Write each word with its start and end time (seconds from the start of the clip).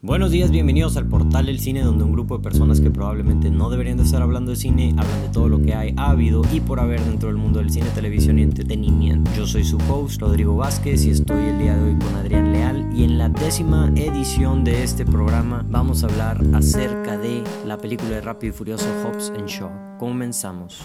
Buenos 0.00 0.30
días, 0.30 0.52
bienvenidos 0.52 0.96
al 0.96 1.08
portal 1.08 1.46
del 1.46 1.58
cine 1.58 1.82
donde 1.82 2.04
un 2.04 2.12
grupo 2.12 2.36
de 2.36 2.44
personas 2.44 2.80
que 2.80 2.88
probablemente 2.88 3.50
no 3.50 3.68
deberían 3.68 3.96
de 3.96 4.04
estar 4.04 4.22
hablando 4.22 4.52
de 4.52 4.56
cine 4.56 4.94
hablan 4.96 5.22
de 5.22 5.28
todo 5.30 5.48
lo 5.48 5.60
que 5.60 5.74
hay, 5.74 5.92
ha 5.96 6.10
habido 6.10 6.42
y 6.52 6.60
por 6.60 6.78
haber 6.78 7.00
dentro 7.00 7.30
del 7.30 7.36
mundo 7.36 7.58
del 7.58 7.72
cine, 7.72 7.86
televisión 7.96 8.38
y 8.38 8.42
entretenimiento. 8.42 9.28
Yo 9.36 9.44
soy 9.44 9.64
su 9.64 9.76
host, 9.90 10.20
Rodrigo 10.20 10.54
Vázquez, 10.54 11.04
y 11.04 11.10
estoy 11.10 11.46
el 11.46 11.58
día 11.58 11.76
de 11.76 11.82
hoy 11.82 11.98
con 11.98 12.14
Adrián 12.14 12.52
Leal 12.52 12.88
y 12.94 13.02
en 13.02 13.18
la 13.18 13.28
décima 13.28 13.90
edición 13.96 14.62
de 14.62 14.84
este 14.84 15.04
programa 15.04 15.66
vamos 15.68 16.04
a 16.04 16.06
hablar 16.06 16.44
acerca 16.54 17.18
de 17.18 17.42
la 17.66 17.76
película 17.78 18.10
de 18.10 18.20
Rápido 18.20 18.54
y 18.54 18.56
Furioso 18.56 18.86
Hobbs 19.02 19.30
and 19.30 19.48
Shaw. 19.48 19.98
Comenzamos. 19.98 20.80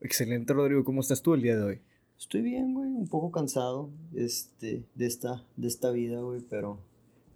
Excelente, 0.00 0.52
Rodrigo. 0.52 0.84
¿Cómo 0.84 1.00
estás 1.00 1.22
tú 1.22 1.34
el 1.34 1.42
día 1.42 1.56
de 1.56 1.62
hoy? 1.64 1.80
Estoy 2.16 2.42
bien, 2.42 2.72
güey. 2.72 2.88
Un 2.88 3.08
poco 3.08 3.32
cansado 3.32 3.90
este, 4.14 4.84
de, 4.94 5.06
esta, 5.06 5.42
de 5.56 5.66
esta 5.66 5.90
vida, 5.90 6.20
güey, 6.20 6.40
pero 6.48 6.78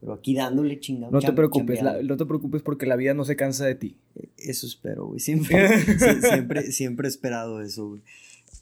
pero 0.01 0.15
aquí 0.15 0.35
dándole 0.35 0.81
chingado. 0.81 1.13
No 1.13 1.21
te 1.21 1.33
preocupes, 1.33 1.81
no 1.83 2.17
te 2.17 2.27
preocupes 2.27 2.63
porque 2.63 2.87
la 2.87 2.97
vida 2.97 3.13
no 3.13 3.25
se 3.25 3.37
cansa 3.37 3.67
de 3.67 3.75
ti. 3.75 3.97
Eso 4.39 4.67
espero, 4.67 5.07
güey. 5.07 5.21
Siempre, 5.21 5.69
siempre, 6.21 6.73
siempre 6.73 7.07
he 7.07 7.11
esperado 7.11 7.61
eso, 7.61 7.89
güey. 7.89 8.03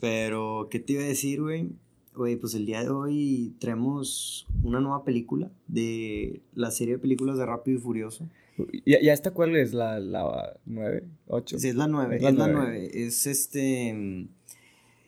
Pero, 0.01 0.69
¿qué 0.71 0.81
te 0.81 0.95
iba 0.95 1.03
a 1.03 1.07
decir, 1.07 1.41
güey? 1.41 1.71
Güey, 2.15 2.37
pues 2.37 2.55
el 2.55 2.67
día 2.67 2.83
de 2.83 2.91
hoy 2.91 3.55
traemos 3.61 4.49
una 4.65 4.81
nueva 4.81 5.05
película 5.05 5.51
de 5.69 6.41
la 6.55 6.73
serie 6.73 6.95
de 6.95 7.01
películas 7.01 7.39
de 7.39 7.47
Rápido 7.47 7.79
y 7.79 7.81
Furioso. 7.81 8.29
¿Ya, 8.85 9.01
ya 9.01 9.13
esta 9.13 9.31
cuál 9.31 9.55
es? 9.55 9.73
¿La, 9.73 10.01
la 10.01 10.57
9? 10.67 11.05
¿8? 11.29 11.59
Sí, 11.59 11.69
es 11.69 11.77
la 11.77 11.87
9. 11.87 12.17
Es, 12.17 12.23
la, 12.35 12.49
9. 12.49 12.91
Es 12.93 13.27
este. 13.29 14.27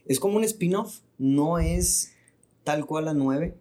Es 0.06 0.20
como 0.20 0.36
un 0.36 0.44
spin-off. 0.44 1.00
No 1.18 1.58
es 1.58 2.14
tal 2.62 2.86
cual 2.86 3.06
la 3.06 3.14
9 3.14 3.56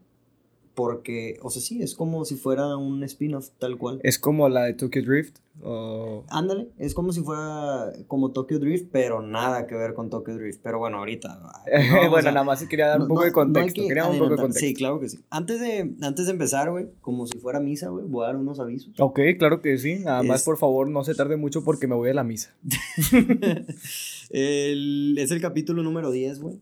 porque, 0.80 1.38
o 1.41 1.49
sea, 1.49 1.61
sí, 1.61 1.81
es 1.83 1.94
como 1.94 2.23
si 2.23 2.38
fuera 2.38 2.77
un 2.77 3.03
spin-off 3.03 3.49
tal 3.59 3.77
cual. 3.77 3.99
Es 4.02 4.17
como 4.17 4.47
la 4.47 4.63
de 4.63 4.75
Tokyo 4.75 5.03
Drift. 5.03 5.39
O... 5.61 6.23
Ándale, 6.30 6.69
es 6.77 6.94
como 6.94 7.11
si 7.11 7.19
fuera 7.19 7.91
como 8.08 8.31
Tokyo 8.31 8.59
Drift, 8.59 8.88
pero 8.89 9.21
nada 9.21 9.67
que 9.67 9.75
ver 9.75 9.94
con 9.94 10.09
Tokyo 10.09 10.36
Drift. 10.36 10.61
Pero 10.63 10.80
bueno, 10.80 10.99
ahorita. 10.99 11.52
bueno, 12.09 12.31
nada 12.31 12.45
más 12.45 12.66
quería 12.66 12.88
dar 12.88 13.02
un 13.02 13.09
poco 13.09 13.25
de 13.25 13.33
contexto. 13.33 13.81
quería 13.86 14.05
un 14.05 14.19
poco 14.19 14.30
de 14.30 14.38
contexto. 14.38 14.67
Sí, 14.67 14.73
claro 14.73 15.02
que 15.02 15.09
sí. 15.09 15.19
Antes 15.30 15.59
de, 15.59 15.95
antes 16.02 16.27
de 16.27 16.31
empezar, 16.31 16.71
güey, 16.71 16.88
como 17.02 17.27
si 17.27 17.38
fuera 17.39 17.59
misa, 17.59 17.89
güey, 17.89 18.05
voy 18.08 18.23
a 18.23 18.27
dar 18.27 18.38
unos 18.38 18.61
avisos. 18.61 18.93
Ok, 18.99 19.19
claro 19.38 19.61
que 19.61 19.77
sí. 19.77 19.99
Nada 19.99 20.23
más, 20.23 20.43
por 20.43 20.55
favor, 20.55 20.89
no 20.89 21.03
se 21.03 21.14
tarde 21.14 21.36
mucho 21.36 21.61
porque 21.66 21.88
me 21.88 21.95
voy 21.95 22.09
a 22.09 22.14
la 22.14 22.23
misa. 22.23 22.55
es 24.30 25.31
el 25.31 25.41
capítulo 25.41 25.83
número 25.83 26.09
10, 26.09 26.39
güey. 26.39 26.61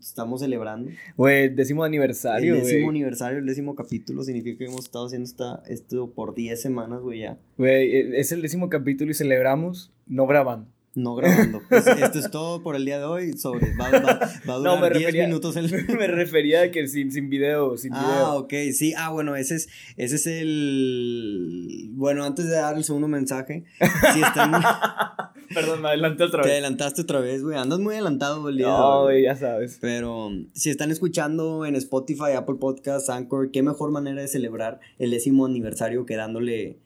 Estamos 0.00 0.40
celebrando. 0.40 0.90
Güey, 1.16 1.48
décimo 1.48 1.84
aniversario, 1.84 2.54
El 2.54 2.62
décimo 2.62 2.90
aniversario, 2.90 3.38
el 3.38 3.46
décimo 3.46 3.74
capítulo, 3.74 4.22
significa 4.22 4.58
que 4.58 4.64
hemos 4.66 4.84
estado 4.84 5.06
haciendo 5.06 5.24
esta, 5.24 5.62
esto 5.66 6.10
por 6.10 6.34
10 6.34 6.60
semanas, 6.60 7.00
güey, 7.00 7.20
ya. 7.20 7.38
Güey, 7.56 7.94
e, 7.94 8.20
es 8.20 8.32
el 8.32 8.42
décimo 8.42 8.68
capítulo 8.68 9.10
y 9.10 9.14
celebramos 9.14 9.92
no 10.06 10.26
grabando. 10.26 10.66
No 10.94 11.14
grabando. 11.14 11.62
Pues, 11.68 11.86
esto 12.02 12.18
es 12.18 12.30
todo 12.30 12.62
por 12.62 12.74
el 12.74 12.84
día 12.84 12.98
de 12.98 13.04
hoy. 13.04 13.32
Sobre, 13.38 13.74
va, 13.76 13.86
a 13.86 14.58
durar 14.58 14.96
10 14.96 15.14
minutos. 15.14 15.56
El... 15.56 15.70
me 15.98 16.06
refería 16.08 16.62
a 16.62 16.70
que 16.70 16.88
sin, 16.88 17.12
sin 17.12 17.30
video, 17.30 17.76
sin 17.76 17.92
ah, 17.94 18.00
video. 18.00 18.34
ok, 18.38 18.52
sí. 18.72 18.94
Ah, 18.96 19.10
bueno, 19.10 19.36
ese 19.36 19.56
es, 19.56 19.68
ese 19.96 20.16
es 20.16 20.26
el... 20.26 21.90
Bueno, 21.92 22.24
antes 22.24 22.46
de 22.46 22.52
dar 22.52 22.76
el 22.76 22.84
segundo 22.84 23.08
mensaje, 23.08 23.64
si 24.12 24.20
están... 24.20 24.52
Perdón, 25.54 25.82
me 25.82 25.88
adelanté 25.88 26.24
otra 26.24 26.38
vez. 26.38 26.46
Te 26.46 26.52
adelantaste 26.52 27.02
otra 27.02 27.20
vez, 27.20 27.42
güey. 27.42 27.56
Andas 27.56 27.78
muy 27.78 27.94
adelantado 27.94 28.48
el 28.48 28.58
día 28.58 28.66
No, 28.66 29.04
güey, 29.04 29.22
ya 29.22 29.36
sabes. 29.36 29.78
Pero 29.80 30.30
si 30.52 30.68
están 30.68 30.90
escuchando 30.90 31.64
en 31.64 31.74
Spotify, 31.76 32.32
Apple 32.36 32.56
Podcasts, 32.56 33.08
Anchor, 33.08 33.50
qué 33.50 33.62
mejor 33.62 33.90
manera 33.90 34.20
de 34.20 34.28
celebrar 34.28 34.80
el 34.98 35.10
décimo 35.10 35.46
aniversario 35.46 36.04
que 36.04 36.16
dándole 36.16 36.76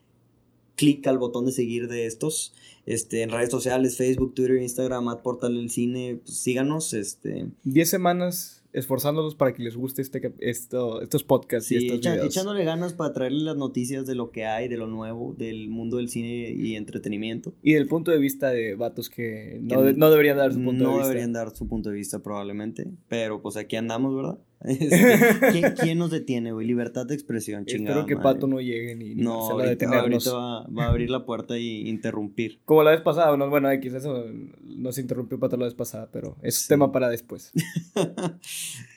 clic 0.76 1.06
al 1.06 1.18
botón 1.18 1.46
de 1.46 1.52
seguir 1.52 1.88
de 1.88 2.06
estos. 2.06 2.54
Este, 2.86 3.22
en 3.22 3.30
redes 3.30 3.50
sociales, 3.50 3.96
Facebook, 3.96 4.34
Twitter, 4.34 4.56
Instagram, 4.56 5.08
at 5.08 5.22
Portal 5.22 5.54
del 5.54 5.70
Cine, 5.70 6.20
pues 6.24 6.38
síganos. 6.38 6.92
Este. 6.94 7.46
10 7.64 7.88
semanas 7.88 8.62
esforzándolos 8.72 9.34
para 9.34 9.52
que 9.52 9.62
les 9.62 9.76
guste 9.76 10.02
este, 10.02 10.32
esto, 10.38 11.02
estos 11.02 11.24
podcasts 11.24 11.70
y 11.72 11.76
estos 11.76 12.00
videos. 12.00 12.26
echándole 12.26 12.64
ganas 12.64 12.94
para 12.94 13.12
traerles 13.12 13.42
las 13.42 13.56
noticias 13.56 14.06
de 14.06 14.14
lo 14.14 14.30
que 14.30 14.46
hay, 14.46 14.68
de 14.68 14.76
lo 14.76 14.86
nuevo, 14.86 15.34
del 15.36 15.68
mundo 15.68 15.98
del 15.98 16.08
cine 16.08 16.50
y 16.50 16.76
entretenimiento. 16.76 17.52
Y 17.62 17.74
del 17.74 17.86
punto 17.86 18.10
de 18.10 18.18
vista 18.18 18.50
de 18.50 18.74
vatos 18.74 19.10
que 19.10 19.58
no, 19.62 19.82
no 19.92 20.10
deberían 20.10 20.38
dar 20.38 20.52
su 20.52 20.62
punto 20.62 20.84
de 20.84 20.88
vista. 20.88 20.98
No 20.98 21.06
deberían 21.06 21.32
dar 21.32 21.54
su 21.54 21.68
punto 21.68 21.90
de 21.90 21.96
vista 21.96 22.20
probabamente, 22.20 22.86
pero 23.08 23.42
pues 23.42 23.56
aquí 23.56 23.76
andamos, 23.76 24.14
¿verdad? 24.14 24.38
Este, 24.68 25.74
¿quién, 25.80 25.98
nos 25.98 26.10
detiene, 26.10 26.52
güey? 26.52 26.66
Libertad 26.66 27.06
de 27.06 27.14
expresión, 27.14 27.64
chingada. 27.66 28.00
Espero 28.00 28.06
que 28.06 28.22
Pato 28.22 28.46
no 28.46 28.60
llegue 28.60 28.94
ni, 28.94 29.14
no, 29.14 29.46
se 29.46 29.52
ahorita, 29.52 30.00
ahorita 30.00 30.32
va, 30.32 30.66
va, 30.66 30.84
a 30.84 30.88
abrir 30.88 31.10
la 31.10 31.24
puerta 31.24 31.58
y 31.58 31.88
interrumpir. 31.88 32.60
Como 32.64 32.82
la 32.82 32.92
vez 32.92 33.00
pasada, 33.00 33.36
no, 33.36 33.50
bueno, 33.50 33.70
X, 33.70 33.92
eso 33.94 34.24
no 34.62 34.92
se 34.92 35.00
interrumpió 35.00 35.38
Pato 35.38 35.56
la 35.56 35.64
vez 35.64 35.74
pasada, 35.74 36.08
pero 36.12 36.36
es 36.42 36.66
tema 36.68 36.92
para 36.92 37.08
después. 37.08 37.52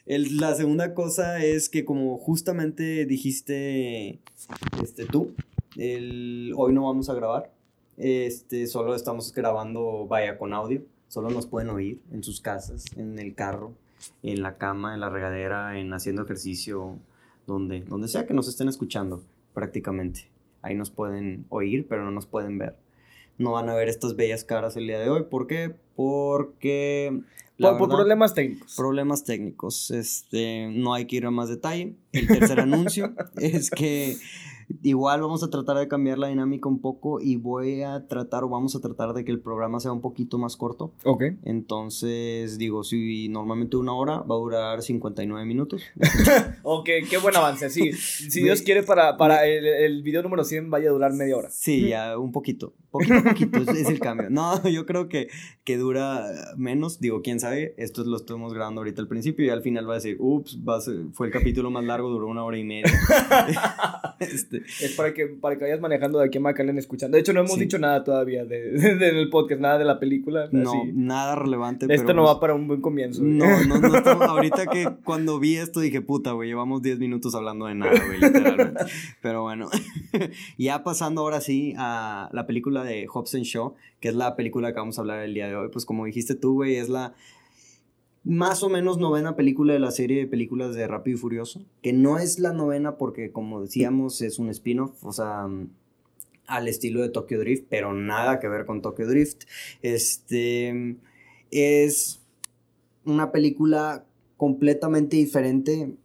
El, 0.05 0.37
la 0.37 0.53
segunda 0.53 0.93
cosa 0.93 1.43
es 1.43 1.67
que 1.67 1.83
como 1.83 2.17
justamente 2.19 3.05
dijiste 3.07 4.19
este, 4.83 5.05
tú, 5.05 5.33
el, 5.77 6.53
hoy 6.55 6.73
no 6.73 6.83
vamos 6.83 7.09
a 7.09 7.15
grabar, 7.15 7.51
este, 7.97 8.67
solo 8.67 8.93
estamos 8.93 9.33
grabando, 9.33 10.05
vaya, 10.07 10.37
con 10.37 10.53
audio, 10.53 10.83
solo 11.07 11.31
nos 11.31 11.47
pueden 11.47 11.69
oír 11.69 12.01
en 12.11 12.23
sus 12.23 12.39
casas, 12.39 12.85
en 12.95 13.17
el 13.17 13.33
carro, 13.33 13.73
en 14.23 14.41
la 14.41 14.57
cama, 14.57 14.93
en 14.93 14.99
la 14.99 15.09
regadera, 15.09 15.79
en 15.79 15.93
haciendo 15.93 16.23
ejercicio, 16.23 16.97
donde, 17.47 17.81
donde 17.81 18.07
sea 18.07 18.25
que 18.25 18.33
nos 18.33 18.47
estén 18.47 18.67
escuchando, 18.67 19.23
prácticamente. 19.53 20.29
Ahí 20.61 20.75
nos 20.75 20.89
pueden 20.89 21.45
oír, 21.49 21.85
pero 21.87 22.03
no 22.03 22.11
nos 22.11 22.25
pueden 22.25 22.57
ver. 22.57 22.75
No 23.37 23.51
van 23.51 23.69
a 23.69 23.75
ver 23.75 23.89
estas 23.89 24.15
bellas 24.15 24.43
caras 24.43 24.77
el 24.77 24.87
día 24.87 24.99
de 24.99 25.09
hoy. 25.09 25.23
¿Por 25.29 25.47
qué? 25.47 25.75
Porque... 25.95 27.21
Por, 27.59 27.77
por, 27.77 27.89
problemas 27.89 28.33
técnicos. 28.33 28.75
Problemas 28.75 29.23
técnicos. 29.23 29.91
Este, 29.91 30.69
no 30.73 30.93
hay 30.93 31.05
que 31.05 31.17
ir 31.17 31.25
a 31.25 31.31
más 31.31 31.49
detalle. 31.49 31.95
El 32.11 32.27
tercer 32.27 32.59
anuncio 32.61 33.13
es 33.37 33.69
que 33.69 34.17
Igual 34.81 35.21
vamos 35.21 35.43
a 35.43 35.49
tratar 35.49 35.77
de 35.77 35.87
cambiar 35.87 36.17
la 36.17 36.27
dinámica 36.27 36.67
un 36.69 36.79
poco 36.79 37.19
y 37.21 37.35
voy 37.35 37.81
a 37.81 38.07
tratar 38.07 38.43
o 38.43 38.49
vamos 38.49 38.75
a 38.75 38.79
tratar 38.79 39.13
de 39.13 39.23
que 39.23 39.31
el 39.31 39.39
programa 39.39 39.79
sea 39.79 39.91
un 39.91 40.01
poquito 40.01 40.37
más 40.37 40.57
corto. 40.57 40.93
Ok. 41.03 41.23
Entonces, 41.43 42.57
digo, 42.57 42.83
si 42.83 43.29
normalmente 43.29 43.77
una 43.77 43.93
hora 43.93 44.19
va 44.19 44.35
a 44.35 44.39
durar 44.39 44.81
59 44.81 45.45
minutos. 45.45 45.83
ok, 46.63 46.89
qué 47.09 47.17
buen 47.21 47.35
avance, 47.35 47.69
sí. 47.69 47.93
Si 47.93 48.41
Dios 48.41 48.61
quiere 48.61 48.83
para, 48.83 49.17
para 49.17 49.45
el, 49.45 49.65
el, 49.65 50.03
video 50.03 50.23
número 50.23 50.43
100 50.43 50.69
vaya 50.69 50.89
a 50.89 50.93
durar 50.93 51.13
media 51.13 51.37
hora. 51.37 51.49
Sí, 51.49 51.89
ya 51.89 52.17
un 52.17 52.31
poquito. 52.31 52.73
Poquito 52.91 53.15
a 53.15 53.23
poquito 53.23 53.59
es, 53.59 53.89
el 53.89 53.99
cambio. 53.99 54.29
No, 54.29 54.61
yo 54.69 54.85
creo 54.85 55.09
que, 55.09 55.27
que 55.63 55.77
dura 55.77 56.23
menos. 56.57 56.99
Digo, 56.99 57.21
quién 57.21 57.39
sabe. 57.39 57.73
Esto 57.77 58.03
lo 58.03 58.17
estamos 58.17 58.53
grabando 58.53 58.81
ahorita 58.81 59.01
al 59.01 59.07
principio 59.07 59.45
y 59.45 59.49
al 59.49 59.61
final 59.61 59.87
va 59.87 59.93
a 59.93 59.95
decir, 59.95 60.17
ups, 60.19 60.57
fue 61.13 61.27
el 61.27 61.33
capítulo 61.33 61.69
más 61.69 61.83
largo, 61.83 62.09
duró 62.09 62.27
una 62.27 62.43
hora 62.43 62.57
y 62.57 62.63
media. 62.63 62.91
este. 64.19 64.54
Es 64.81 64.93
para 64.95 65.13
que, 65.13 65.27
para 65.27 65.57
que 65.57 65.65
vayas 65.65 65.79
manejando 65.79 66.19
de 66.19 66.25
aquí 66.25 66.37
a 66.37 66.41
McAllen 66.41 66.77
escuchando. 66.77 67.15
De 67.15 67.21
hecho, 67.21 67.33
no 67.33 67.41
hemos 67.41 67.57
dicho 67.57 67.79
nada 67.79 68.03
todavía 68.03 68.45
de, 68.45 68.59
del 68.71 69.29
podcast, 69.29 69.61
nada 69.61 69.77
de 69.77 69.85
la 69.85 69.99
película. 69.99 70.49
No, 70.51 70.83
nada 70.93 71.35
relevante. 71.35 71.87
Esto 71.89 72.13
no 72.13 72.23
va 72.23 72.33
pues 72.33 72.41
para 72.41 72.55
un 72.55 72.67
buen 72.67 72.81
comienzo. 72.81 73.21
No, 73.23 73.63
no, 73.65 73.79
no 73.79 73.97
ahorita 74.23 74.67
que 74.67 74.89
cuando 75.03 75.39
vi 75.39 75.57
esto 75.57 75.79
dije, 75.79 76.01
puta, 76.01 76.31
güey, 76.31 76.49
llevamos 76.49 76.81
10 76.81 76.99
minutos 76.99 77.35
hablando 77.35 77.65
de 77.65 77.75
nada, 77.75 77.93
güey, 78.05 78.19
literalmente. 78.19 78.85
pero 79.21 79.43
bueno, 79.43 79.69
ya 80.57 80.83
pasando 80.83 81.21
ahora 81.21 81.41
sí 81.41 81.73
a 81.77 82.29
la 82.31 82.45
película 82.47 82.83
de 82.83 83.07
Hobson 83.07 83.43
Show 83.43 83.75
que 84.05 84.09
es 84.09 84.15
la 84.15 84.35
película 84.35 84.71
que 84.71 84.79
vamos 84.79 84.99
a 84.99 85.01
hablar 85.01 85.21
el 85.21 85.33
día 85.33 85.47
de 85.47 85.55
hoy. 85.55 85.69
Pues 85.69 85.83
como 85.83 86.05
dijiste 86.05 86.35
tú, 86.35 86.53
güey, 86.53 86.75
es 86.75 86.89
la 86.89 87.15
más 88.25 88.63
o 88.63 88.69
menos 88.69 88.97
novena 88.97 89.35
película 89.35 89.73
de 89.73 89.79
la 89.79 89.91
serie 89.91 90.17
de 90.19 90.27
películas 90.27 90.75
de 90.75 90.87
Rápido 90.87 91.15
y 91.15 91.19
Furioso, 91.19 91.63
que 91.81 91.93
no 91.93 92.17
es 92.17 92.39
la 92.39 92.51
novena 92.51 92.97
porque 92.97 93.31
como 93.31 93.61
decíamos 93.61 94.21
es 94.21 94.39
un 94.39 94.49
spin-off, 94.49 95.03
o 95.05 95.13
sea, 95.13 95.47
al 96.47 96.67
estilo 96.67 97.01
de 97.01 97.09
Tokyo 97.09 97.39
Drift, 97.39 97.65
pero 97.69 97.93
nada 97.93 98.39
que 98.39 98.47
ver 98.47 98.65
con 98.65 98.81
Tokyo 98.81 99.07
Drift. 99.07 99.43
Este 99.81 100.97
es 101.51 102.19
una 103.05 103.31
película 103.31 104.05
completamente 104.37 105.15
diferente 105.15 105.95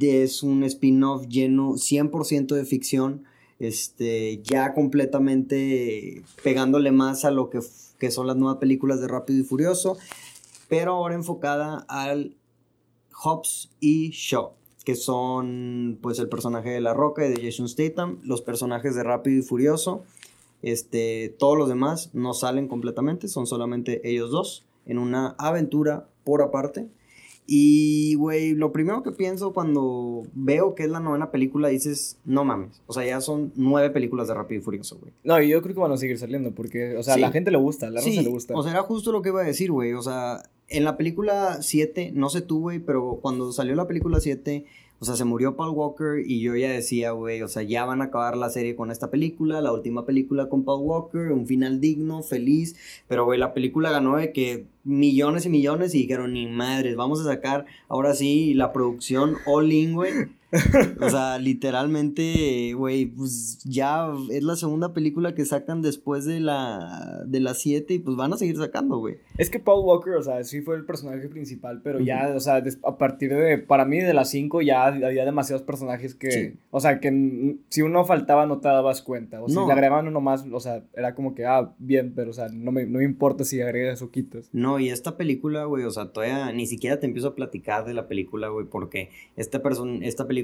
es 0.00 0.42
un 0.42 0.64
spin-off 0.64 1.26
lleno 1.26 1.72
100% 1.72 2.54
de 2.54 2.64
ficción, 2.64 3.24
este, 3.58 4.40
ya 4.42 4.74
completamente 4.74 6.22
pegándole 6.42 6.92
más 6.92 7.24
a 7.24 7.30
lo 7.30 7.50
que 7.50 8.10
son 8.10 8.26
las 8.26 8.36
nuevas 8.36 8.58
películas 8.58 9.00
de 9.00 9.08
Rápido 9.08 9.40
y 9.40 9.44
Furioso, 9.44 9.96
pero 10.72 10.94
ahora 10.94 11.14
enfocada 11.14 11.84
al 11.86 12.34
Hobbs 13.12 13.70
y 13.78 14.08
Shaw, 14.08 14.52
que 14.86 14.94
son 14.94 15.98
pues 16.00 16.18
el 16.18 16.30
personaje 16.30 16.70
de 16.70 16.80
La 16.80 16.94
Roca 16.94 17.26
y 17.26 17.30
de 17.30 17.44
Jason 17.44 17.68
Statham, 17.68 18.20
los 18.24 18.40
personajes 18.40 18.94
de 18.94 19.02
Rápido 19.02 19.38
y 19.38 19.42
Furioso, 19.42 20.02
este, 20.62 21.34
todos 21.38 21.58
los 21.58 21.68
demás 21.68 22.08
no 22.14 22.32
salen 22.32 22.68
completamente, 22.68 23.28
son 23.28 23.46
solamente 23.46 24.00
ellos 24.08 24.30
dos 24.30 24.64
en 24.86 24.96
una 24.96 25.34
aventura 25.36 26.08
por 26.24 26.40
aparte. 26.40 26.88
Y, 27.46 28.14
güey, 28.14 28.54
lo 28.54 28.72
primero 28.72 29.02
que 29.02 29.10
pienso 29.10 29.52
cuando 29.52 30.22
veo 30.32 30.74
que 30.74 30.84
es 30.84 30.88
la 30.88 31.00
novena 31.00 31.30
película, 31.30 31.68
dices, 31.68 32.16
no 32.24 32.44
mames. 32.44 32.80
O 32.86 32.92
sea, 32.92 33.04
ya 33.04 33.20
son 33.20 33.52
nueve 33.56 33.90
películas 33.90 34.28
de 34.28 34.34
Rápido 34.34 34.60
y 34.60 34.64
Furioso, 34.64 34.96
güey. 34.98 35.12
No, 35.24 35.42
y 35.42 35.48
yo 35.48 35.60
creo 35.60 35.74
que 35.74 35.80
van 35.80 35.92
a 35.92 35.96
seguir 35.96 36.18
saliendo, 36.18 36.52
porque, 36.52 36.96
o 36.96 37.02
sea, 37.02 37.14
a 37.14 37.18
la 37.18 37.32
gente 37.32 37.50
le 37.50 37.58
gusta, 37.58 37.88
a 37.88 37.90
la 37.90 38.00
sí, 38.00 38.20
le 38.20 38.30
gusta. 38.30 38.54
O 38.56 38.62
sea, 38.62 38.72
era 38.72 38.82
justo 38.82 39.10
lo 39.10 39.22
que 39.22 39.30
iba 39.30 39.42
a 39.42 39.44
decir, 39.44 39.72
güey. 39.72 39.92
O 39.92 40.02
sea, 40.02 40.42
en 40.72 40.84
la 40.84 40.96
película 40.96 41.62
7, 41.62 42.12
no 42.14 42.28
sé 42.28 42.42
tú, 42.42 42.60
güey, 42.60 42.78
pero 42.78 43.18
cuando 43.22 43.52
salió 43.52 43.74
la 43.74 43.86
película 43.86 44.20
7, 44.20 44.64
o 44.98 45.04
sea, 45.04 45.16
se 45.16 45.24
murió 45.24 45.56
Paul 45.56 45.74
Walker 45.74 46.22
y 46.24 46.40
yo 46.40 46.54
ya 46.54 46.70
decía, 46.70 47.10
güey, 47.10 47.42
o 47.42 47.48
sea, 47.48 47.64
ya 47.64 47.84
van 47.84 48.02
a 48.02 48.04
acabar 48.04 48.36
la 48.36 48.50
serie 48.50 48.76
con 48.76 48.90
esta 48.92 49.10
película, 49.10 49.60
la 49.60 49.72
última 49.72 50.06
película 50.06 50.48
con 50.48 50.64
Paul 50.64 50.82
Walker, 50.84 51.32
un 51.32 51.46
final 51.46 51.80
digno, 51.80 52.22
feliz, 52.22 52.76
pero, 53.08 53.24
güey, 53.24 53.38
la 53.38 53.52
película 53.52 53.90
ganó 53.90 54.16
de 54.16 54.32
que 54.32 54.66
millones 54.84 55.44
y 55.44 55.48
millones 55.48 55.94
y 55.94 56.02
dijeron, 56.02 56.34
ni 56.34 56.46
madres, 56.46 56.94
vamos 56.94 57.20
a 57.20 57.24
sacar 57.24 57.66
ahora 57.88 58.14
sí 58.14 58.54
la 58.54 58.72
producción 58.72 59.36
all 59.44 59.72
in, 59.72 59.94
güey. 59.94 60.12
O 61.00 61.08
sea, 61.08 61.38
literalmente, 61.38 62.74
güey, 62.74 63.06
pues 63.06 63.60
ya 63.64 64.12
es 64.30 64.42
la 64.42 64.56
segunda 64.56 64.92
película 64.92 65.34
que 65.34 65.46
sacan 65.46 65.80
después 65.80 66.26
de 66.26 66.40
la 66.40 67.22
de 67.26 67.40
las 67.40 67.58
7 67.58 67.94
y 67.94 67.98
pues 67.98 68.16
van 68.16 68.32
a 68.32 68.36
seguir 68.36 68.56
sacando, 68.56 68.98
güey. 68.98 69.16
Es 69.38 69.48
que 69.48 69.58
Paul 69.58 69.84
Walker, 69.84 70.14
o 70.14 70.22
sea, 70.22 70.44
sí 70.44 70.60
fue 70.60 70.76
el 70.76 70.84
personaje 70.84 71.28
principal, 71.28 71.80
pero 71.82 72.00
ya, 72.00 72.32
o 72.36 72.40
sea, 72.40 72.62
a 72.84 72.98
partir 72.98 73.34
de, 73.34 73.58
para 73.58 73.86
mí 73.86 73.98
de 73.98 74.12
las 74.12 74.30
5 74.30 74.60
ya 74.60 74.86
había 74.86 75.24
demasiados 75.24 75.62
personajes 75.62 76.14
que, 76.14 76.56
o 76.70 76.80
sea, 76.80 77.00
que 77.00 77.56
si 77.70 77.82
uno 77.82 78.04
faltaba 78.04 78.46
no 78.46 78.58
te 78.58 78.68
dabas 78.68 79.00
cuenta, 79.00 79.42
o 79.42 79.48
si 79.48 79.54
le 79.54 79.72
agregaban 79.72 80.06
uno 80.06 80.20
más, 80.20 80.44
o 80.52 80.60
sea, 80.60 80.84
era 80.94 81.14
como 81.14 81.34
que, 81.34 81.46
ah, 81.46 81.72
bien, 81.78 82.12
pero, 82.14 82.30
o 82.30 82.34
sea, 82.34 82.48
no 82.48 82.72
me, 82.72 82.84
no 82.84 82.98
me 82.98 83.04
importa 83.04 83.44
si 83.44 83.60
agregas 83.62 84.02
o 84.02 84.10
quitas. 84.10 84.50
No, 84.52 84.78
y 84.78 84.90
esta 84.90 85.16
película, 85.16 85.64
güey, 85.64 85.84
o 85.84 85.90
sea, 85.90 86.12
todavía 86.12 86.52
ni 86.52 86.66
siquiera 86.66 87.00
te 87.00 87.06
empiezo 87.06 87.28
a 87.28 87.34
platicar 87.34 87.86
de 87.86 87.94
la 87.94 88.06
película, 88.06 88.48
güey, 88.48 88.66
porque 88.66 89.08
esta, 89.36 89.62
persona 89.62 90.04
esta 90.04 90.26
película 90.26 90.41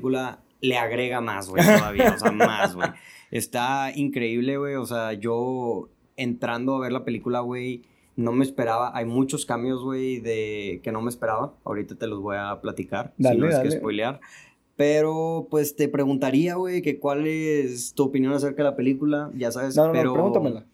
le 0.61 0.77
agrega 0.77 1.21
más, 1.21 1.49
güey, 1.49 1.65
todavía, 1.65 2.15
o 2.15 2.19
sea, 2.19 2.33
más, 2.33 2.75
güey. 2.75 2.89
Está 3.31 3.93
increíble, 3.95 4.57
güey, 4.57 4.75
o 4.75 4.87
sea, 4.87 5.13
yo 5.13 5.89
entrando 6.17 6.77
a 6.77 6.81
ver 6.81 6.93
la 6.93 7.05
película, 7.05 7.41
güey, 7.41 7.83
no 8.17 8.33
me 8.33 8.45
esperaba, 8.45 8.97
hay 8.97 9.05
muchos 9.05 9.47
cambios, 9.47 9.83
güey, 9.83 10.19
de 10.21 10.81
que 10.83 10.91
no 10.91 11.03
me 11.03 11.11
esperaba, 11.11 11.55
ahorita 11.65 11.95
te 11.95 12.07
los 12.07 12.21
voy 12.21 12.37
a 12.39 12.61
platicar, 12.61 13.15
si 13.19 13.37
no 13.37 13.49
es 13.49 13.59
que 13.59 13.71
spoilear. 13.71 14.21
Pero, 14.77 15.49
pues, 15.51 15.75
te 15.75 15.89
preguntaría, 15.89 16.55
güey, 16.55 16.83
que 16.83 16.99
cuál 17.01 17.27
es 17.27 17.95
tu 17.95 18.05
opinión 18.05 18.33
acerca 18.33 18.63
de 18.63 18.71
la 18.71 18.77
película, 18.77 19.31
ya 19.35 19.51
sabes, 19.51 19.77
no, 19.77 19.89
no, 19.89 19.93
pero... 19.93 20.11
No, 20.11 20.15
pregúntamela. 20.15 20.67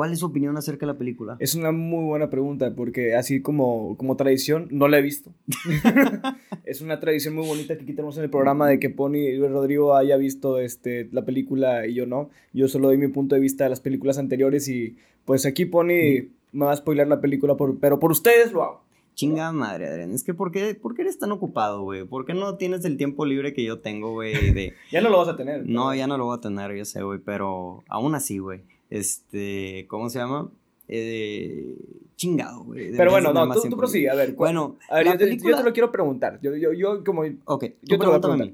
¿Cuál 0.00 0.14
es 0.14 0.20
su 0.20 0.24
opinión 0.24 0.56
acerca 0.56 0.86
de 0.86 0.92
la 0.94 0.98
película? 0.98 1.36
Es 1.40 1.54
una 1.54 1.72
muy 1.72 2.02
buena 2.06 2.30
pregunta 2.30 2.74
porque 2.74 3.14
así 3.14 3.42
como, 3.42 3.98
como 3.98 4.16
tradición 4.16 4.66
no 4.70 4.88
la 4.88 4.96
he 4.96 5.02
visto. 5.02 5.30
es 6.64 6.80
una 6.80 7.00
tradición 7.00 7.34
muy 7.34 7.46
bonita 7.46 7.76
que 7.76 7.82
aquí 7.82 7.92
tenemos 7.92 8.16
en 8.16 8.24
el 8.24 8.30
programa 8.30 8.66
de 8.66 8.78
que 8.78 8.88
Pony 8.88 9.16
y 9.16 9.38
Rodrigo 9.46 9.94
haya 9.94 10.16
visto 10.16 10.58
este, 10.58 11.10
la 11.12 11.26
película 11.26 11.86
y 11.86 11.92
yo 11.92 12.06
no. 12.06 12.30
Yo 12.54 12.66
solo 12.66 12.88
doy 12.88 12.96
mi 12.96 13.08
punto 13.08 13.34
de 13.34 13.42
vista 13.42 13.64
de 13.64 13.68
las 13.68 13.82
películas 13.82 14.16
anteriores 14.16 14.68
y 14.68 14.96
pues 15.26 15.44
aquí 15.44 15.66
Pony 15.66 16.30
me 16.52 16.64
va 16.64 16.72
a 16.72 16.76
spoiler 16.76 17.06
la 17.06 17.20
película, 17.20 17.58
por, 17.58 17.78
pero 17.78 18.00
por 18.00 18.10
ustedes 18.10 18.52
lo 18.52 18.62
hago. 18.62 18.82
Chingada 19.16 19.52
madre, 19.52 19.86
Adrián. 19.86 20.12
Es 20.12 20.24
que 20.24 20.32
¿por 20.32 20.50
qué, 20.50 20.74
¿por 20.74 20.94
qué 20.94 21.02
eres 21.02 21.18
tan 21.18 21.30
ocupado, 21.30 21.82
güey? 21.82 22.06
¿Por 22.06 22.24
qué 22.24 22.32
no 22.32 22.56
tienes 22.56 22.86
el 22.86 22.96
tiempo 22.96 23.26
libre 23.26 23.52
que 23.52 23.64
yo 23.64 23.80
tengo, 23.80 24.12
güey? 24.12 24.32
De... 24.52 24.72
ya 24.90 25.02
no 25.02 25.10
lo 25.10 25.18
vas 25.18 25.28
a 25.28 25.36
tener. 25.36 25.68
No, 25.68 25.94
ya 25.94 26.06
no 26.06 26.16
lo 26.16 26.24
voy 26.24 26.38
a 26.38 26.40
tener, 26.40 26.74
yo 26.74 26.86
sé, 26.86 27.02
güey. 27.02 27.18
Pero 27.22 27.84
aún 27.86 28.14
así, 28.14 28.38
güey 28.38 28.62
este, 28.90 29.86
¿cómo 29.88 30.10
se 30.10 30.18
llama? 30.18 30.50
Eh, 30.88 31.76
chingado, 32.16 32.64
güey. 32.64 32.96
Pero 32.96 33.12
bueno, 33.12 33.32
no, 33.32 33.54
tú, 33.54 33.68
tú 33.70 33.76
prosigue, 33.76 34.10
a 34.10 34.14
ver. 34.14 34.34
Bueno, 34.34 34.76
a 34.90 34.96
ver, 34.96 35.06
yo, 35.06 35.56
te 35.56 35.62
lo 35.62 35.72
quiero 35.72 35.92
preguntar. 35.92 36.40
Yo, 36.42 36.56
yo, 36.56 36.72
yo 36.72 37.04
como... 37.04 37.22
Ok, 37.44 37.64
yo 37.82 37.98
te 37.98 38.04
lo 38.04 38.10
voy 38.10 38.18
a 38.18 38.20
preguntar. 38.20 38.52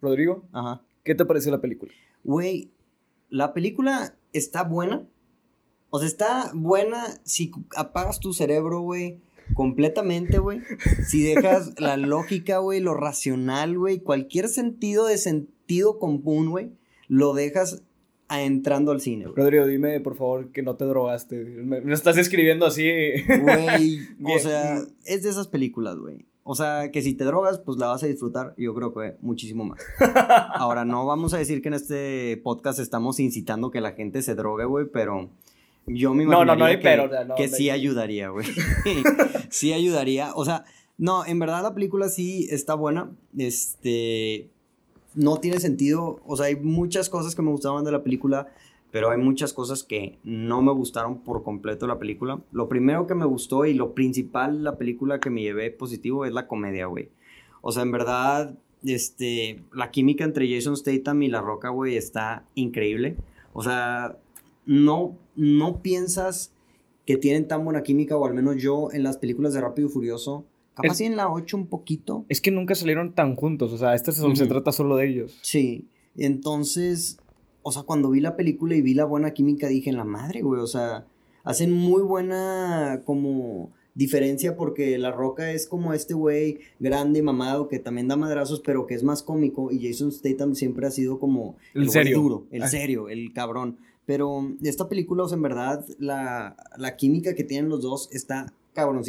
Rodrigo, 0.00 0.44
Ajá. 0.52 0.82
¿qué 1.02 1.14
te 1.14 1.24
pareció 1.24 1.50
la 1.50 1.60
película? 1.60 1.90
Güey, 2.22 2.70
la 3.30 3.54
película 3.54 4.14
está 4.34 4.62
buena. 4.62 5.06
O 5.90 5.98
sea, 5.98 6.08
está 6.08 6.50
buena 6.54 7.20
si 7.24 7.50
apagas 7.76 8.20
tu 8.20 8.34
cerebro, 8.34 8.80
güey, 8.80 9.20
completamente, 9.54 10.38
güey. 10.38 10.60
Si 11.06 11.22
dejas 11.22 11.80
la 11.80 11.96
lógica, 11.96 12.58
güey, 12.58 12.80
lo 12.80 12.94
racional, 12.94 13.78
güey, 13.78 14.00
cualquier 14.00 14.48
sentido 14.48 15.06
de 15.06 15.18
sentido 15.18 15.98
común, 15.98 16.50
güey, 16.50 16.72
lo 17.08 17.32
dejas 17.32 17.82
entrando 18.28 18.92
al 18.92 19.00
cine. 19.00 19.26
Rodrigo, 19.34 19.66
dime 19.66 20.00
por 20.00 20.16
favor 20.16 20.50
que 20.50 20.62
no 20.62 20.76
te 20.76 20.84
drogaste. 20.84 21.36
Me, 21.36 21.92
estás 21.92 22.16
escribiendo 22.16 22.66
así. 22.66 22.90
Güey, 23.26 24.00
o 24.24 24.38
sea, 24.38 24.78
es 25.04 25.22
de 25.22 25.30
esas 25.30 25.48
películas, 25.48 25.96
güey. 25.98 26.26
O 26.46 26.54
sea, 26.54 26.90
que 26.90 27.00
si 27.00 27.14
te 27.14 27.24
drogas, 27.24 27.58
pues 27.58 27.78
la 27.78 27.86
vas 27.86 28.02
a 28.02 28.06
disfrutar, 28.06 28.54
yo 28.58 28.74
creo 28.74 28.92
que 28.92 29.16
muchísimo 29.22 29.64
más. 29.64 29.80
Ahora, 30.54 30.84
no 30.84 31.06
vamos 31.06 31.32
a 31.32 31.38
decir 31.38 31.62
que 31.62 31.68
en 31.68 31.74
este 31.74 32.38
podcast 32.44 32.78
estamos 32.78 33.18
incitando 33.18 33.70
que 33.70 33.80
la 33.80 33.92
gente 33.92 34.20
se 34.20 34.34
drogue, 34.34 34.66
güey, 34.66 34.86
pero 34.92 35.30
yo 35.86 36.12
me 36.12 36.24
imagino 36.24 36.44
no, 36.44 36.54
no, 36.54 36.66
no 36.66 36.70
que, 36.70 36.78
pero, 36.78 37.10
que 37.34 37.48
sí 37.48 37.70
ayudaría, 37.70 38.28
güey. 38.28 38.46
sí 39.48 39.72
ayudaría. 39.72 40.34
O 40.34 40.44
sea, 40.44 40.64
no, 40.98 41.24
en 41.24 41.38
verdad 41.38 41.62
la 41.62 41.74
película 41.74 42.10
sí 42.10 42.46
está 42.50 42.74
buena. 42.74 43.10
Este, 43.38 44.50
no 45.14 45.38
tiene 45.38 45.60
sentido. 45.60 46.20
O 46.26 46.36
sea, 46.36 46.46
hay 46.46 46.56
muchas 46.56 47.08
cosas 47.08 47.34
que 47.34 47.42
me 47.42 47.50
gustaban 47.50 47.84
de 47.84 47.92
la 47.92 48.02
película, 48.02 48.48
pero 48.90 49.10
hay 49.10 49.18
muchas 49.18 49.52
cosas 49.52 49.82
que 49.82 50.18
no 50.22 50.62
me 50.62 50.72
gustaron 50.72 51.22
por 51.22 51.42
completo 51.42 51.86
de 51.86 51.92
la 51.92 51.98
película. 51.98 52.40
Lo 52.52 52.68
primero 52.68 53.06
que 53.06 53.14
me 53.14 53.24
gustó 53.24 53.64
y 53.64 53.74
lo 53.74 53.94
principal 53.94 54.58
de 54.58 54.64
la 54.64 54.78
película 54.78 55.20
que 55.20 55.30
me 55.30 55.42
llevé 55.42 55.70
positivo 55.70 56.24
es 56.24 56.32
la 56.32 56.46
comedia, 56.46 56.86
güey. 56.86 57.10
O 57.60 57.72
sea, 57.72 57.82
en 57.82 57.92
verdad, 57.92 58.58
este, 58.84 59.62
la 59.72 59.90
química 59.90 60.24
entre 60.24 60.52
Jason 60.52 60.76
Statham 60.76 61.22
y 61.22 61.28
La 61.28 61.40
Roca, 61.40 61.70
güey, 61.70 61.96
está 61.96 62.44
increíble. 62.54 63.16
O 63.52 63.62
sea, 63.62 64.18
no, 64.66 65.16
no 65.36 65.80
piensas 65.80 66.52
que 67.06 67.16
tienen 67.16 67.48
tan 67.48 67.64
buena 67.64 67.82
química, 67.82 68.16
o 68.16 68.26
al 68.26 68.34
menos 68.34 68.56
yo 68.62 68.88
en 68.92 69.02
las 69.02 69.18
películas 69.18 69.52
de 69.54 69.60
Rápido 69.60 69.88
y 69.88 69.90
Furioso, 69.90 70.44
Capaz 70.74 71.00
en 71.00 71.16
la 71.16 71.30
8 71.30 71.56
un 71.56 71.66
poquito. 71.66 72.24
Es 72.28 72.40
que 72.40 72.50
nunca 72.50 72.74
salieron 72.74 73.12
tan 73.12 73.36
juntos, 73.36 73.72
o 73.72 73.78
sea, 73.78 73.94
este 73.94 74.12
se 74.12 74.46
trata 74.46 74.72
solo 74.72 74.96
de 74.96 75.08
ellos. 75.08 75.38
Sí, 75.42 75.88
entonces, 76.16 77.18
o 77.62 77.72
sea, 77.72 77.82
cuando 77.82 78.10
vi 78.10 78.20
la 78.20 78.36
película 78.36 78.74
y 78.74 78.82
vi 78.82 78.94
la 78.94 79.04
buena 79.04 79.32
química, 79.32 79.68
dije, 79.68 79.90
en 79.90 79.96
la 79.96 80.04
madre, 80.04 80.42
güey, 80.42 80.60
o 80.60 80.66
sea, 80.66 81.06
hacen 81.44 81.72
muy 81.72 82.02
buena 82.02 83.02
como 83.04 83.70
diferencia 83.94 84.56
porque 84.56 84.98
La 84.98 85.12
Roca 85.12 85.52
es 85.52 85.68
como 85.68 85.94
este 85.94 86.14
güey 86.14 86.58
grande, 86.80 87.22
mamado, 87.22 87.68
que 87.68 87.78
también 87.78 88.08
da 88.08 88.16
madrazos, 88.16 88.60
pero 88.60 88.86
que 88.86 88.94
es 88.94 89.04
más 89.04 89.22
cómico, 89.22 89.70
y 89.70 89.86
Jason 89.86 90.10
Statham 90.10 90.54
siempre 90.54 90.86
ha 90.86 90.90
sido 90.90 91.18
como 91.18 91.56
el, 91.74 91.88
serio. 91.90 92.20
duro, 92.20 92.46
el 92.50 92.68
serio, 92.68 93.08
el 93.08 93.32
cabrón. 93.32 93.78
Pero 94.06 94.52
esta 94.62 94.88
película, 94.88 95.24
o 95.24 95.28
sea, 95.28 95.36
en 95.36 95.42
verdad, 95.42 95.86
la, 95.98 96.56
la 96.76 96.96
química 96.96 97.34
que 97.34 97.44
tienen 97.44 97.70
los 97.70 97.82
dos 97.82 98.10
está 98.12 98.52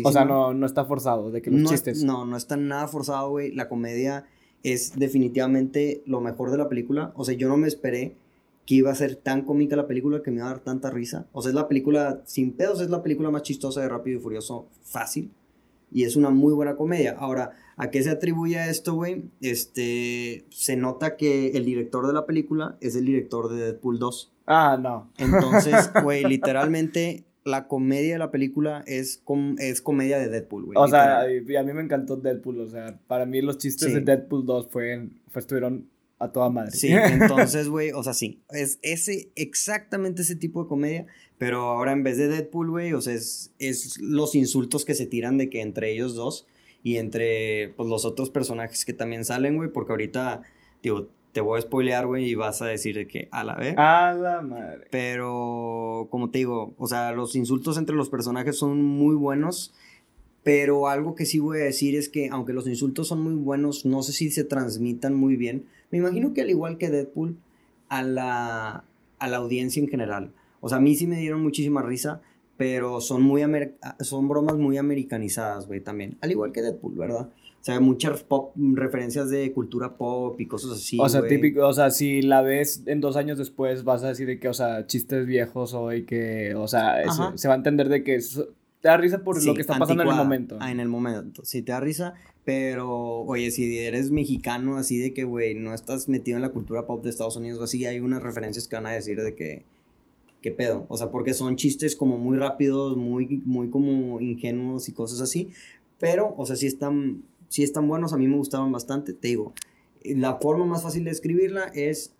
o 0.04 0.12
sea, 0.12 0.26
no, 0.26 0.54
no 0.54 0.66
está 0.66 0.86
forzado 0.86 1.32
de 1.32 1.42
que 1.42 1.50
los 1.52 1.70
chistes. 1.70 2.04
no, 2.04 2.26
no 2.26 2.38
está 2.38 2.56
nada 2.58 2.88
forzado, 2.88 3.32
güey. 3.32 3.52
La 3.52 3.68
comedia 3.68 4.26
es 4.64 4.96
definitivamente 4.96 6.04
lo 6.06 6.22
mejor 6.22 6.52
de 6.52 6.58
la 6.58 6.70
película. 6.70 7.12
O 7.16 7.26
sea, 7.26 7.36
yo 7.36 7.48
no 7.48 7.58
me 7.58 7.68
esperé 7.68 8.16
que 8.66 8.76
iba 8.76 8.92
a 8.92 8.96
ser 8.96 9.16
tan 9.16 9.44
cómica 9.44 9.76
la 9.76 9.88
película 9.88 10.24
que 10.24 10.32
me 10.32 10.38
iba 10.38 10.48
a 10.48 10.50
dar 10.50 10.60
tanta 10.60 10.90
risa. 10.90 11.28
O 11.32 11.42
sea, 11.42 11.50
es 11.50 11.56
la 11.56 11.68
película, 11.68 12.22
sin 12.26 12.54
pedos, 12.54 12.82
es 12.82 12.90
la 12.90 13.04
película 13.04 13.30
más 13.30 13.44
chistosa 13.44 13.82
de 13.82 13.90
Rápido 13.90 14.20
y 14.20 14.22
Furioso 14.22 14.68
fácil. 14.84 15.32
Y 15.92 16.04
es 16.04 16.16
una 16.16 16.30
muy 16.30 16.54
buena 16.54 16.76
comedia. 16.76 17.16
Ahora, 17.18 17.52
¿a 17.78 17.90
qué 17.90 18.02
se 18.04 18.10
atribuye 18.10 18.70
esto, 18.70 18.96
güey? 18.96 19.26
Este, 19.40 20.46
se 20.50 20.76
nota 20.76 21.16
que 21.16 21.52
el 21.52 21.64
director 21.64 22.08
de 22.08 22.14
la 22.14 22.26
película 22.26 22.76
es 22.82 22.96
el 22.96 23.06
director 23.06 23.50
de 23.50 23.66
Deadpool 23.66 24.00
2. 24.00 24.34
Ah, 24.48 24.78
no. 24.82 25.12
Entonces, 25.18 25.92
güey, 26.04 26.24
literalmente 26.24 27.24
la 27.46 27.68
comedia 27.68 28.14
de 28.14 28.20
la 28.20 28.32
película 28.32 28.84
es, 28.88 29.24
es 29.60 29.82
comedia 29.82 30.18
de 30.18 30.30
Deadpool, 30.30 30.66
güey. 30.66 30.78
O 30.78 30.88
sea, 30.88 31.22
a 31.22 31.28
mí 31.28 31.74
me 31.74 31.82
encantó 31.82 32.18
Deadpool, 32.18 32.60
o 32.60 32.68
sea, 32.68 33.00
para 33.08 33.28
mí 33.28 33.40
los 33.42 33.60
chistes 33.60 33.94
de 33.94 34.02
Deadpool 34.02 34.46
2 34.46 34.70
fue, 34.72 35.10
estuvieron 35.36 35.88
a 36.18 36.32
toda 36.32 36.50
madre. 36.50 36.72
Sí, 36.72 36.90
entonces, 36.92 37.70
güey, 37.70 37.92
o 37.92 38.02
sea, 38.02 38.14
sí, 38.14 38.42
es 38.50 38.80
ese, 38.82 39.32
exactamente 39.36 40.24
ese 40.24 40.36
tipo 40.36 40.64
de 40.64 40.68
comedia, 40.70 41.06
pero 41.38 41.62
ahora 41.62 41.92
en 41.92 42.02
vez 42.02 42.18
de 42.18 42.28
Deadpool, 42.28 42.72
güey, 42.72 42.94
o 42.94 43.02
sea, 43.02 43.14
es, 43.14 43.54
es 43.60 44.00
los 44.00 44.34
insultos 44.34 44.84
que 44.84 44.96
se 44.96 45.06
tiran 45.06 45.38
de 45.38 45.50
que 45.52 45.62
entre 45.62 45.92
ellos 45.92 46.16
dos, 46.16 46.48
y 46.82 46.98
entre 46.98 47.74
pues, 47.78 47.88
los 47.88 48.06
otros 48.06 48.32
personajes 48.32 48.86
que 48.86 48.94
también 48.94 49.24
salen, 49.24 49.56
güey, 49.56 49.70
porque 49.70 49.94
ahorita, 49.94 50.42
digo, 50.82 51.10
te 51.36 51.42
voy 51.42 51.60
a 51.60 51.62
spoilear, 51.62 52.08
güey, 52.08 52.30
y 52.30 52.36
vas 52.36 52.62
a 52.62 52.66
decir 52.66 52.96
de 52.96 53.08
que 53.08 53.28
a 53.30 53.44
la 53.44 53.56
vez. 53.56 53.76
A 53.78 54.14
la 54.14 54.42
madre. 54.42 54.88
Pero, 54.90 56.08
como 56.10 56.30
te 56.30 56.38
digo, 56.38 56.74
o 56.78 56.88
sea, 56.88 57.12
los 57.12 57.36
insultos 57.36 57.78
entre 57.78 57.94
los 57.94 58.08
personajes 58.08 58.58
son 58.58 58.82
muy 58.82 59.16
buenos. 59.16 59.74
Pero 60.44 60.88
algo 60.88 61.14
que 61.14 61.26
sí 61.26 61.40
voy 61.40 61.58
a 61.58 61.66
decir 61.66 61.94
es 61.98 62.08
que, 62.08 62.30
aunque 62.30 62.54
los 62.54 62.70
insultos 62.70 63.10
son 63.10 63.20
muy 63.20 63.34
buenos, 63.34 63.86
no 63.86 64.02
sé 64.02 64.14
si 64.14 64.32
se 64.32 64.46
transmitan 64.46 65.14
muy 65.14 65.36
bien. 65.36 65.66
Me 65.92 65.98
imagino 65.98 66.34
que 66.34 66.40
al 66.40 66.52
igual 66.52 66.78
que 66.78 66.90
Deadpool, 66.90 67.36
a 67.90 68.02
la, 68.02 68.86
a 69.20 69.28
la 69.28 69.36
audiencia 69.36 69.82
en 69.82 69.90
general. 69.90 70.32
O 70.62 70.70
sea, 70.70 70.78
a 70.78 70.82
mí 70.82 70.96
sí 70.96 71.06
me 71.06 71.20
dieron 71.20 71.44
muchísima 71.44 71.82
risa, 71.82 72.22
pero 72.56 73.02
son, 73.02 73.24
muy 73.24 73.42
son 74.00 74.30
bromas 74.30 74.56
muy 74.56 74.78
americanizadas, 74.78 75.68
güey, 75.68 75.82
también. 75.82 76.18
Al 76.22 76.32
igual 76.32 76.54
que 76.54 76.62
Deadpool, 76.62 76.96
¿verdad? 76.96 77.28
O 77.66 77.72
sea, 77.72 77.80
muchas 77.80 78.22
pop, 78.22 78.54
referencias 78.56 79.32
de 79.32 79.52
cultura 79.52 79.98
pop 79.98 80.40
y 80.40 80.46
cosas 80.46 80.74
así. 80.74 81.00
O 81.02 81.10
sea, 81.10 81.26
típico, 81.26 81.68
o 81.68 81.74
sea, 81.74 81.90
si 81.90 82.22
la 82.22 82.44
ves 82.44 82.84
en 82.86 83.02
dos 83.02 83.16
años 83.16 83.40
después, 83.40 83.84
vas 83.84 84.04
a 84.04 84.10
decir 84.10 84.28
de 84.28 84.40
que, 84.40 84.48
o 84.48 84.54
sea, 84.54 84.86
chistes 84.86 85.26
viejos 85.26 85.74
o 85.74 85.92
y 85.92 86.06
que, 86.06 86.54
o 86.54 86.68
sea, 86.68 86.98
se 87.34 87.48
va 87.48 87.56
a 87.56 87.58
entender 87.58 87.90
de 87.90 88.04
que 88.04 88.20
te 88.20 88.88
da 88.88 88.98
risa 88.98 89.24
por 89.24 89.44
lo 89.44 89.56
que 89.56 89.62
está 89.62 89.80
pasando 89.80 90.04
en 90.04 90.10
el 90.10 90.16
momento. 90.16 90.58
Ah, 90.60 90.70
en 90.72 90.80
el 90.80 90.88
momento, 90.88 91.44
sí, 91.44 91.64
te 91.64 91.72
da 91.72 91.80
risa, 91.80 92.14
pero, 92.44 93.22
oye, 93.22 93.50
si 93.50 93.80
eres 93.80 94.12
mexicano, 94.12 94.78
así 94.78 95.00
de 95.00 95.12
que, 95.12 95.24
güey, 95.24 95.56
no 95.56 95.74
estás 95.74 96.08
metido 96.08 96.38
en 96.38 96.44
la 96.44 96.50
cultura 96.50 96.86
pop 96.86 97.04
de 97.04 97.10
Estados 97.10 97.36
Unidos 97.36 97.60
o 97.60 97.64
así, 97.64 97.84
hay 97.88 98.00
unas 98.00 98.22
referencias 98.22 98.68
que 98.68 98.76
van 98.76 98.86
a 98.86 98.92
decir 98.92 99.20
de 99.20 99.34
que, 99.34 99.64
¿qué 100.44 100.52
pedo? 100.52 100.86
O 100.88 100.98
sea, 100.98 101.10
porque 101.10 101.34
son 101.34 101.56
chistes 101.56 101.96
como 101.96 102.20
muy 102.20 102.38
rápidos, 102.38 102.96
muy, 102.96 103.42
muy 103.44 103.72
como 103.72 104.22
ingenuos 104.22 104.88
y 104.88 104.92
cosas 104.92 105.20
así, 105.20 105.50
pero, 105.98 106.36
o 106.38 106.46
sea, 106.46 106.56
sí 106.56 106.68
están, 106.68 107.24
sí 107.56 107.64
están 107.64 107.88
buenos, 107.88 108.12
a 108.12 108.18
mí 108.18 108.28
me 108.28 108.36
gustaban 108.36 108.70
bastante, 108.74 109.14
te 109.14 109.30
digo, 109.30 109.54
la 110.04 110.36
forma 110.42 110.66
más 110.66 110.84
fácil 110.84 111.06
de 111.06 111.12
escribirla 111.12 111.72
es 111.74 112.14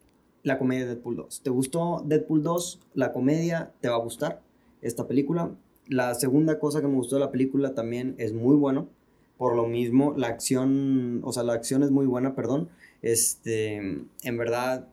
la 0.44 0.58
comedia 0.58 0.86
de 0.86 0.96
Deadpool 0.96 1.18
2. 1.18 1.42
¿Te 1.44 1.50
gustó 1.50 2.02
Deadpool 2.06 2.42
2? 2.42 2.80
La 2.94 3.12
comedia 3.12 3.74
te 3.82 3.90
va 3.90 3.96
a 3.96 4.00
gustar 4.00 4.42
esta 4.82 5.10
película. 5.10 5.52
La 5.90 6.16
segunda 6.16 6.58
cosa 6.58 6.80
que 6.80 6.88
me 6.88 6.96
gustó 6.96 7.18
de 7.18 7.20
la 7.20 7.32
película 7.32 7.74
también 7.74 8.16
es 8.18 8.32
muy 8.32 8.56
bueno. 8.56 8.88
Por 9.38 9.58
lo 9.58 9.68
mismo, 9.68 10.14
la 10.16 10.28
acción, 10.28 11.20
o 11.26 11.34
sea, 11.34 11.44
la 11.44 11.52
acción 11.52 11.84
es 11.84 11.92
muy 11.92 12.06
buena, 12.06 12.34
perdón. 12.34 12.70
Este, 13.02 13.76
en 13.76 14.38
verdad, 14.38 14.88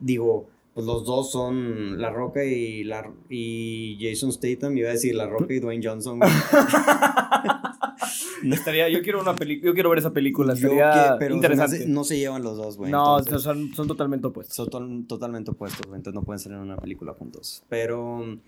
digo, 0.00 0.48
pues 0.74 0.86
los 0.86 1.04
dos 1.04 1.30
son 1.30 2.00
La 2.00 2.10
Roca 2.10 2.44
y, 2.44 2.82
la, 2.82 3.12
y 3.28 3.96
Jason 4.00 4.32
Statham. 4.32 4.76
Iba 4.76 4.88
a 4.88 4.94
decir 4.94 5.14
La 5.14 5.28
Roca 5.28 5.54
y 5.54 5.60
Dwayne 5.60 5.86
Johnson. 5.86 6.18
estaría, 8.52 8.88
yo 8.88 9.02
quiero 9.02 9.20
una 9.20 9.34
película, 9.34 9.66
yo 9.70 9.74
quiero 9.74 9.90
ver 9.90 9.98
esa 9.98 10.12
película, 10.12 10.54
estaría 10.54 11.16
pero 11.18 11.34
interesante. 11.34 11.86
No 11.86 12.04
se, 12.04 12.18
llevan 12.18 12.42
los 12.42 12.56
dos, 12.56 12.76
güey. 12.76 12.90
No, 12.90 13.22
son, 13.22 13.74
son 13.74 13.86
totalmente 13.88 14.26
opuestos. 14.26 14.54
Son 14.54 15.06
totalmente 15.06 15.50
opuestos, 15.50 15.86
entonces 15.86 16.14
no 16.14 16.22
pueden 16.22 16.38
ser 16.38 16.52
en 16.52 16.58
una 16.58 16.76
película 16.76 17.12
juntos. 17.14 17.62
Pero 17.68 18.38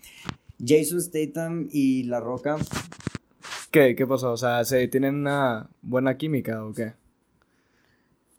Jason 0.63 1.01
Statham 1.01 1.67
y 1.71 2.03
La 2.03 2.19
Roca. 2.19 2.57
¿Qué? 3.71 3.95
¿Qué 3.95 4.05
pasó? 4.05 4.33
O 4.33 4.37
sea, 4.37 4.63
¿se 4.65 4.87
tienen 4.87 5.15
una 5.15 5.69
buena 5.81 6.17
química 6.17 6.65
o 6.65 6.73
qué? 6.73 6.93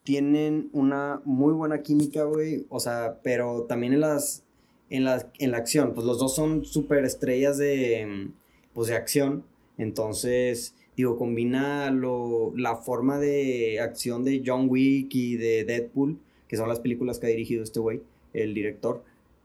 Tienen 0.04 0.68
una 0.72 1.20
muy 1.24 1.52
buena 1.52 1.82
química, 1.82 2.24
güey. 2.24 2.66
O 2.68 2.80
sea, 2.80 3.18
pero 3.22 3.64
también 3.64 3.92
en 3.94 4.00
las. 4.00 4.44
En 4.90 5.04
la, 5.04 5.26
en 5.38 5.52
la 5.52 5.56
acción. 5.56 5.94
Pues 5.94 6.06
los 6.06 6.18
dos 6.18 6.34
son 6.34 6.64
súper 6.64 7.04
estrellas 7.04 7.56
de. 7.58 8.30
Pues 8.74 8.88
de 8.88 8.96
acción. 8.96 9.44
Entonces. 9.78 10.74
Digo, 10.96 11.16
combina 11.16 11.90
lo, 11.90 12.52
la 12.56 12.76
forma 12.76 13.18
de 13.18 13.80
acción 13.80 14.24
de 14.24 14.42
John 14.44 14.66
Wick 14.68 15.14
y 15.14 15.36
de 15.36 15.64
Deadpool, 15.64 16.18
que 16.48 16.56
son 16.56 16.68
las 16.68 16.80
películas 16.80 17.18
que 17.18 17.26
ha 17.26 17.30
dirigido 17.30 17.62
este 17.62 17.80
güey, 17.80 18.02
el 18.34 18.54
director 18.54 19.02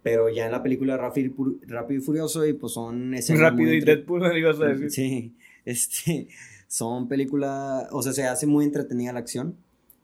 pero 0.08 0.30
ya 0.30 0.46
en 0.46 0.54
la 0.54 0.64
película 0.64 0.96
Rápido, 0.96 1.34
Rápido 1.68 2.00
y 2.00 2.02
Furioso, 2.02 2.46
y 2.46 2.54
pues 2.54 2.72
son 2.72 3.14
escenas. 3.14 3.42
Rápido 3.42 3.74
y 3.74 3.82
Deadpool, 3.82 4.22
me 4.22 4.30
digo, 4.34 4.54
decir. 4.54 4.90
Sí, 4.90 5.34
este, 5.66 6.30
son 6.70 7.10
películas, 7.10 7.90
o 7.92 8.02
sea, 8.02 8.14
se 8.14 8.24
hace 8.24 8.48
muy 8.48 8.64
entretenida 8.64 9.12
la 9.12 9.20
acción 9.20 9.58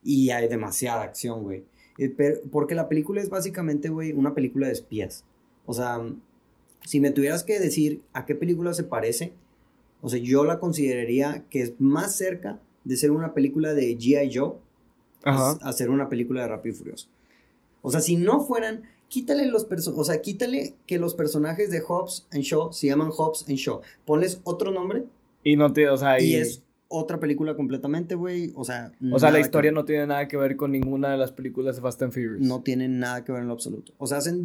y 0.04 0.32
hay 0.32 0.50
demasiada 0.50 1.04
acción, 1.04 1.44
güey. 1.44 1.64
Eh, 1.98 2.14
porque 2.52 2.76
la 2.76 2.90
película 2.90 3.22
es 3.22 3.30
básicamente, 3.30 3.88
güey, 3.88 4.12
una 4.12 4.34
película 4.34 4.68
de 4.68 4.74
espías. 4.74 5.24
O 5.66 5.74
sea, 5.74 6.02
si 6.86 7.00
me 7.00 7.12
tuvieras 7.12 7.46
que 7.46 7.58
decir 7.58 8.02
a 8.12 8.26
qué 8.26 8.36
película 8.36 8.74
se 8.74 8.84
parece, 8.84 9.32
o 10.04 10.10
sea, 10.10 10.20
yo 10.20 10.44
la 10.44 10.60
consideraría 10.60 11.46
que 11.50 11.62
es 11.62 11.74
más 11.80 12.16
cerca 12.16 12.60
de 12.84 12.98
ser 12.98 13.10
una 13.10 13.34
película 13.34 13.74
de 13.74 13.98
G.I. 13.98 14.38
Joe 14.38 14.58
a 15.24 15.74
ser 15.74 15.90
una 15.90 16.10
película 16.10 16.42
de 16.42 16.50
Rápido 16.50 16.76
y 16.76 16.78
Furioso. 16.78 17.08
O 17.82 17.90
sea, 17.90 18.02
si 18.02 18.18
no 18.18 18.42
fueran 18.42 18.84
quítale 19.08 19.46
los 19.46 19.64
personajes, 19.64 20.02
o 20.02 20.04
sea, 20.04 20.22
quítale 20.22 20.74
que 20.88 20.98
los 21.00 21.14
personajes 21.14 21.70
de 21.70 21.82
Hobbs 21.82 22.28
and 22.32 22.42
Shaw 22.42 22.74
se 22.74 22.88
llaman 22.88 23.12
Hobbs 23.16 23.46
and 23.48 23.58
Shaw. 23.58 23.82
Ponles 24.06 24.42
otro 24.44 24.72
nombre. 24.72 25.06
Y 25.44 25.56
no 25.56 25.72
te, 25.72 25.88
o 25.88 25.98
sea, 25.98 26.20
y, 26.20 26.36
es 26.36 26.64
otra 26.88 27.20
película 27.20 27.56
completamente, 27.56 28.16
güey. 28.16 28.52
O 28.56 28.66
sea, 28.66 28.92
o 29.12 29.20
sea, 29.20 29.32
la 29.32 29.40
historia 29.40 29.72
no 29.72 29.86
tiene 29.86 30.08
nada 30.08 30.28
que 30.28 30.36
ver 30.36 30.56
con 30.56 30.72
ninguna 30.72 31.12
de 31.12 31.18
las 31.18 31.32
películas 31.32 31.76
de 31.76 31.82
Fast 31.82 32.02
and 32.02 32.12
Furious. 32.12 32.42
No 32.42 32.62
tiene 32.62 32.88
nada 32.88 33.24
que 33.24 33.32
ver 33.32 33.42
en 33.42 33.48
lo 33.48 33.54
absoluto. 33.54 33.94
O 34.00 34.08
sea, 34.08 34.18
hacen 34.18 34.44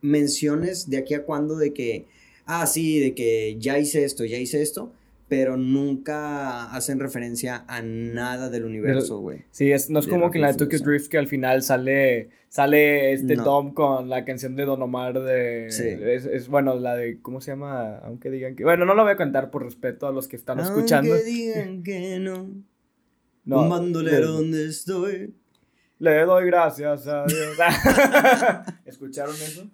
menciones 0.00 0.90
de 0.90 0.96
aquí 0.98 1.14
a 1.14 1.24
cuando 1.24 1.56
de 1.56 1.72
que, 1.72 2.06
ah, 2.46 2.66
sí, 2.66 3.00
de 3.00 3.14
que 3.14 3.56
ya 3.58 3.78
hice 3.78 4.04
esto, 4.04 4.24
ya 4.24 4.38
hice 4.38 4.62
esto 4.62 4.92
pero 5.28 5.56
nunca 5.56 6.64
hacen 6.74 7.00
referencia 7.00 7.64
a 7.66 7.80
nada 7.80 8.50
del 8.50 8.66
universo, 8.66 9.18
güey. 9.20 9.46
Sí, 9.50 9.72
es, 9.72 9.88
no 9.88 10.00
es 10.00 10.06
como 10.06 10.30
que 10.30 10.36
en 10.36 10.42
la 10.42 10.52
de 10.52 10.58
Tokyo 10.58 10.78
Drift 10.80 11.08
que 11.08 11.16
al 11.16 11.26
final 11.26 11.62
sale 11.62 12.28
sale 12.52 13.14
este 13.14 13.36
Tom 13.36 13.72
con 13.72 14.10
la 14.10 14.26
canción 14.26 14.56
de 14.56 14.66
Don 14.66 14.82
Omar 14.82 15.18
de... 15.22 15.70
Sí. 15.70 15.84
Es, 15.88 16.48
bueno, 16.48 16.74
la 16.74 16.96
de... 16.96 17.18
¿Cómo 17.22 17.40
se 17.40 17.52
llama? 17.52 17.96
Aunque 18.00 18.30
digan 18.30 18.56
que... 18.56 18.64
Bueno, 18.64 18.84
no 18.84 18.94
lo 18.94 19.04
voy 19.04 19.12
a 19.12 19.16
cantar 19.16 19.50
por 19.50 19.64
respeto 19.64 20.06
a 20.06 20.12
los 20.12 20.28
que 20.28 20.36
están 20.36 20.60
escuchando. 20.60 21.14
Aunque 21.14 21.26
digan 21.26 21.82
que 21.82 22.18
no. 22.18 22.50
no 23.46 23.62
Un 23.62 23.70
bandolero 23.70 24.32
donde 24.32 24.66
estoy. 24.66 25.32
Le 26.02 26.24
doy 26.24 26.46
gracias 26.46 27.06
a 27.06 27.24
Dios. 27.26 27.56
¿Escucharon 28.84 29.36
eso? 29.36 29.68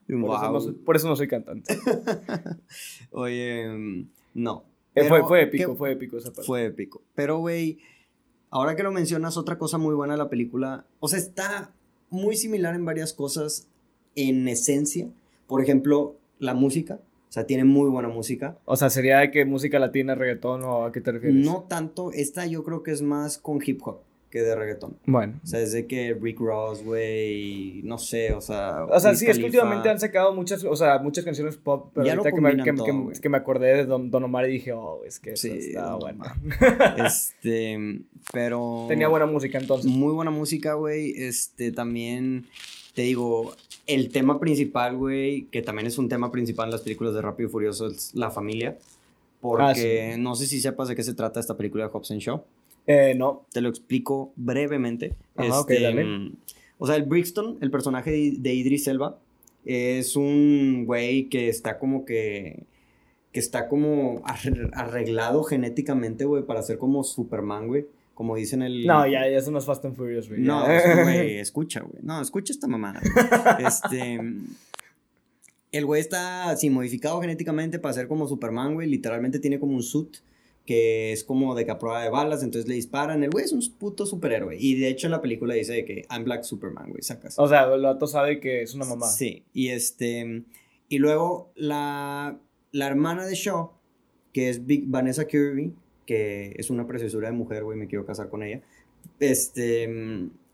Por, 0.84 0.96
eso 0.96 1.08
no 1.08 1.16
soy, 1.16 1.26
cantante. 1.26 1.78
Oye, 3.12 3.66
mm, 3.66 4.08
no. 4.34 4.62
Eh, 4.94 5.04
fue, 5.04 5.22
fue 5.24 5.44
épico, 5.44 5.74
fue 5.74 5.92
épico 5.92 6.18
esa 6.18 6.28
parte. 6.28 6.42
Fue 6.42 6.66
épico. 6.66 7.00
Pero, 7.14 7.38
güey, 7.38 7.78
ahora 8.50 8.76
que 8.76 8.82
lo 8.82 8.92
mencionas, 8.92 9.38
otra 9.38 9.56
cosa 9.56 9.78
muy 9.78 9.94
buena 9.94 10.12
de 10.12 10.18
la 10.18 10.28
película. 10.28 10.84
O 11.00 11.08
sea, 11.08 11.18
está 11.18 11.72
muy 12.10 12.36
similar 12.36 12.74
en 12.74 12.84
varias 12.84 13.14
cosas 13.14 13.66
en 14.14 14.48
esencia. 14.48 15.08
Por 15.46 15.62
ejemplo, 15.62 16.16
la 16.40 16.52
música. 16.52 17.00
O 17.30 17.32
sea, 17.32 17.46
tiene 17.46 17.64
muy 17.64 17.88
buena 17.88 18.10
música. 18.10 18.58
O 18.66 18.76
sea, 18.76 18.90
¿sería 18.90 19.20
de 19.20 19.30
que 19.30 19.46
música 19.46 19.78
latina, 19.78 20.14
reggaetón 20.14 20.62
o 20.62 20.84
a 20.84 20.92
qué 20.92 21.00
te 21.00 21.10
refieres? 21.10 21.42
No 21.42 21.64
tanto. 21.70 22.12
Esta 22.12 22.44
yo 22.44 22.64
creo 22.64 22.82
que 22.82 22.90
es 22.90 23.00
más 23.00 23.38
con 23.38 23.60
hip 23.64 23.80
hop 23.82 24.00
que 24.30 24.42
de 24.42 24.54
reggaetón. 24.54 24.96
Bueno. 25.06 25.40
O 25.42 25.46
sea, 25.46 25.60
desde 25.60 25.86
que 25.86 26.16
Rick 26.20 26.38
Ross, 26.40 26.82
güey, 26.82 27.80
no 27.84 27.98
sé, 27.98 28.32
o 28.32 28.40
sea... 28.40 28.84
O 28.84 29.00
sea, 29.00 29.14
sí, 29.14 29.26
es 29.26 29.38
que 29.38 29.44
últimamente 29.44 29.88
han 29.88 29.98
sacado 29.98 30.34
muchas, 30.34 30.64
o 30.64 30.76
sea, 30.76 30.98
muchas 30.98 31.24
canciones 31.24 31.56
pop, 31.56 31.90
pero 31.94 32.10
ahorita 32.10 32.32
que 32.32 32.40
me, 32.40 32.56
que, 32.56 33.20
que, 33.20 33.28
me, 33.28 33.36
acordé 33.36 33.76
de 33.76 33.86
Don, 33.86 34.10
Don, 34.10 34.24
Omar 34.24 34.48
y 34.48 34.52
dije, 34.54 34.72
oh, 34.72 35.02
es 35.04 35.18
que 35.18 35.36
sí, 35.36 35.50
está 35.50 35.94
bueno. 35.94 36.24
este, 37.06 38.02
pero... 38.32 38.86
Tenía 38.88 39.08
buena 39.08 39.26
música 39.26 39.58
entonces. 39.58 39.90
Muy 39.90 40.12
buena 40.12 40.30
música, 40.30 40.74
güey, 40.74 41.14
este, 41.16 41.72
también, 41.72 42.46
te 42.94 43.02
digo, 43.02 43.54
el 43.86 44.10
tema 44.10 44.38
principal, 44.38 44.96
güey, 44.96 45.44
que 45.50 45.62
también 45.62 45.86
es 45.86 45.96
un 45.96 46.08
tema 46.08 46.30
principal 46.30 46.66
en 46.66 46.72
las 46.72 46.82
películas 46.82 47.14
de 47.14 47.22
Rápido 47.22 47.48
y 47.48 47.52
Furioso, 47.52 47.86
es 47.86 48.14
la 48.14 48.30
familia. 48.30 48.76
Porque 49.40 50.12
ah, 50.14 50.18
no 50.18 50.34
sé 50.34 50.46
si 50.46 50.60
sepas 50.60 50.88
de 50.88 50.96
qué 50.96 51.02
se 51.02 51.14
trata 51.14 51.38
esta 51.38 51.56
película 51.56 51.84
de 51.84 51.90
Hobbs 51.92 52.08
Show. 52.18 52.42
Eh, 52.88 53.14
no. 53.14 53.46
Te 53.52 53.60
lo 53.60 53.68
explico 53.68 54.32
brevemente. 54.34 55.14
este, 55.36 56.04
mm, 56.04 56.32
O 56.78 56.86
sea, 56.86 56.96
el 56.96 57.04
Brixton, 57.04 57.58
el 57.60 57.70
personaje 57.70 58.10
de 58.10 58.54
Idris 58.54 58.88
Elba, 58.88 59.18
es 59.64 60.16
un 60.16 60.84
güey 60.86 61.28
que 61.28 61.48
está 61.48 61.78
como 61.78 62.04
que. 62.04 62.64
que 63.32 63.38
está 63.38 63.68
como 63.68 64.22
arreglado 64.24 65.44
genéticamente, 65.44 66.24
güey, 66.24 66.42
para 66.42 66.62
ser 66.62 66.78
como 66.78 67.04
Superman, 67.04 67.68
güey. 67.68 67.86
Como 68.14 68.34
dicen 68.34 68.62
el. 68.62 68.86
No, 68.86 69.06
ya, 69.06 69.28
ya 69.28 69.36
eso 69.36 69.50
no 69.50 69.58
es 69.58 69.66
Fast 69.66 69.84
and 69.84 69.94
Furious, 69.94 70.28
güey. 70.28 70.40
No, 70.40 70.64
güey, 70.64 71.38
escucha, 71.38 71.80
güey. 71.80 72.02
No, 72.02 72.20
escucha 72.22 72.52
esta 72.54 72.66
mamada. 72.66 73.00
este. 73.58 74.18
El 75.70 75.84
güey 75.84 76.00
está 76.00 76.48
así 76.48 76.70
modificado 76.70 77.20
genéticamente 77.20 77.78
para 77.78 77.92
ser 77.92 78.08
como 78.08 78.26
Superman, 78.26 78.72
güey. 78.72 78.88
Literalmente 78.88 79.38
tiene 79.38 79.60
como 79.60 79.74
un 79.74 79.82
suit 79.82 80.16
que 80.68 81.12
es 81.12 81.24
como 81.24 81.54
de 81.54 81.64
que 81.64 81.70
a 81.70 81.78
prueba 81.78 82.02
de 82.02 82.10
balas, 82.10 82.42
entonces 82.42 82.68
le 82.68 82.74
disparan. 82.74 83.24
El 83.24 83.30
güey 83.30 83.42
es 83.42 83.52
un 83.52 83.62
puto 83.78 84.04
superhéroe. 84.04 84.54
Y 84.60 84.78
de 84.78 84.88
hecho 84.88 85.06
en 85.06 85.12
la 85.12 85.22
película 85.22 85.54
dice 85.54 85.82
que 85.86 86.04
I'm 86.10 86.24
Black 86.24 86.42
Superman, 86.42 86.90
güey, 86.90 87.00
sacas. 87.00 87.38
O 87.38 87.48
sea, 87.48 87.72
el 87.72 87.80
vato 87.80 88.06
sabe 88.06 88.38
que 88.38 88.60
es 88.60 88.74
una 88.74 88.84
mamá. 88.84 89.06
Sí, 89.06 89.46
y 89.54 89.68
este. 89.68 90.44
Y 90.90 90.98
luego 90.98 91.52
la, 91.54 92.38
la 92.72 92.86
hermana 92.86 93.24
de 93.24 93.34
Shaw, 93.34 93.70
que 94.34 94.50
es 94.50 94.60
Vanessa 94.66 95.26
Kirby, 95.26 95.72
que 96.04 96.54
es 96.58 96.68
una 96.68 96.86
preciosura 96.86 97.30
de 97.30 97.34
mujer, 97.34 97.64
güey, 97.64 97.78
me 97.78 97.86
quiero 97.86 98.04
casar 98.04 98.28
con 98.28 98.42
ella. 98.42 98.60
Este, 99.20 99.88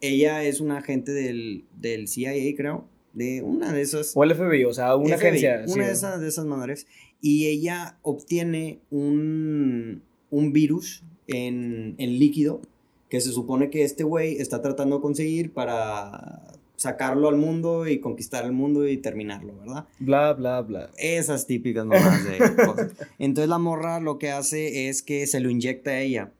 ella 0.00 0.44
es 0.44 0.60
una 0.60 0.78
agente 0.78 1.10
del, 1.10 1.64
del 1.74 2.06
CIA, 2.06 2.54
creo, 2.56 2.88
de 3.14 3.42
una 3.42 3.72
de 3.72 3.82
esas... 3.82 4.12
O 4.14 4.22
el 4.22 4.32
FBI, 4.32 4.64
o 4.64 4.72
sea, 4.72 4.94
una 4.94 5.16
FBI, 5.16 5.26
agencia. 5.26 5.62
Una 5.64 5.72
sí. 5.72 5.80
de 5.80 5.90
esas, 5.90 6.20
de 6.20 6.28
esas 6.28 6.44
madres. 6.44 6.86
Y 7.26 7.46
ella 7.46 7.96
obtiene 8.02 8.80
un, 8.90 10.02
un 10.30 10.52
virus 10.52 11.02
en, 11.26 11.94
en 11.96 12.18
líquido 12.18 12.60
que 13.08 13.18
se 13.22 13.32
supone 13.32 13.70
que 13.70 13.82
este 13.82 14.04
güey 14.04 14.36
está 14.36 14.60
tratando 14.60 14.96
de 14.96 15.00
conseguir 15.02 15.50
para 15.54 16.42
sacarlo 16.76 17.28
al 17.30 17.36
mundo 17.36 17.88
y 17.88 17.98
conquistar 17.98 18.44
el 18.44 18.52
mundo 18.52 18.86
y 18.86 18.98
terminarlo, 18.98 19.54
¿verdad? 19.56 19.86
Bla, 20.00 20.34
bla, 20.34 20.60
bla. 20.60 20.90
Esas 20.98 21.46
típicas 21.46 21.86
mamás 21.86 22.24
de 22.24 22.38
cosas. 22.66 22.92
Entonces 23.18 23.48
la 23.48 23.56
morra 23.58 24.00
lo 24.00 24.18
que 24.18 24.30
hace 24.30 24.90
es 24.90 25.00
que 25.02 25.26
se 25.26 25.40
lo 25.40 25.48
inyecta 25.48 25.92
a 25.92 26.00
ella. 26.02 26.30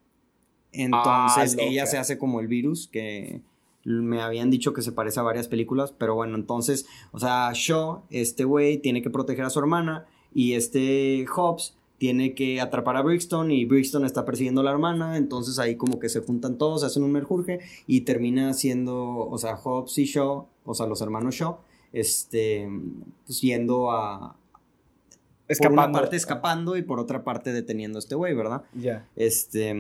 Entonces 0.71 1.57
Ah, 1.59 1.63
ella 1.63 1.85
loca. 1.85 1.91
se 1.93 1.97
hace 1.97 2.19
como 2.19 2.41
el 2.41 2.49
virus 2.49 2.89
que 2.89 3.41
me 3.85 4.21
habían 4.21 4.51
dicho 4.51 4.75
que 4.75 4.83
se 4.83 4.93
parece 4.93 5.19
a 5.21 5.23
varias 5.23 5.49
películas, 5.49 5.95
pero 5.97 6.15
bueno, 6.15 6.35
entonces, 6.37 6.85
o 7.13 7.19
sea, 7.19 7.51
Shaw, 7.55 8.03
este 8.11 8.45
güey, 8.45 8.77
tiene 8.79 9.01
que 9.01 9.09
proteger 9.09 9.45
a 9.47 9.51
su 9.51 9.61
hermana 9.61 10.07
y 10.35 10.55
este 10.55 11.25
Hobbs 11.35 11.75
tiene 11.99 12.35
que 12.35 12.61
atrapar 12.61 12.97
a 12.97 13.03
Brixton 13.03 13.51
y 13.51 13.65
Brixton 13.65 14.05
está 14.05 14.25
persiguiendo 14.25 14.61
a 14.61 14.65
la 14.65 14.73
hermana, 14.73 15.17
entonces 15.17 15.59
ahí 15.59 15.77
como 15.77 15.99
que 15.99 16.09
se 16.09 16.21
juntan 16.21 16.59
todos, 16.59 16.85
hacen 16.85 17.03
un 17.05 17.13
merjurje 17.13 17.61
y 17.87 18.03
termina 18.03 18.53
siendo, 18.53 19.29
o 19.29 19.39
sea, 19.39 19.57
Hobbs 19.57 19.97
y 19.99 20.05
Shaw, 20.05 20.47
o 20.65 20.75
sea, 20.75 20.87
los 20.87 21.01
hermanos 21.01 21.35
Shaw, 21.37 21.57
este, 21.93 22.69
pues 23.25 23.41
yendo 23.41 23.91
a, 23.93 24.37
por 25.47 25.73
una 25.73 25.83
Escapando. 25.83 25.99
parte 25.99 26.17
escapando 26.17 26.77
y 26.77 26.83
por 26.83 26.99
otra 26.99 27.23
parte 27.23 27.53
deteniendo 27.53 27.99
a 27.99 28.01
este 28.01 28.15
güey, 28.15 28.35
¿verdad? 28.35 28.65
Ya. 28.75 29.07
Este, 29.15 29.73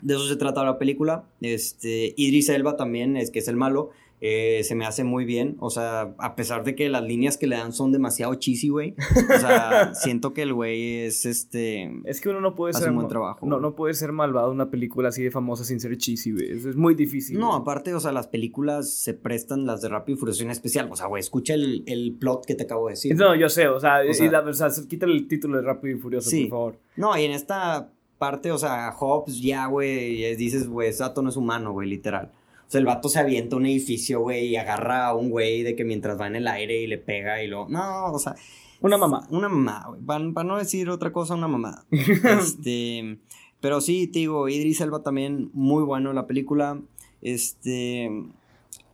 de 0.00 0.14
eso 0.14 0.26
se 0.26 0.36
trata 0.36 0.64
la 0.64 0.78
película. 0.78 1.24
Este, 1.40 2.14
Idris 2.16 2.48
Elba 2.48 2.76
también, 2.76 3.16
es 3.16 3.30
que 3.30 3.38
es 3.40 3.48
el 3.48 3.56
malo, 3.56 3.90
eh, 4.20 4.62
se 4.64 4.74
me 4.74 4.84
hace 4.86 5.04
muy 5.04 5.24
bien. 5.24 5.56
O 5.60 5.70
sea, 5.70 6.14
a 6.18 6.34
pesar 6.34 6.64
de 6.64 6.74
que 6.74 6.88
las 6.88 7.02
líneas 7.02 7.36
que 7.38 7.46
le 7.46 7.56
dan 7.56 7.72
son 7.72 7.92
demasiado 7.92 8.34
cheesy, 8.34 8.68
güey. 8.68 8.94
O 9.34 9.38
sea, 9.38 9.94
siento 9.94 10.32
que 10.34 10.42
el 10.42 10.52
güey 10.54 10.96
es 11.04 11.24
este. 11.26 11.92
Es 12.04 12.20
que 12.20 12.28
uno 12.28 12.40
no 12.40 12.54
puede 12.54 12.70
Hace 12.70 12.80
ser. 12.82 12.90
un 12.90 12.96
buen 12.96 13.08
trabajo, 13.08 13.46
No, 13.46 13.60
no 13.60 13.74
puede 13.74 13.94
ser 13.94 14.12
malvado 14.12 14.50
una 14.50 14.70
película 14.70 15.08
así 15.10 15.22
de 15.22 15.30
famosa 15.30 15.64
sin 15.64 15.80
ser 15.80 15.96
cheesy, 15.96 16.32
güey. 16.32 16.50
Es 16.50 16.76
muy 16.76 16.94
difícil. 16.94 17.38
No, 17.38 17.54
aparte, 17.54 17.94
o 17.94 18.00
sea, 18.00 18.12
las 18.12 18.26
películas 18.26 18.90
se 18.92 19.14
prestan 19.14 19.66
las 19.66 19.80
de 19.82 19.88
Rápido 19.88 20.16
y 20.16 20.18
Furioso 20.20 20.42
en 20.42 20.50
especial. 20.50 20.88
O 20.90 20.96
sea, 20.96 21.06
güey, 21.06 21.20
escucha 21.20 21.54
el, 21.54 21.84
el 21.86 22.16
plot 22.18 22.44
que 22.46 22.54
te 22.54 22.64
acabo 22.64 22.86
de 22.88 22.92
decir. 22.94 23.14
No, 23.16 23.34
yo 23.34 23.48
sé, 23.48 23.68
o 23.68 23.78
sea, 23.80 23.98
O 24.00 24.04
y 24.04 24.28
la- 24.30 24.40
o 24.40 24.52
sea, 24.52 24.68
quítale 24.88 25.12
el 25.12 25.28
título 25.28 25.56
de 25.56 25.62
Rápido 25.62 25.96
y 25.96 26.00
Furioso, 26.00 26.28
Sí. 26.30 26.42
por 26.46 26.50
favor. 26.50 26.78
No, 26.96 27.16
y 27.18 27.24
en 27.24 27.32
esta 27.32 27.90
parte, 28.18 28.50
o 28.50 28.58
sea, 28.58 28.90
Hobbs 28.98 29.40
ya, 29.40 29.66
güey, 29.66 30.24
es- 30.24 30.38
dices, 30.38 30.68
güey, 30.68 30.88
ese 30.88 31.02
vato 31.04 31.22
no 31.22 31.28
es 31.28 31.36
humano, 31.36 31.72
güey, 31.72 31.88
literal. 31.88 32.32
O 32.68 32.70
sea, 32.70 32.80
el 32.80 32.86
vato 32.86 33.08
se 33.08 33.18
avienta 33.18 33.56
a 33.56 33.58
un 33.58 33.64
edificio, 33.64 34.20
güey, 34.20 34.48
y 34.48 34.56
agarra 34.56 35.06
a 35.06 35.14
un 35.14 35.30
güey 35.30 35.62
de 35.62 35.74
que 35.74 35.86
mientras 35.86 36.20
va 36.20 36.26
en 36.26 36.36
el 36.36 36.46
aire 36.46 36.82
y 36.82 36.86
le 36.86 36.98
pega 36.98 37.42
y 37.42 37.46
lo... 37.46 37.66
No, 37.66 38.12
o 38.12 38.18
sea... 38.18 38.34
Una 38.82 38.98
mamá. 38.98 39.26
Una 39.30 39.48
mamá, 39.48 39.86
güey. 39.88 40.02
Para, 40.02 40.46
no 40.46 40.58
decir 40.58 40.90
otra 40.90 41.10
cosa, 41.10 41.34
una 41.34 41.48
mamá. 41.48 41.86
este... 41.90 43.18
Pero 43.60 43.80
sí, 43.80 44.06
te 44.06 44.18
digo, 44.18 44.50
Idris 44.50 44.82
Elba 44.82 45.02
también, 45.02 45.50
muy 45.54 45.82
bueno 45.82 46.10
en 46.10 46.16
la 46.16 46.26
película. 46.26 46.78
Este... 47.22 48.10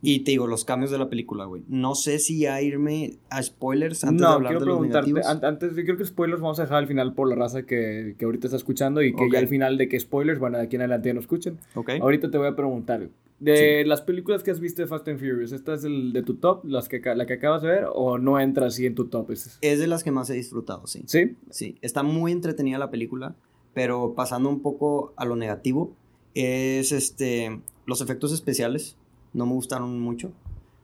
Y 0.05 0.19
te 0.19 0.31
digo, 0.31 0.47
los 0.47 0.63
cambios 0.65 0.91
de 0.91 0.97
la 0.97 1.09
película, 1.09 1.45
güey. 1.45 1.63
No 1.67 1.95
sé 1.95 2.19
si 2.19 2.39
ya 2.39 2.61
irme 2.61 3.17
a 3.29 3.41
spoilers 3.41 4.03
antes 4.03 4.21
de 4.21 4.25
no, 4.27 4.31
hablar 4.33 4.51
quiero 4.51 4.59
de 4.59 4.65
los 4.67 4.75
preguntarte, 4.77 5.11
negativos. 5.11 5.43
an- 5.43 5.45
antes, 5.45 5.75
yo 5.75 5.83
creo 5.83 5.97
que 5.97 6.05
spoilers 6.05 6.41
vamos 6.41 6.59
a 6.59 6.63
dejar 6.63 6.77
al 6.77 6.87
final 6.87 7.13
por 7.13 7.27
la 7.27 7.35
raza 7.35 7.63
que, 7.63 8.15
que 8.19 8.25
ahorita 8.25 8.47
está 8.47 8.57
escuchando 8.57 9.01
y 9.01 9.13
que 9.15 9.23
Ok. 9.25 9.33
ya 9.33 9.39
al 9.39 9.47
final 9.47 9.77
de 9.77 9.89
que 9.89 9.99
spoilers, 9.99 10.39
bueno, 10.39 10.57
de 10.57 10.63
aquí 10.65 10.75
en 10.75 10.83
adelante 10.83 11.09
ya 11.09 11.13
no 11.13 11.19
escuchen. 11.21 11.57
Ok. 11.73 11.89
Ahorita 12.01 12.29
te 12.31 12.37
voy 12.37 12.47
a 12.47 12.55
preguntar, 12.55 13.09
de 13.39 13.83
las 13.85 14.01
películas 14.01 14.43
que 14.43 14.51
has 14.51 14.59
visto 14.61 14.81
de 14.81 14.87
Fast 14.87 15.07
and 15.09 15.19
Furious, 15.19 15.51
¿esta 15.51 15.73
es 15.73 15.83
el 15.83 16.13
de 16.13 16.23
tu 16.23 16.35
top, 16.35 16.63
las 16.65 16.87
que, 16.87 17.01
la 17.15 17.25
que 17.25 17.33
acabas 17.33 17.61
de 17.63 17.67
ver, 17.67 17.85
o 17.93 18.17
no 18.17 18.39
entra 18.39 18.67
así 18.67 18.85
en 18.85 18.95
tu 18.95 19.05
top? 19.07 19.31
Es- 19.31 19.57
Es 19.61 19.79
de 19.79 19.87
las 19.87 20.03
que 20.05 20.11
más 20.11 20.29
he 20.29 20.33
disfrutado, 20.35 20.87
sí. 20.87 21.01
¿Sí? 21.05 21.35
Sí, 21.49 21.75
está 21.81 22.01
muy 22.03 22.31
entretenida 22.31 22.77
la 22.77 22.91
película, 22.91 23.35
pero 23.73 24.13
pasando 24.15 24.47
un 24.49 24.61
poco 24.61 25.13
a 25.17 25.25
lo 25.25 25.35
negativo, 25.35 25.93
es 26.33 26.91
este 26.91 27.59
los 27.85 28.01
efectos 28.01 28.31
especiales 28.33 28.97
no 29.35 29.45
me 29.45 29.53
gustaron 29.53 29.99
mucho. 29.99 30.31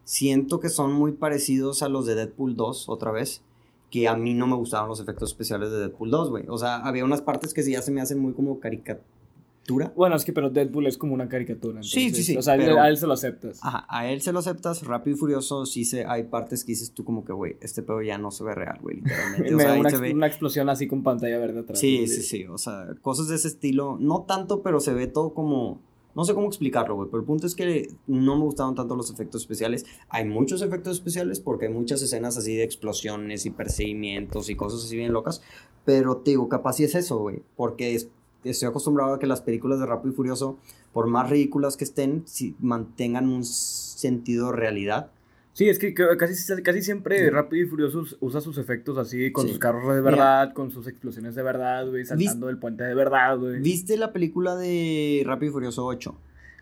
Siento 0.04 0.60
que 0.60 0.70
son 0.70 0.94
muy 0.94 1.14
parecidos 1.14 1.84
a 1.84 1.90
los 1.90 2.06
de 2.06 2.16
Deadpool 2.16 2.56
2 2.56 2.90
otra 2.90 3.12
vez, 3.12 3.42
que 3.90 4.08
a 4.08 4.16
mí 4.16 4.34
no 4.34 4.48
me 4.48 4.56
gustaban 4.56 4.90
los 4.90 5.00
efectos 5.00 5.30
especiales 5.30 5.72
de 5.72 5.80
Deadpool 5.80 6.12
2, 6.12 6.30
güey. 6.30 6.44
O 6.50 6.58
sea, 6.58 6.78
había 6.78 7.06
unas 7.06 7.22
partes 7.22 7.54
que 7.54 7.64
sí 7.64 7.72
ya 7.72 7.82
se 7.82 7.92
me 7.92 8.02
hacen 8.02 8.20
muy 8.20 8.34
como 8.34 8.60
caricatura. 8.60 9.94
Bueno, 9.96 10.16
es 10.16 10.26
que 10.26 10.34
pero 10.34 10.50
Deadpool 10.50 10.88
es 10.88 10.98
como 10.98 11.14
una 11.14 11.30
caricatura. 11.30 11.82
Sí, 11.84 12.06
entonces, 12.08 12.26
sí, 12.26 12.32
sí, 12.34 12.38
O 12.38 12.42
sea, 12.42 12.58
pero- 12.58 12.82
a 12.82 12.90
él 12.90 12.98
se 12.98 13.08
lo 13.08 13.14
aceptas. 13.14 13.60
Ajá, 13.62 13.86
a 13.88 14.10
él 14.10 14.22
se 14.22 14.34
lo 14.34 14.40
aceptas, 14.40 14.84
rápido 14.86 15.16
y 15.16 15.20
furioso, 15.20 15.66
sí 15.66 15.86
se, 15.86 16.04
hay 16.06 16.24
partes 16.24 16.66
que 16.66 16.72
dices 16.74 16.92
tú 16.92 17.06
como 17.06 17.24
que, 17.24 17.32
güey, 17.32 17.58
este 17.62 17.82
pedo 17.84 18.02
ya 18.02 18.18
no 18.18 18.32
se 18.32 18.44
ve 18.44 18.56
real, 18.56 18.80
güey, 18.82 18.98
literalmente. 18.98 19.54
O 19.56 19.60
sea, 19.60 19.74
una, 19.76 19.90
se 19.90 20.10
explosión 20.28 20.68
así 20.70 20.88
con 20.88 21.04
pantalla 21.04 21.38
verde 21.38 21.60
atrás. 21.60 21.80
Sí, 21.80 21.98
güey. 21.98 22.08
sí, 22.08 22.24
sí, 22.24 22.46
o 22.48 22.58
sea, 22.58 22.88
cosas 23.02 23.28
de 23.28 23.36
ese 23.36 23.48
estilo, 23.50 23.98
no 24.00 24.24
tanto, 24.24 24.62
pero 24.62 24.80
se 24.80 24.94
ve 24.94 25.08
todo 25.08 25.34
como, 25.34 25.80
no 26.16 26.26
sé 26.26 26.34
cómo 26.34 26.48
explicarlo, 26.48 26.96
güey, 26.96 27.10
pero 27.10 27.20
el 27.22 27.26
punto 27.26 27.48
es 27.48 27.56
que 27.56 27.90
no 28.08 28.36
me 28.38 28.44
gustaron 28.44 28.76
tanto 28.76 28.96
los 28.96 29.10
efectos 29.12 29.42
especiales. 29.42 29.86
Hay 30.10 30.26
muchos 30.26 30.62
efectos 30.62 30.94
especiales 30.98 31.40
porque 31.40 31.68
hay 31.68 31.74
muchas 31.74 32.02
escenas 32.02 32.38
así 32.38 32.56
de 32.56 32.64
explosiones 32.64 33.46
y 33.46 33.50
perseguimientos 33.52 34.50
y 34.50 34.56
cosas 34.56 34.84
así 34.84 34.96
bien 34.98 35.14
locas, 35.14 35.42
pero 35.86 36.18
te 36.18 36.32
digo, 36.32 36.50
capaz 36.50 36.74
sí 36.74 36.84
es 36.84 36.96
eso, 36.96 37.18
güey, 37.20 37.42
porque 37.56 37.96
es- 37.96 38.10
estoy 38.44 38.70
acostumbrado 38.70 39.14
a 39.14 39.20
que 39.20 39.28
las 39.28 39.42
películas 39.42 39.80
de 39.80 39.86
Rápido 39.86 40.12
y 40.14 40.16
Furioso, 40.16 40.58
por 40.94 41.08
más 41.08 41.30
ridículas 41.30 41.78
que 41.78 41.84
estén, 41.86 42.24
si 42.26 42.56
mantengan 42.60 43.30
un 43.30 43.44
sentido 43.46 44.48
de 44.48 44.54
realidad. 44.54 45.12
Sí, 45.54 45.68
es 45.68 45.80
que 45.80 45.94
casi, 45.94 46.64
casi 46.64 46.82
siempre 46.82 47.30
Rápido 47.30 47.66
y 47.66 47.68
Furioso 47.68 48.06
usa 48.22 48.40
sus 48.40 48.58
efectos 48.58 48.98
así, 48.98 49.32
con 49.32 49.44
Sí. 49.46 49.50
sus 49.52 49.60
carros 49.60 49.94
de 49.94 50.02
verdad, 50.02 50.54
con 50.54 50.72
sus 50.72 50.88
explosiones 50.88 51.36
de 51.36 51.44
verdad, 51.44 51.88
güey, 51.90 52.06
saltando 52.06 52.48
del 52.48 52.58
puente 52.58 52.84
de 52.86 52.96
verdad, 52.96 53.38
güey. 53.38 53.60
¿Viste 53.60 53.98
la 53.98 54.14
película 54.14 54.56
de 54.56 55.24
Rápido 55.26 55.50
y 55.50 55.54
Furioso 55.54 55.86
8? 55.86 56.16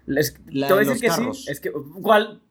Les- 0.07 0.35
La 0.47 0.67
te 0.67 0.73
voy 0.73 0.81
a 0.83 0.85
de 0.87 0.89
decir 0.93 1.07
los 1.07 1.15
que 1.17 1.21
carros. 1.21 1.45
sí. 1.45 1.51
Es 1.51 1.59
que, 1.59 1.71
¿cuál? 1.71 2.41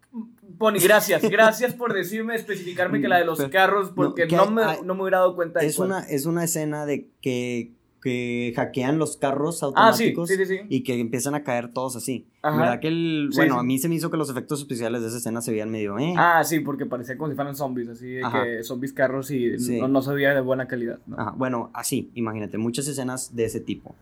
Pony, 0.58 0.78
gracias. 0.82 1.22
Gracias 1.30 1.74
por 1.74 1.92
decirme, 1.92 2.34
especificarme 2.34 3.00
que 3.00 3.06
la 3.08 3.18
de 3.18 3.24
los 3.24 3.38
Pero- 3.38 3.50
carros, 3.50 3.90
porque 3.94 4.26
que 4.26 4.34
no, 4.36 4.50
me, 4.50 4.62
hay- 4.64 4.78
no 4.84 4.94
me 4.94 5.02
hubiera 5.02 5.18
dado 5.18 5.36
cuenta 5.36 5.60
de 5.60 5.66
Es 5.66 5.76
cuál. 5.76 5.88
una, 5.90 6.00
es 6.00 6.24
una 6.26 6.44
escena 6.44 6.86
de 6.86 7.08
que, 7.20 7.72
que 8.02 8.52
hackean 8.54 8.98
los 8.98 9.16
carros 9.16 9.56
Ah, 9.56 9.58
sí, 9.58 9.64
automáticos 9.66 10.28
sí, 10.28 10.36
sí, 10.36 10.46
sí. 10.46 10.56
y 10.68 10.82
que 10.84 10.98
empiezan 11.00 11.34
a 11.34 11.42
caer 11.42 11.72
todos 11.72 11.96
así. 11.96 12.26
Ajá. 12.42 12.56
¿Verdad 12.56 12.80
que 12.80 12.88
el, 12.88 13.30
bueno, 13.34 13.58
a 13.58 13.62
mí 13.62 13.78
se 13.78 13.88
me 13.88 13.96
hizo 13.96 14.10
que 14.10 14.16
los 14.16 14.30
efectos 14.30 14.60
especiales 14.60 15.02
de 15.02 15.08
esa 15.08 15.16
escena 15.18 15.40
se 15.40 15.50
veían 15.50 15.70
medio, 15.70 15.98
eh. 15.98 16.14
Ah, 16.16 16.42
sí, 16.44 16.60
porque 16.60 16.86
parecía 16.86 17.16
como 17.18 17.30
si 17.30 17.34
fueran 17.36 17.56
zombies, 17.56 17.88
así 17.88 18.06
de 18.06 18.24
Ajá. 18.24 18.44
que 18.44 18.62
zombies 18.62 18.92
carros 18.92 19.30
y 19.30 19.50
no, 19.80 19.88
no 19.88 20.02
se 20.02 20.12
veía 20.14 20.32
de 20.34 20.40
buena 20.40 20.66
calidad. 20.68 21.00
¿no? 21.06 21.18
Ajá, 21.18 21.34
bueno, 21.36 21.70
así, 21.74 22.10
imagínate, 22.14 22.56
muchas 22.58 22.86
escenas 22.86 23.34
de 23.34 23.44
ese 23.46 23.60
tipo. 23.60 23.94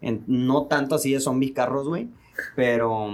En- 0.00 0.22
no 0.28 0.66
tanto 0.66 0.94
así 0.94 1.12
de 1.12 1.20
zombies 1.20 1.52
carros, 1.52 1.88
güey, 1.88 2.08
pero, 2.56 3.08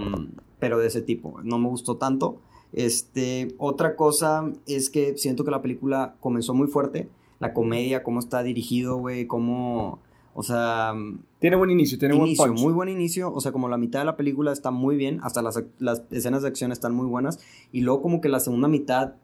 pero 0.59 0.77
de 0.77 0.87
ese 0.87 1.01
tipo. 1.01 1.39
No 1.43 1.57
me 1.57 1.67
gustó 1.67 1.97
tanto. 1.97 2.39
Este, 2.73 3.55
otra 3.57 3.95
cosa 3.95 4.51
es 4.67 4.89
que 4.89 5.17
siento 5.17 5.43
que 5.43 5.51
la 5.51 5.61
película 5.61 6.15
comenzó 6.19 6.53
muy 6.53 6.67
fuerte. 6.67 7.09
La 7.39 7.53
comedia, 7.53 8.03
cómo 8.03 8.19
está 8.19 8.41
dirigido, 8.43 8.97
güey, 8.97 9.27
cómo, 9.27 9.99
o 10.39 10.43
sea, 10.43 10.93
Tiene 11.39 11.55
buen 11.55 11.71
inicio, 11.71 11.97
tiene 11.97 12.15
inicio, 12.15 12.43
buen 12.43 12.51
punch. 12.51 12.63
muy 12.63 12.71
buen 12.71 12.89
inicio, 12.89 13.33
o 13.33 13.41
sea, 13.41 13.51
como 13.51 13.69
la 13.69 13.77
mitad 13.77 13.97
de 14.01 14.05
la 14.05 14.15
película 14.15 14.51
está 14.51 14.69
muy 14.69 14.95
bien, 14.95 15.19
hasta 15.23 15.41
las, 15.41 15.63
las 15.79 16.03
escenas 16.11 16.43
de 16.43 16.47
acción 16.47 16.71
están 16.71 16.93
muy 16.93 17.07
buenas, 17.07 17.39
y 17.71 17.81
luego 17.81 18.03
como 18.03 18.21
que 18.21 18.29
la 18.29 18.39
segunda 18.39 18.67
mitad 18.67 19.15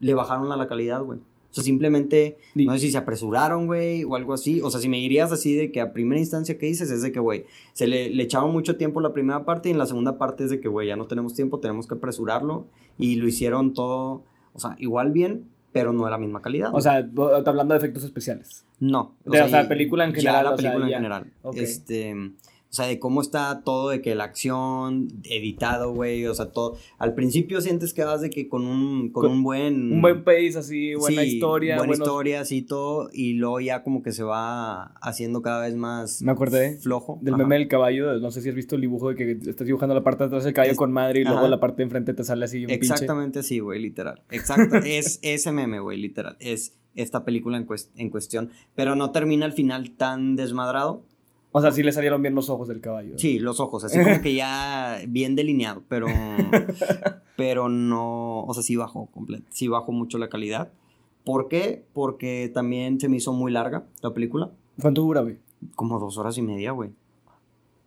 le 0.00 0.14
bajaron 0.14 0.50
a 0.50 0.56
la 0.56 0.66
calidad, 0.66 1.00
güey. 1.04 1.20
O 1.20 1.54
sea, 1.54 1.62
simplemente, 1.62 2.38
no 2.56 2.72
sé 2.72 2.80
si 2.80 2.90
se 2.90 2.98
apresuraron, 2.98 3.66
güey, 3.66 4.02
o 4.02 4.16
algo 4.16 4.34
así. 4.34 4.60
O 4.62 4.70
sea, 4.72 4.80
si 4.80 4.88
me 4.88 4.96
dirías 4.96 5.30
así 5.30 5.54
de 5.54 5.70
que 5.70 5.80
a 5.80 5.92
primera 5.92 6.18
instancia 6.18 6.58
que 6.58 6.66
dices 6.66 6.90
es 6.90 7.02
de 7.02 7.12
que, 7.12 7.20
güey, 7.20 7.44
se 7.72 7.86
le, 7.86 8.10
le 8.10 8.22
echaron 8.24 8.50
mucho 8.50 8.76
tiempo 8.76 9.00
la 9.00 9.12
primera 9.12 9.44
parte 9.44 9.68
y 9.68 9.72
en 9.72 9.78
la 9.78 9.86
segunda 9.86 10.18
parte 10.18 10.42
es 10.42 10.50
de 10.50 10.60
que, 10.60 10.66
güey, 10.66 10.88
ya 10.88 10.96
no 10.96 11.06
tenemos 11.06 11.34
tiempo, 11.34 11.60
tenemos 11.60 11.86
que 11.86 11.94
apresurarlo. 11.94 12.66
Y 12.98 13.14
lo 13.14 13.28
hicieron 13.28 13.74
todo, 13.74 14.24
o 14.54 14.58
sea, 14.58 14.74
igual 14.80 15.12
bien, 15.12 15.51
pero 15.72 15.92
no 15.92 16.04
de 16.04 16.10
la 16.10 16.18
misma 16.18 16.42
calidad. 16.42 16.70
O 16.74 16.80
sea, 16.80 16.96
hablando 16.96 17.74
de 17.74 17.78
efectos 17.78 18.04
especiales. 18.04 18.64
No. 18.80 19.14
De- 19.24 19.40
o 19.40 19.48
sea, 19.48 19.62
y- 19.62 19.66
película 19.66 20.04
en 20.04 20.12
ya 20.12 20.16
general, 20.20 20.44
la 20.44 20.50
o 20.50 20.58
sea, 20.58 20.70
película 20.72 20.90
ya. 20.90 20.96
en 20.96 21.02
general. 21.02 21.26
Este. 21.54 22.14
O 22.72 22.74
sea, 22.74 22.86
de 22.86 22.98
cómo 22.98 23.20
está 23.20 23.60
todo, 23.64 23.90
de 23.90 24.00
que 24.00 24.14
la 24.14 24.24
acción, 24.24 25.08
editado, 25.24 25.92
güey. 25.92 26.24
O 26.24 26.34
sea, 26.34 26.52
todo. 26.52 26.78
Al 26.96 27.12
principio 27.14 27.60
sientes 27.60 27.92
que 27.92 28.02
vas 28.02 28.22
de 28.22 28.30
que 28.30 28.48
con 28.48 28.66
un, 28.66 29.10
con, 29.10 29.24
Con 29.24 29.32
un 29.32 29.42
buen. 29.42 29.92
Un 29.92 30.00
buen 30.00 30.24
pace, 30.24 30.54
así, 30.56 30.94
buena 30.94 31.20
sí, 31.20 31.34
historia. 31.34 31.76
Buena 31.76 31.90
buenos- 31.90 32.08
historia, 32.08 32.40
así 32.40 32.62
todo. 32.62 33.10
Y 33.12 33.34
luego 33.34 33.60
ya 33.60 33.82
como 33.82 34.02
que 34.02 34.12
se 34.12 34.22
va 34.24 34.84
haciendo 35.02 35.42
cada 35.42 35.60
vez 35.66 35.74
más. 35.76 36.22
Me 36.22 36.32
acordé 36.32 36.78
Flojo. 36.78 37.18
Del 37.20 37.34
Ajá. 37.34 37.42
meme 37.42 37.56
del 37.58 37.68
caballo, 37.68 38.18
no 38.20 38.30
sé 38.30 38.40
si 38.40 38.48
has 38.48 38.54
visto 38.54 38.74
el 38.76 38.80
dibujo 38.80 39.10
de 39.10 39.16
que 39.16 39.50
estás 39.50 39.66
dibujando 39.66 39.94
la 39.94 40.02
parte 40.02 40.24
de 40.24 40.28
atrás 40.28 40.44
del 40.44 40.54
caballo 40.54 40.72
Es- 40.72 40.78
con 40.78 40.92
madre 40.92 41.20
y 41.20 41.24
luego 41.24 41.46
la 41.48 41.60
parte 41.60 41.76
de 41.78 41.82
enfrente 41.84 42.14
te 42.14 42.24
sale 42.24 42.46
así 42.46 42.62
un 42.64 42.68
pinche. 42.68 42.86
Exactamente 42.86 43.40
así, 43.40 43.58
güey, 43.58 43.82
literal. 43.82 44.22
Exacto. 44.30 44.76
es 44.86 45.18
ese 45.20 45.52
meme, 45.52 45.78
güey, 45.80 45.98
literal. 46.00 46.38
Es 46.40 46.74
esta 46.94 47.22
película 47.26 47.58
en, 47.58 47.66
cues- 47.66 47.90
en 47.96 48.08
cuestión. 48.08 48.48
Pero 48.74 48.96
no 48.96 49.10
termina 49.10 49.44
al 49.44 49.52
final 49.52 49.90
tan 49.90 50.36
desmadrado. 50.36 51.04
O 51.54 51.60
sea, 51.60 51.70
sí 51.70 51.82
le 51.82 51.92
salieron 51.92 52.22
bien 52.22 52.34
los 52.34 52.48
ojos 52.48 52.66
del 52.66 52.80
caballo. 52.80 53.18
Sí, 53.18 53.38
los 53.38 53.60
ojos, 53.60 53.84
así 53.84 54.02
como 54.02 54.22
que 54.22 54.34
ya 54.34 55.00
bien 55.06 55.36
delineado, 55.36 55.82
pero, 55.88 56.06
pero 57.36 57.68
no, 57.68 58.44
o 58.44 58.54
sea, 58.54 58.62
sí 58.62 58.76
bajó 58.76 59.06
completo, 59.06 59.44
sí 59.50 59.68
bajó 59.68 59.92
mucho 59.92 60.16
la 60.16 60.30
calidad. 60.30 60.72
¿Por 61.24 61.48
qué? 61.48 61.84
Porque 61.92 62.50
también 62.52 62.98
se 62.98 63.08
me 63.08 63.18
hizo 63.18 63.34
muy 63.34 63.52
larga 63.52 63.84
la 64.00 64.14
película. 64.14 64.50
¿Cuánto 64.80 65.02
dura, 65.02 65.20
güey? 65.20 65.36
Como 65.76 66.00
dos 66.00 66.16
horas 66.16 66.36
y 66.38 66.42
media, 66.42 66.72
güey. 66.72 66.90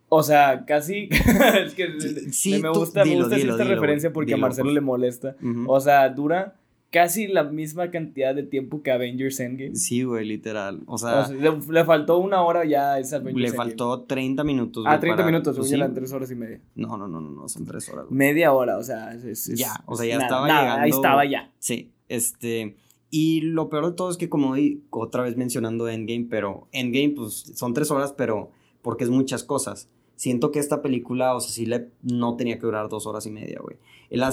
O 0.10 0.21
sea, 0.21 0.63
casi. 0.65 1.10
es 1.65 1.73
que 1.73 1.88
sí, 2.32 2.62
me 2.62 2.69
gusta, 2.69 3.04
me 3.04 3.15
gusta 3.15 3.36
esta 3.36 3.63
referencia 3.63 4.13
porque 4.13 4.36
a 4.36 4.38
Marcelo 4.38 4.67
pues. 4.67 4.75
le 4.75 4.82
molesta. 4.82 5.36
O 5.67 5.80
sea, 5.80 6.08
dura 6.10 6.56
casi 6.91 7.28
la 7.28 7.43
misma 7.43 7.91
cantidad 7.91 8.34
de 8.34 8.43
tiempo 8.43 8.82
que 8.82 8.91
Avengers 8.91 9.39
Endgame. 9.39 9.76
Sí, 9.76 10.04
güey, 10.04 10.26
literal. 10.26 10.82
O 10.86 10.98
sea, 10.98 11.28
le, 11.28 11.84
faltó 11.84 12.19
una 12.19 12.41
hora 12.41 12.65
ya 12.65 12.93
a 12.93 13.00
esa 13.00 13.17
Avengers 13.17 13.52
Le 13.52 13.58
faltó 13.58 14.04
30 14.04 14.43
minutos. 14.43 14.86
Ah, 14.88 15.00
30 15.00 15.26
minutos, 15.26 15.56
según 15.56 15.74
eran 15.74 15.93
3 15.93 16.13
horas 16.13 16.32
y 16.32 16.36
media. 16.36 16.62
No, 16.76 16.98
no, 16.98 17.08
no, 17.08 17.19
no, 17.19 17.32
no 17.32 17.50
son 17.50 17.65
3 17.65 17.89
horas. 17.89 18.06
Media 18.10 18.54
hora, 18.54 18.78
o 18.78 18.84
sea, 18.84 19.13
es, 19.13 19.45
ya, 19.56 19.84
o 19.86 19.95
sea, 19.95 20.06
ya 20.06 20.24
estaba 20.24 20.48
llegando. 20.48 20.82
Ahí 20.84 20.89
estaba 20.89 21.26
ya. 21.26 21.52
Sí, 21.60 21.91
este. 22.08 22.78
Y 23.10 23.41
lo 23.41 23.69
peor 23.69 23.88
de 23.88 23.93
todo 23.93 24.10
es 24.10 24.17
que, 24.17 24.30
como 24.30 24.56
otra 24.89 25.24
vez 25.24 25.38
mencionando 25.38 25.88
Endgame, 25.88 26.28
pero 26.30 26.67
Endgame, 26.71 27.13
pues 27.15 27.34
son 27.56 27.74
3 27.74 27.91
horas, 27.91 28.13
pero 28.13 28.52
porque 28.82 29.04
es 29.04 29.10
muchas 29.10 29.43
cosas. 29.43 29.89
Siento 30.15 30.52
que 30.52 30.60
esta 30.60 30.82
película, 30.82 31.36
o 31.36 31.41
sea, 31.41 31.52
sí 31.52 31.65
le, 31.65 31.89
no 32.02 32.38
tenía 32.38 32.56
que 32.56 32.65
durar 32.65 32.88
2 32.88 33.06
horas 33.06 33.26
y 33.26 33.32
media, 33.32 33.60
güey. 33.62 33.78
La, 34.10 34.32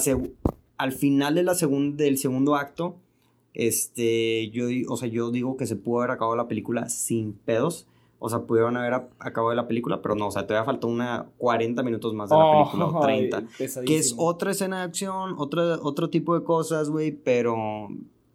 al 0.82 0.90
final 0.90 1.36
de 1.36 1.44
la 1.44 1.54
del 1.54 2.18
segundo 2.18 2.56
acto, 2.56 2.96
este, 3.54 4.50
yo, 4.50 4.66
o 4.88 4.96
sea, 4.96 5.08
yo 5.08 5.30
digo 5.30 5.56
que 5.56 5.68
se 5.68 5.76
pudo 5.76 6.00
haber 6.00 6.10
acabado 6.10 6.34
la 6.36 6.48
película 6.48 6.88
sin 6.88 7.34
pedos. 7.34 7.86
O 8.18 8.28
sea, 8.28 8.40
pudieron 8.40 8.76
haber 8.76 8.94
acabado 9.20 9.54
la 9.54 9.68
película, 9.68 10.02
pero 10.02 10.16
no, 10.16 10.26
o 10.26 10.30
sea, 10.32 10.44
todavía 10.44 10.64
faltó 10.64 10.88
una 10.88 11.26
40 11.38 11.84
minutos 11.84 12.14
más 12.14 12.30
de 12.30 12.36
la 12.36 12.50
película, 12.50 12.86
o 12.86 13.00
30. 13.04 13.44
que 13.86 13.96
es 13.96 14.16
otra 14.18 14.50
escena 14.50 14.78
de 14.78 14.82
acción, 14.82 15.36
otro, 15.38 15.80
otro 15.84 16.10
tipo 16.10 16.36
de 16.36 16.44
cosas, 16.44 16.90
güey, 16.90 17.12
pero 17.12 17.86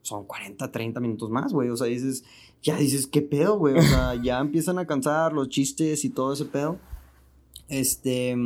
son 0.02 0.24
40, 0.24 0.72
30 0.72 1.02
minutos 1.02 1.30
más, 1.30 1.52
güey. 1.52 1.68
O 1.68 1.76
sea, 1.76 1.88
dices, 1.88 2.24
ya 2.62 2.78
dices, 2.78 3.08
¿qué 3.08 3.22
pedo, 3.22 3.58
güey? 3.58 3.78
O 3.78 3.82
sea, 3.82 4.16
ya 4.16 4.40
empiezan 4.40 4.80
a 4.80 4.88
cansar 4.88 5.34
los 5.34 5.50
chistes 5.50 6.06
y 6.06 6.10
todo 6.10 6.32
ese 6.32 6.46
pedo. 6.46 6.78
Este. 7.68 8.38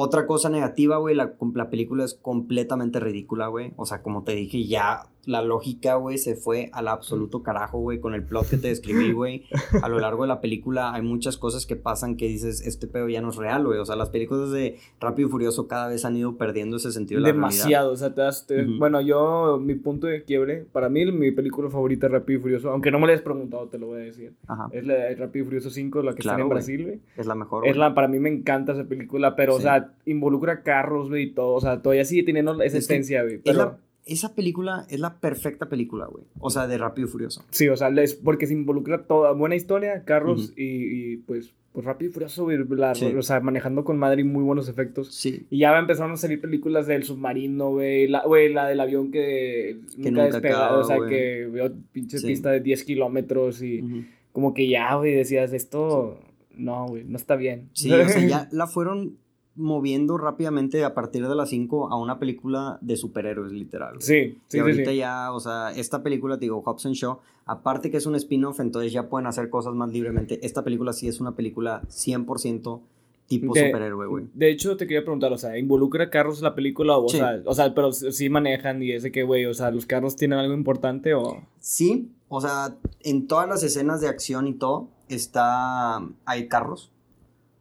Otra 0.00 0.28
cosa 0.28 0.48
negativa, 0.48 0.98
güey, 0.98 1.16
la, 1.16 1.34
la 1.54 1.70
película 1.70 2.04
es 2.04 2.14
completamente 2.14 3.00
ridícula, 3.00 3.48
güey. 3.48 3.72
O 3.74 3.84
sea, 3.84 4.00
como 4.00 4.22
te 4.22 4.30
dije, 4.30 4.64
ya 4.64 5.08
la 5.24 5.42
lógica, 5.42 5.96
güey, 5.96 6.18
se 6.18 6.36
fue 6.36 6.70
al 6.72 6.88
absoluto 6.88 7.42
carajo, 7.42 7.78
güey, 7.78 8.00
con 8.00 8.14
el 8.14 8.24
plot 8.24 8.48
que 8.48 8.56
te 8.56 8.68
describí, 8.68 9.12
güey. 9.12 9.44
A 9.82 9.88
lo 9.88 9.98
largo 9.98 10.22
de 10.22 10.28
la 10.28 10.40
película 10.40 10.94
hay 10.94 11.02
muchas 11.02 11.36
cosas 11.36 11.66
que 11.66 11.76
pasan 11.76 12.16
que 12.16 12.26
dices, 12.26 12.66
este 12.66 12.86
pedo 12.86 13.08
ya 13.08 13.20
no 13.20 13.30
es 13.30 13.36
real, 13.36 13.66
güey. 13.66 13.78
O 13.78 13.84
sea, 13.84 13.96
las 13.96 14.10
películas 14.10 14.50
de 14.50 14.78
Rápido 15.00 15.28
y 15.28 15.30
Furioso 15.30 15.68
cada 15.68 15.88
vez 15.88 16.04
han 16.04 16.16
ido 16.16 16.36
perdiendo 16.36 16.76
ese 16.76 16.92
sentido 16.92 17.20
de 17.20 17.28
la 17.28 17.34
Demasiado, 17.34 17.92
o 17.92 17.96
sea, 17.96 18.14
te 18.14 18.22
das, 18.22 18.46
bueno, 18.78 19.00
yo, 19.00 19.60
mi 19.62 19.74
punto 19.74 20.06
de 20.06 20.24
quiebre, 20.24 20.66
para 20.72 20.88
mí 20.88 21.04
mi 21.12 21.30
película 21.30 21.68
favorita 21.68 22.06
es 22.06 22.12
Rápido 22.12 22.38
y 22.38 22.42
Furioso, 22.42 22.70
aunque 22.70 22.90
no 22.90 22.98
me 22.98 23.06
lo 23.06 23.12
hayas 23.12 23.22
preguntado, 23.22 23.68
te 23.68 23.78
lo 23.78 23.88
voy 23.88 24.00
a 24.00 24.04
decir. 24.04 24.32
Ajá. 24.46 24.68
Es 24.72 24.86
la 24.86 24.94
de 24.94 25.14
Rápido 25.14 25.44
y 25.44 25.46
Furioso 25.46 25.70
5, 25.70 26.02
la 26.02 26.14
que 26.14 26.20
está 26.20 26.38
en 26.38 26.48
Brasil, 26.48 26.84
güey. 26.84 27.00
Es 27.16 27.26
la 27.26 27.34
mejor, 27.34 27.66
Es 27.66 27.76
la, 27.76 27.94
para 27.94 28.08
mí 28.08 28.18
me 28.18 28.30
encanta 28.30 28.72
esa 28.72 28.84
película, 28.84 29.36
pero, 29.36 29.56
o 29.56 29.60
sea, 29.60 29.92
involucra 30.06 30.62
carros, 30.62 31.08
güey, 31.08 31.24
y 31.24 31.30
todo, 31.32 31.54
o 31.54 31.60
sea, 31.60 31.82
todavía 31.82 32.04
sigue 32.04 32.22
teniendo 32.22 32.60
esa 32.62 32.78
esencia, 32.78 33.22
güey. 33.22 33.38
Pero 33.38 33.78
esa 34.08 34.34
película 34.34 34.86
es 34.88 34.98
la 35.00 35.20
perfecta 35.20 35.68
película, 35.68 36.06
güey. 36.06 36.24
O 36.40 36.50
sea, 36.50 36.66
de 36.66 36.78
Rápido 36.78 37.06
y 37.06 37.10
Furioso. 37.10 37.44
Sí, 37.50 37.68
o 37.68 37.76
sea, 37.76 37.88
es 37.88 38.14
porque 38.14 38.46
se 38.46 38.54
involucra 38.54 39.04
toda 39.04 39.32
buena 39.32 39.54
historia, 39.54 40.04
carros 40.04 40.52
y, 40.56 41.18
pues, 41.18 41.52
pues 41.72 41.84
Rápido 41.84 42.10
y 42.10 42.14
Furioso, 42.14 42.44
güey. 42.44 42.58
O 42.58 43.22
sea, 43.22 43.40
manejando 43.40 43.84
con 43.84 43.98
madre 43.98 44.22
y 44.22 44.24
muy 44.24 44.42
buenos 44.42 44.68
efectos. 44.68 45.14
Sí. 45.14 45.46
Y 45.50 45.58
ya 45.58 45.78
empezaron 45.78 46.12
a 46.12 46.16
salir 46.16 46.40
películas 46.40 46.86
del 46.86 47.04
submarino, 47.04 47.70
güey. 47.70 48.08
La, 48.08 48.24
güey, 48.24 48.52
la 48.52 48.66
del 48.66 48.80
avión 48.80 49.10
que, 49.10 49.78
nunca, 49.96 50.24
despegado. 50.24 50.80
o 50.80 50.84
sea, 50.84 50.96
que 51.08 51.46
veo 51.46 51.72
pinche 51.92 52.20
pista 52.20 52.50
de 52.50 52.60
10 52.60 52.84
kilómetros 52.84 53.62
y 53.62 54.06
como 54.32 54.54
que 54.54 54.68
ya, 54.68 54.94
güey, 54.94 55.14
decías, 55.14 55.52
esto... 55.52 56.20
No, 56.56 56.88
güey, 56.88 57.04
no 57.04 57.16
está 57.16 57.36
bien. 57.36 57.68
Sí, 57.72 57.92
o 57.92 58.08
sea, 58.08 58.26
ya 58.26 58.48
la 58.52 58.66
fueron 58.66 59.16
moviendo 59.58 60.16
rápidamente 60.16 60.84
a 60.84 60.94
partir 60.94 61.26
de 61.26 61.34
las 61.34 61.50
5 61.50 61.90
a 61.90 61.96
una 61.96 62.18
película 62.18 62.78
de 62.80 62.96
superhéroes, 62.96 63.52
literal. 63.52 63.96
Sí, 64.00 64.38
sí. 64.46 64.56
Y 64.56 64.60
ahorita 64.60 64.92
ya, 64.92 65.32
o 65.32 65.40
sea, 65.40 65.72
esta 65.72 66.02
película, 66.02 66.36
digo, 66.36 66.62
Hobson 66.62 66.92
Show, 66.92 67.18
aparte 67.44 67.90
que 67.90 67.96
es 67.96 68.06
un 68.06 68.14
spin-off, 68.14 68.60
entonces 68.60 68.92
ya 68.92 69.08
pueden 69.08 69.26
hacer 69.26 69.50
cosas 69.50 69.74
más 69.74 69.90
libremente. 69.90 70.38
Esta 70.46 70.62
película 70.62 70.92
sí 70.92 71.08
es 71.08 71.20
una 71.20 71.34
película 71.34 71.82
100% 71.88 72.80
tipo 73.26 73.54
superhéroe, 73.54 74.06
güey. 74.06 74.26
De 74.32 74.50
hecho, 74.50 74.76
te 74.76 74.86
quería 74.86 75.02
preguntar, 75.02 75.32
o 75.32 75.38
sea, 75.38 75.58
¿involucra 75.58 76.08
carros 76.08 76.40
la 76.40 76.54
película? 76.54 76.96
O, 76.96 77.08
sea, 77.08 77.42
o 77.44 77.54
sea, 77.54 77.74
pero 77.74 77.92
sí 77.92 78.30
manejan 78.30 78.82
y 78.82 78.92
ese 78.92 79.12
que, 79.12 79.24
güey, 79.24 79.44
o 79.44 79.54
sea, 79.54 79.70
¿los 79.70 79.86
carros 79.86 80.16
tienen 80.16 80.38
algo 80.38 80.54
importante 80.54 81.14
o...? 81.14 81.42
Sí, 81.58 82.12
o 82.28 82.40
sea, 82.40 82.76
en 83.00 83.26
todas 83.26 83.48
las 83.48 83.62
escenas 83.62 84.00
de 84.00 84.08
acción 84.08 84.46
y 84.46 84.54
todo, 84.54 84.88
está... 85.08 86.00
hay 86.24 86.48
carros 86.48 86.92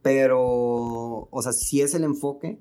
pero, 0.01 1.27
o 1.29 1.41
sea, 1.41 1.51
sí 1.51 1.81
es 1.81 1.93
el 1.93 2.03
enfoque, 2.03 2.59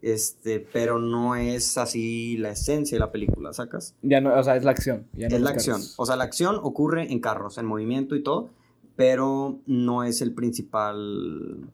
este, 0.00 0.60
pero 0.60 0.98
no 0.98 1.34
es 1.34 1.76
así 1.76 2.36
la 2.36 2.50
esencia 2.50 2.96
de 2.96 3.00
la 3.00 3.12
película, 3.12 3.52
¿sacas? 3.52 3.94
Ya 4.02 4.20
no, 4.20 4.38
o 4.38 4.42
sea, 4.42 4.56
es 4.56 4.64
la 4.64 4.70
acción. 4.70 5.06
es 5.16 5.40
la 5.40 5.50
acción. 5.50 5.80
O 5.96 6.06
sea, 6.06 6.16
la 6.16 6.24
acción 6.24 6.58
ocurre 6.62 7.12
en 7.12 7.20
carros, 7.20 7.58
en 7.58 7.66
movimiento 7.66 8.14
y 8.14 8.22
todo, 8.22 8.50
pero 8.96 9.58
no 9.66 10.04
es 10.04 10.22
el 10.22 10.34
principal... 10.34 11.70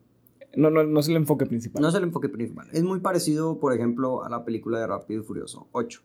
No, 0.55 0.69
no, 0.69 0.83
no 0.85 0.99
es 1.01 1.07
el 1.09 1.17
enfoque 1.17 1.45
principal. 1.45 1.81
No 1.81 1.89
es 1.89 1.95
el 1.95 2.03
enfoque 2.03 2.29
principal. 2.29 2.67
Es 2.71 2.83
muy 2.83 3.01
parecido, 3.01 3.59
por 3.59 3.73
ejemplo, 3.73 4.23
a 4.23 4.29
la 4.29 4.45
película 4.45 4.79
de 4.79 4.87
Rápido 4.87 5.21
y 5.21 5.23
Furioso 5.23 5.67
8. 5.73 6.01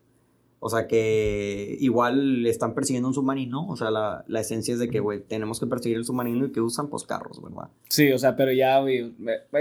O 0.62 0.68
sea 0.68 0.86
que 0.86 1.78
igual 1.80 2.42
le 2.42 2.50
están 2.50 2.74
persiguiendo 2.74 3.08
un 3.08 3.14
submarino. 3.14 3.66
O 3.66 3.76
sea, 3.76 3.90
la, 3.90 4.24
la 4.28 4.40
esencia 4.40 4.74
es 4.74 4.78
de 4.78 4.90
que, 4.90 5.00
güey, 5.00 5.20
tenemos 5.20 5.58
que 5.58 5.66
perseguir 5.66 5.96
el 5.96 6.04
submarino 6.04 6.44
y 6.44 6.52
que 6.52 6.60
usan 6.60 6.88
pues 6.88 7.04
carros, 7.04 7.42
¿verdad? 7.42 7.70
Sí, 7.88 8.12
o 8.12 8.18
sea, 8.18 8.36
pero 8.36 8.52
ya, 8.52 8.78
güey. 8.78 9.14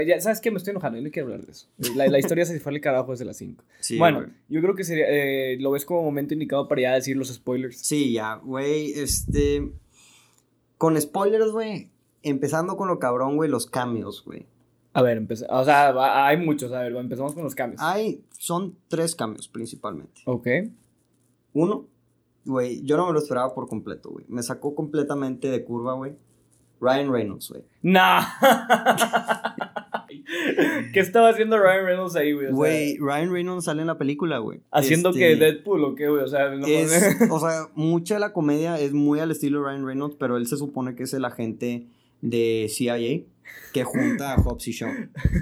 Ya, 0.06 0.20
¿Sabes 0.20 0.42
qué? 0.42 0.50
Me 0.50 0.58
estoy 0.58 0.72
enojando. 0.72 0.98
Yo 0.98 1.04
no 1.04 1.10
quiero 1.10 1.28
hablar 1.28 1.46
de 1.46 1.52
eso. 1.52 1.66
La, 1.96 2.06
la 2.06 2.18
historia 2.18 2.44
se 2.44 2.60
fue 2.60 2.72
al 2.72 2.80
carajo 2.82 3.12
desde 3.12 3.24
las 3.24 3.38
5. 3.38 3.64
Sí, 3.80 3.98
bueno, 3.98 4.26
yo 4.50 4.60
creo 4.60 4.74
que 4.74 4.84
sería. 4.84 5.06
Eh, 5.08 5.56
lo 5.58 5.70
ves 5.70 5.86
como 5.86 6.02
momento 6.02 6.34
indicado 6.34 6.68
para 6.68 6.82
ya 6.82 6.92
decir 6.92 7.16
los 7.16 7.32
spoilers. 7.32 7.78
Sí, 7.78 8.12
ya, 8.12 8.34
güey. 8.34 8.92
Este. 8.92 9.72
Con 10.76 11.00
spoilers, 11.00 11.50
güey. 11.50 11.88
Empezando 12.22 12.76
con 12.76 12.88
lo 12.88 12.98
cabrón, 12.98 13.36
güey, 13.36 13.48
los 13.48 13.66
cambios, 13.66 14.22
güey. 14.22 14.44
A 14.92 15.02
ver, 15.02 15.24
o 15.48 15.64
sea, 15.64 16.26
hay 16.26 16.36
muchos. 16.36 16.72
A 16.72 16.80
ver, 16.80 16.94
empezamos 16.94 17.32
con 17.34 17.44
los 17.44 17.54
cambios. 17.54 17.80
Hay, 17.80 18.22
son 18.32 18.76
tres 18.88 19.14
cambios 19.14 19.48
principalmente. 19.48 20.20
Ok. 20.26 20.46
Uno, 21.52 21.86
güey, 22.44 22.82
yo 22.82 22.96
no 22.96 23.06
me 23.06 23.12
lo 23.12 23.18
esperaba 23.18 23.54
por 23.54 23.68
completo, 23.68 24.10
güey. 24.10 24.24
Me 24.28 24.42
sacó 24.42 24.74
completamente 24.74 25.48
de 25.48 25.64
curva, 25.64 25.94
güey. 25.94 26.14
Ryan 26.80 27.12
Reynolds, 27.12 27.50
güey. 27.50 27.62
Nah. 27.82 28.22
¿Qué 30.92 31.00
estaba 31.00 31.28
haciendo 31.28 31.58
Ryan 31.58 31.84
Reynolds 31.84 32.16
ahí, 32.16 32.32
güey? 32.32 32.50
Güey, 32.50 32.96
Ryan 32.98 33.32
Reynolds 33.32 33.64
sale 33.64 33.82
en 33.82 33.86
la 33.86 33.98
película, 33.98 34.38
güey. 34.38 34.60
¿Haciendo 34.70 35.12
que 35.12 35.32
este, 35.32 35.44
Deadpool 35.44 35.84
o 35.84 35.94
qué, 35.94 36.08
güey? 36.08 36.22
O 36.22 36.28
sea, 36.28 36.50
no 36.50 36.66
o 37.30 37.40
sea, 37.40 37.68
mucha 37.74 38.14
de 38.14 38.20
la 38.20 38.32
comedia 38.32 38.78
es 38.80 38.92
muy 38.92 39.20
al 39.20 39.30
estilo 39.30 39.60
de 39.60 39.66
Ryan 39.66 39.86
Reynolds, 39.86 40.16
pero 40.18 40.36
él 40.36 40.46
se 40.46 40.56
supone 40.56 40.94
que 40.94 41.02
es 41.04 41.14
el 41.14 41.24
agente 41.24 41.86
de 42.22 42.66
CIA 42.68 42.96
que 43.72 43.84
junta 43.84 44.34
a 44.34 44.36
Hobbs 44.36 44.68
y 44.68 44.72
Shaw. 44.72 44.90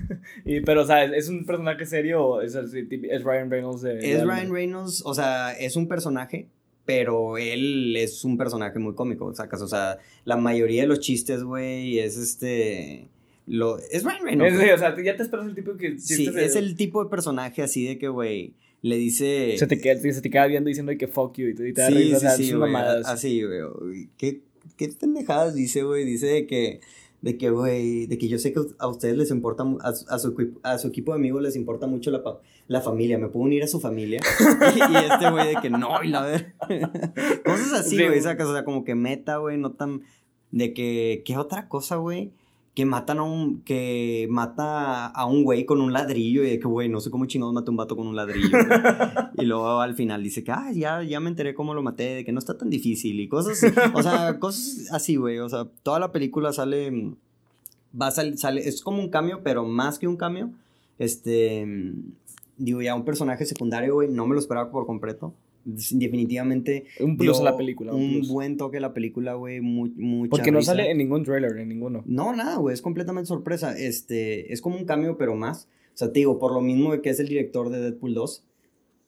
y, 0.45 0.61
pero, 0.61 0.83
o 0.83 0.87
sea, 0.87 1.05
¿es 1.05 1.29
un 1.29 1.45
personaje 1.45 1.87
serio 1.87 2.25
o 2.25 2.41
es, 2.41 2.55
es 2.55 3.25
Ryan 3.25 3.51
Reynolds 3.51 3.83
de, 3.83 4.13
Es 4.13 4.23
Ryan 4.23 4.53
Reynolds, 4.53 5.03
o 5.05 5.15
sea, 5.15 5.53
es 5.53 5.77
un 5.77 5.89
personaje, 5.89 6.49
pero 6.85 7.39
él 7.39 7.97
es 7.97 8.25
un 8.25 8.37
personaje 8.37 8.79
muy 8.79 8.95
cómico, 8.95 9.33
sacas, 9.35 9.63
o 9.63 9.69
sea, 9.69 9.99
la 10.25 10.37
mayoría 10.37 10.83
de 10.83 10.89
los 10.89 11.01
chistes, 11.01 11.43
güey, 11.43 11.99
es 11.99 12.17
este... 12.17 13.09
Lo, 13.47 13.79
es 13.79 14.05
Ryan 14.05 14.25
Reynolds. 14.25 14.63
Es, 14.63 14.75
o 14.75 14.79
sea, 14.79 15.03
ya 15.03 15.17
te 15.17 15.23
esperas 15.23 15.47
el 15.47 15.55
tipo 15.55 15.75
que... 15.77 15.99
Sí, 15.99 16.31
es 16.37 16.55
el 16.55 16.77
tipo 16.77 17.03
de 17.03 17.09
personaje 17.09 17.63
así 17.63 17.87
de 17.87 17.99
que, 17.99 18.09
güey, 18.09 18.53
le 18.83 18.97
dice... 18.97 19.57
Se 19.57 19.67
te, 19.67 19.81
queda, 19.81 19.99
se 19.99 20.21
te 20.21 20.31
queda 20.31 20.47
viendo 20.47 20.69
diciendo 20.69 20.93
que 20.99 21.09
fuck 21.09 21.35
you 21.39 21.49
y 21.49 21.55
te, 21.55 21.73
te 21.73 21.87
sí, 21.87 22.15
sí, 22.15 22.27
sí, 22.37 22.53
güey, 22.53 22.75
así, 22.75 23.43
güey. 23.43 24.09
¿Qué, 24.19 24.43
qué 24.77 24.89
pendejadas 24.89 25.55
dice, 25.55 25.83
güey? 25.83 26.05
Dice 26.05 26.47
que 26.47 26.81
de 27.21 27.37
que, 27.37 27.51
güey, 27.51 28.07
de 28.07 28.17
que 28.19 28.29
yo 28.29 28.39
sé 28.39 28.53
que 28.53 28.61
a 28.79 28.87
ustedes 28.87 29.17
les 29.17 29.31
importa, 29.31 29.65
a, 29.81 29.89
a, 29.89 30.19
su, 30.19 30.53
a 30.63 30.79
su 30.79 30.89
equipo 30.89 31.13
de 31.13 31.19
amigos 31.19 31.43
les 31.43 31.57
importa 31.57 31.87
mucho 31.87 32.11
la, 32.11 32.23
la 32.69 32.81
familia, 32.81 33.19
me 33.19 33.29
puedo 33.29 33.45
unir 33.45 33.65
a 33.65 33.67
su 33.67 33.81
familia. 33.81 34.21
y, 34.77 34.97
este 35.13 35.31
güey 35.31 35.55
de 35.55 35.61
que 35.61 35.71
no, 35.71 36.03
y 36.03 36.09
la 36.09 36.23
ver. 36.23 36.55
Cosas 37.45 37.73
así, 37.73 37.97
güey, 37.97 38.21
sí, 38.21 38.29
o 38.29 38.53
sea, 38.53 38.65
como 38.65 38.85
que 38.85 38.95
meta, 38.95 39.39
güey, 39.39 39.59
no 39.59 39.73
tan, 39.73 40.03
de 40.51 40.73
que, 40.73 41.23
¿qué 41.25 41.37
otra 41.37 41.69
cosa, 41.69 41.97
güey? 41.97 42.33
Que 42.79 42.87
matan 42.87 43.19
a 43.19 43.25
un, 43.25 43.63
que 43.63 44.29
mata 44.31 45.07
a 45.09 45.27
un 45.27 45.43
güey 45.43 45.65
con 45.65 45.81
un 45.81 45.93
ladrillo 45.93 46.45
y 46.45 46.51
de 46.51 46.61
que, 46.61 46.69
güey, 46.69 46.89
no 46.89 47.01
sé 47.01 47.11
cómo 47.11 47.27
chingados 47.27 47.53
mata 47.53 47.73
un 47.73 47.77
vato 47.77 47.97
con 47.97 48.07
un 48.07 48.15
ladrillo. 48.15 48.57
y 49.37 49.47
luego 49.47 49.81
al 49.81 49.97
final 49.97 50.23
dice 50.23 50.45
que, 50.45 50.53
ah, 50.53 50.71
ya, 50.73 51.03
ya 51.03 51.19
me 51.19 51.29
enteré 51.29 51.55
cómo 51.55 51.75
lo 51.75 51.83
maté, 51.83 52.15
de 52.15 52.25
que 52.25 52.31
no 52.31 52.39
está 52.39 52.57
tan 52.57 52.71
difícil 52.71 53.19
y 53.19 53.27
cosas, 53.27 53.61
o 53.95 54.01
sea, 54.05 54.39
cosas 54.39 54.93
así, 54.93 55.17
güey. 55.17 55.41
O 55.41 55.49
sea, 55.49 55.67
toda 55.83 55.99
la 55.99 56.13
película 56.13 56.53
sale 56.53 57.15
va 58.01 58.07
a 58.07 58.11
sal- 58.13 58.39
sale, 58.39 58.61
es 58.69 58.81
como 58.81 59.01
un 59.01 59.09
cambio, 59.09 59.41
pero 59.43 59.65
más 59.65 59.99
que 59.99 60.07
un 60.07 60.17
cambio. 60.17 60.51
Este, 61.01 61.67
digo, 62.59 62.81
ya 62.81 62.95
un 62.95 63.05
personaje 63.05 63.45
secundario, 63.45 63.95
güey, 63.95 64.09
no 64.09 64.25
me 64.25 64.35
lo 64.35 64.39
esperaba 64.41 64.71
por 64.71 64.87
completo. 64.87 65.35
Definitivamente. 65.65 66.85
Un 67.01 67.17
plus 67.17 67.37
dio 67.39 67.41
a 67.47 67.51
la 67.51 67.57
película. 67.57 67.95
Un, 67.95 68.03
Un 68.03 68.13
plus. 68.13 68.29
buen 68.29 68.57
toque 68.57 68.79
a 68.79 68.81
la 68.81 68.95
película, 68.95 69.35
güey, 69.35 69.61
muy, 69.61 69.91
mucha 69.91 70.31
Porque 70.31 70.51
no 70.51 70.59
risa. 70.59 70.73
sale 70.73 70.91
en 70.91 70.99
ningún 70.99 71.25
trailer, 71.25 71.57
en 71.59 71.69
ninguno. 71.69 72.03
No, 72.07 72.35
nada, 72.35 72.57
güey, 72.57 72.75
es 72.75 72.83
completamente 72.83 73.27
sorpresa. 73.29 73.77
Este, 73.79 74.53
es 74.53 74.61
como 74.61 74.77
un 74.77 74.85
cambio, 74.85 75.19
pero 75.19 75.35
más. 75.35 75.69
O 75.95 75.97
sea, 75.99 76.13
te 76.13 76.21
digo, 76.21 76.39
por 76.39 76.53
lo 76.53 76.61
mismo 76.61 76.93
de 76.93 77.03
que 77.03 77.11
es 77.11 77.21
el 77.21 77.29
director 77.29 77.71
de 77.71 77.81
Deadpool 77.81 78.15
2, 78.15 78.45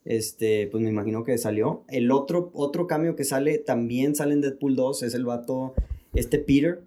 este, 0.05 0.67
pues 0.67 0.83
me 0.83 0.91
imagino 0.91 1.25
que 1.25 1.39
salió. 1.39 1.85
El 1.89 2.11
otro, 2.11 2.51
otro 2.55 2.87
cambio 2.87 3.17
que 3.17 3.25
sale, 3.25 3.59
también 3.59 4.15
sale 4.15 4.35
en 4.35 4.41
Deadpool 4.41 4.77
2, 4.77 5.05
es 5.05 5.15
el 5.15 5.25
vato, 5.25 5.75
este 6.15 6.39
Peter, 6.39 6.83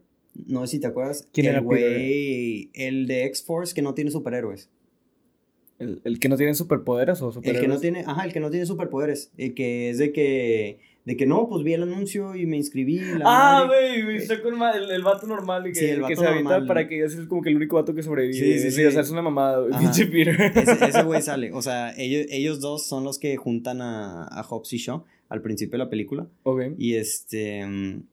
no 0.48 0.66
sé 0.66 0.72
si 0.74 0.80
te 0.80 0.88
acuerdas. 0.88 1.28
¿Quién 1.32 1.48
el 1.48 1.62
güey, 1.62 2.70
el 2.74 3.08
de 3.08 3.26
X-Force 3.26 3.74
que 3.74 3.82
no 3.82 3.94
tiene 3.94 4.12
superhéroes. 4.12 4.70
¿El, 5.84 6.02
el 6.04 6.20
que 6.20 6.30
no 6.30 6.38
tiene 6.38 6.54
superpoderes 6.56 7.22
o 7.22 7.28
El 7.28 7.34
superhéroes? 7.34 7.62
que 7.62 7.68
no 7.68 7.80
tiene, 7.80 8.04
ajá, 8.08 8.26
el 8.26 8.34
que 8.34 8.40
no 8.40 8.50
tiene 8.50 8.66
superpoderes. 8.66 9.32
El 9.38 9.54
que 9.54 9.90
es 9.90 9.98
de 9.98 10.12
que, 10.12 10.80
de 11.06 11.18
que 11.18 11.26
no, 11.26 11.48
pues 11.50 11.64
vi 11.64 11.74
el 11.74 11.84
anuncio 11.84 12.36
y 12.36 12.46
me 12.46 12.58
inscribí. 12.58 13.00
la 13.00 13.24
Ah, 13.26 13.66
güey, 13.68 14.04
güey, 14.04 14.18
está 14.18 14.42
con 14.42 14.54
el, 14.62 14.90
el 14.92 15.04
vato 15.04 15.28
normal 15.28 15.68
y 15.68 15.74
que, 15.74 15.80
Sí, 15.80 15.86
el 15.86 16.06
que 16.06 16.16
se 16.16 16.26
habita 16.26 16.44
normal. 16.50 16.68
para 16.68 16.88
que 16.88 17.04
es 17.04 17.16
como 17.28 17.42
que 17.42 17.50
el 17.50 17.58
único 17.58 17.76
vato 17.76 17.94
que 17.94 18.02
sobrevive. 18.04 18.34
Sí, 18.34 18.60
sí, 18.60 18.72
sí. 18.72 18.86
O 18.86 18.92
sea, 18.92 19.02
es 19.02 19.10
una 19.12 19.22
mamada, 19.22 19.60
güey, 19.60 19.78
pinche 19.80 20.06
Peter. 20.08 20.40
Ese, 20.40 21.04
güey 21.04 21.22
sale. 21.24 21.52
O 21.54 21.62
sea, 21.62 21.94
ellos, 21.98 22.26
ellos 22.30 22.60
dos 22.62 22.86
son 22.88 23.04
los 23.04 23.20
que 23.20 23.36
juntan 23.38 23.82
a, 23.82 24.24
a 24.26 24.44
Hobbs 24.44 24.72
y 24.74 24.78
Shaw 24.78 25.04
al 25.30 25.42
principio 25.42 25.74
de 25.74 25.84
la 25.86 25.90
película. 25.90 26.28
ok. 26.44 26.62
Y 26.78 26.96
este. 26.96 27.66
mm, 27.66 28.04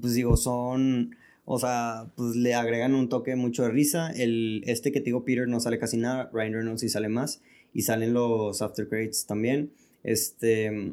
Pues 0.00 0.14
digo, 0.14 0.36
son. 0.36 1.14
O 1.50 1.58
sea, 1.58 2.10
pues 2.14 2.36
le 2.36 2.52
agregan 2.54 2.94
un 2.94 3.08
toque 3.08 3.34
mucho 3.34 3.62
de 3.62 3.70
risa. 3.70 4.10
El, 4.10 4.62
este 4.66 4.92
que 4.92 5.00
te 5.00 5.06
digo, 5.06 5.24
Peter, 5.24 5.48
no 5.48 5.60
sale 5.60 5.78
casi 5.78 5.96
nada. 5.96 6.28
Ryan 6.30 6.52
Reynolds 6.52 6.82
sí 6.82 6.90
sale 6.90 7.08
más. 7.08 7.40
Y 7.72 7.82
salen 7.82 8.12
los 8.12 8.60
after 8.60 8.86
credits 8.86 9.24
también. 9.26 9.70
Este. 10.04 10.92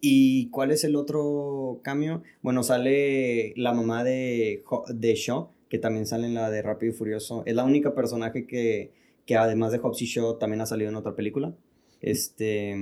¿Y 0.00 0.46
cuál 0.50 0.70
es 0.70 0.84
el 0.84 0.94
otro 0.94 1.80
cambio? 1.82 2.22
Bueno, 2.40 2.62
sale 2.62 3.52
la 3.56 3.74
mamá 3.74 4.04
de, 4.04 4.62
de 4.94 5.14
Shaw, 5.14 5.48
que 5.68 5.78
también 5.78 6.06
sale 6.06 6.26
en 6.28 6.34
la 6.34 6.50
de 6.50 6.62
Rápido 6.62 6.92
y 6.92 6.94
Furioso. 6.96 7.42
Es 7.44 7.54
la 7.56 7.64
única 7.64 7.92
personaje 7.94 8.46
que, 8.46 8.92
que 9.26 9.36
además 9.36 9.72
de 9.72 9.78
Hobbs 9.78 10.02
y 10.02 10.06
Shaw 10.06 10.38
también 10.38 10.60
ha 10.60 10.66
salido 10.66 10.88
en 10.90 10.96
otra 10.96 11.16
película. 11.16 11.52
Este. 12.00 12.76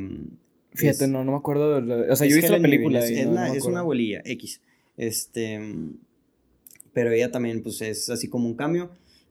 Fíjate, 0.75 1.05
es- 1.07 1.11
no, 1.11 1.25
no 1.25 1.33
me 1.33 1.38
acuerdo. 1.38 1.81
de 1.81 2.11
o 2.11 2.16
sea, 2.16 2.27
yo 2.27 2.35
he 2.35 2.37
visto 2.38 2.53
la 2.53 2.61
película. 2.62 3.01
Es, 3.03 3.11
y 3.11 3.14
es 3.14 3.27
no- 3.27 3.33
la- 3.33 3.47
no 3.47 3.53
me 3.53 3.59
es 3.59 3.64
una 3.64 3.81
abuelilla, 3.81 4.21
X. 4.27 4.61
Este. 4.97 5.59
Pero 6.92 7.11
ella 7.12 7.31
también, 7.31 7.62
pues, 7.62 7.81
es 7.83 8.09
así 8.11 8.29
como 8.29 8.46
un 8.48 8.55
cambio. 8.55 8.90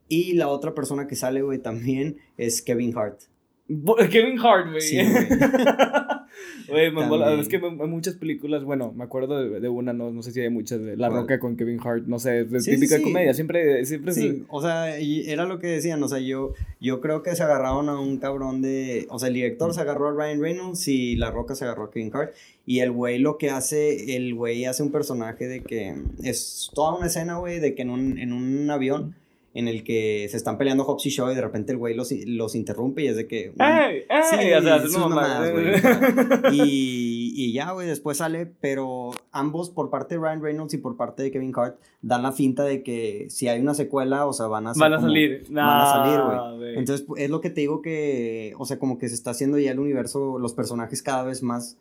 Y 0.10 0.34
la 0.34 0.48
otra 0.48 0.74
persona 0.74 1.08
que 1.08 1.16
sale, 1.16 1.42
güey, 1.42 1.60
también 1.60 2.18
es 2.38 2.62
Kevin 2.62 2.98
Hart. 2.98 3.22
Bo- 3.68 3.96
Kevin 4.12 4.40
Hart, 4.40 4.70
güey. 4.70 4.82
Sí, 4.82 4.98
güey. 4.98 5.28
Güey. 6.68 6.92
Es 7.40 7.48
que 7.48 7.58
hay 7.58 7.88
muchas 7.88 8.16
películas, 8.16 8.64
bueno, 8.64 8.94
me 8.96 9.04
acuerdo 9.04 9.42
de, 9.42 9.60
de 9.60 9.70
una, 9.70 9.94
no, 9.94 10.12
no 10.12 10.22
sé 10.22 10.32
si 10.32 10.42
hay 10.42 10.50
muchas, 10.50 10.82
de 10.82 10.98
La. 10.98 11.10
Roca 11.10 11.40
con 11.40 11.56
Kevin 11.56 11.80
Hart, 11.84 12.06
no 12.08 12.20
sé, 12.20 12.46
de 12.46 12.60
Sí, 12.60 12.72
típica 12.72 12.98
sí. 12.98 13.04
comedia, 13.04 13.34
siempre, 13.34 13.86
siempre 13.86 14.14
Sí, 14.14 14.44
o 14.50 14.62
sea, 14.62 15.00
y 15.00 15.30
era 15.30 15.46
lo 15.46 15.60
que 15.60 15.68
decían, 15.68 16.02
o 16.04 16.08
sea, 16.08 16.20
yo, 16.20 16.54
yo 16.80 17.02
creo 17.02 17.24
que 17.24 17.36
se 17.36 17.44
agarraron 17.44 17.90
a 17.90 18.00
un 18.00 18.18
cabrón 18.18 18.62
de, 18.62 19.08
o 19.10 19.20
sea, 19.20 19.30
el 19.30 19.36
director 19.36 19.74
se 19.74 19.82
agarró 19.82 20.10
a 20.10 20.12
Ryan 20.12 20.42
Reynolds 20.42 20.88
y 20.88 21.16
La 21.16 21.32
Roca 21.32 21.56
se 21.56 21.66
agarró 21.66 21.86
a 21.86 21.92
Kevin 21.92 22.12
Hart, 22.14 22.34
y 22.66 22.80
el 22.80 22.92
güey 22.92 23.20
lo 23.20 23.38
que 23.38 23.50
hace, 23.50 24.16
el 24.16 24.36
güey 24.36 24.66
hace 24.66 24.84
un 24.84 24.92
personaje 24.92 25.48
de 25.48 25.62
que 25.64 25.96
es 26.24 26.70
toda 26.74 26.96
una 26.98 27.08
escena, 27.08 27.38
güey, 27.38 27.60
de 27.60 27.76
que 27.76 27.84
en 27.84 27.90
un, 27.90 28.18
en 28.18 28.34
un 28.34 28.70
avión 28.70 29.16
en 29.54 29.68
el 29.68 29.84
que 29.84 30.28
se 30.30 30.38
están 30.38 30.58
peleando 30.58 30.84
Hobbs 30.84 31.06
y 31.08 31.10
Shaw 31.10 31.32
y 31.32 31.36
de 31.36 31.42
repente 31.42 31.72
el 31.72 31.80
güey 31.80 31.96
los, 31.96 32.12
los 32.28 32.54
interrumpe 32.54 33.04
y 33.04 33.08
es 33.08 33.16
de 33.16 33.28
que... 33.28 33.54
un- 33.56 33.62
¡Ey! 33.66 34.04
¡Ey! 34.08 34.24
Sí, 34.30 34.54
o 34.54 34.62
sea, 34.62 34.82
sus 34.82 34.98
mamadas, 34.98 35.52
güey, 35.52 35.74
o 35.74 35.78
sea, 35.80 36.42
y, 36.54 37.34
y 37.36 37.54
ya, 37.54 37.72
güey, 37.72 37.88
después 37.88 38.18
sale, 38.18 38.46
pero 38.62 39.12
ambos, 39.32 39.70
por 39.70 39.90
parte 39.90 40.16
de 40.16 40.22
Ryan 40.22 40.42
Reynolds 40.44 40.74
y 40.76 40.78
por 40.78 40.96
parte 40.96 41.24
de 41.24 41.32
Kevin 41.32 41.54
Hart, 41.56 41.78
dan 42.02 42.22
la 42.24 42.32
finta 42.32 42.64
de 42.64 42.84
que 42.84 43.28
si 43.30 43.48
hay 43.48 43.60
una 43.60 43.74
secuela, 43.74 44.26
o 44.28 44.34
sea, 44.34 44.48
van 44.48 44.68
a 44.68 44.74
Van 44.76 44.94
a 44.94 44.98
como- 44.98 45.08
salir. 45.08 45.44
van 45.50 45.66
a 45.82 45.86
salir, 45.92 46.20
Nah, 46.20 46.56
güey. 46.56 46.78
Entonces, 46.78 47.08
es 47.18 47.30
lo 47.30 47.42
que 47.42 47.50
te 47.50 47.62
digo 47.62 47.82
que, 47.82 48.54
o 48.60 48.66
sea, 48.66 48.78
como 48.78 48.98
que 49.00 49.10
se 49.10 49.16
está 49.16 49.32
haciendo 49.32 49.58
ya 49.58 49.72
el 49.72 49.80
universo, 49.80 50.38
los 50.40 50.54
personajes 50.54 51.02
cada 51.02 51.24
vez 51.24 51.42
más. 51.42 51.78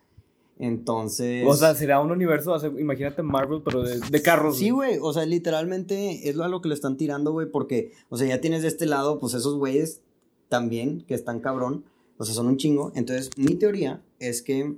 Entonces. 0.59 1.45
O 1.47 1.55
sea, 1.55 1.75
será 1.75 2.01
un 2.01 2.11
universo, 2.11 2.53
o 2.53 2.59
sea, 2.59 2.71
imagínate 2.71 3.23
Marvel, 3.23 3.62
pero 3.62 3.83
de, 3.83 4.01
de 4.01 4.23
carros. 4.23 4.59
Sí, 4.59 4.71
güey, 4.71 4.99
o 5.01 5.12
sea, 5.12 5.27
literalmente 5.27 6.29
es 6.29 6.37
lo 6.37 6.45
a 6.45 6.49
lo 6.49 6.61
que 6.61 6.69
le 6.69 6.75
están 6.75 6.97
tirando, 6.97 7.33
güey, 7.33 7.51
porque, 7.51 7.92
o 8.09 8.16
sea, 8.16 8.27
ya 8.27 8.40
tienes 8.40 8.62
de 8.62 8.69
este 8.69 8.87
lado, 8.87 9.19
pues 9.19 9.35
esos 9.35 9.57
güeyes 9.57 10.03
también, 10.49 11.03
que 11.03 11.14
están 11.14 11.40
cabrón, 11.40 11.85
o 12.19 12.25
sea, 12.25 12.35
son 12.35 12.47
un 12.47 12.57
chingo. 12.57 12.92
Entonces, 12.95 13.31
mi 13.37 13.57
teoría 13.57 14.03
es 14.19 14.42
que, 14.42 14.77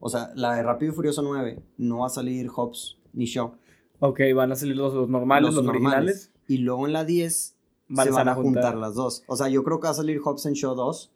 o 0.00 0.08
sea, 0.08 0.32
la 0.34 0.54
de 0.54 0.62
Rápido 0.62 0.92
y 0.92 0.94
Furioso 0.94 1.22
9 1.22 1.60
no 1.76 1.98
va 1.98 2.06
a 2.06 2.10
salir 2.10 2.48
Hobbs 2.48 2.96
ni 3.12 3.26
Shaw. 3.26 3.52
Ok, 4.00 4.20
van 4.34 4.52
a 4.52 4.56
salir 4.56 4.76
los, 4.76 4.94
los 4.94 5.08
normales, 5.08 5.54
los, 5.54 5.66
originales. 5.66 6.30
Y 6.46 6.58
luego 6.58 6.86
en 6.86 6.92
la 6.94 7.04
10 7.04 7.56
Van 7.88 8.06
se 8.06 8.12
van 8.12 8.28
a 8.28 8.34
juntar. 8.34 8.64
juntar 8.64 8.76
las 8.76 8.94
dos. 8.94 9.24
O 9.26 9.36
sea, 9.36 9.48
yo 9.48 9.64
creo 9.64 9.80
que 9.80 9.84
va 9.84 9.90
a 9.90 9.94
salir 9.94 10.20
Hobbs 10.20 10.46
and 10.46 10.54
Shaw 10.54 10.74
2 10.74 11.10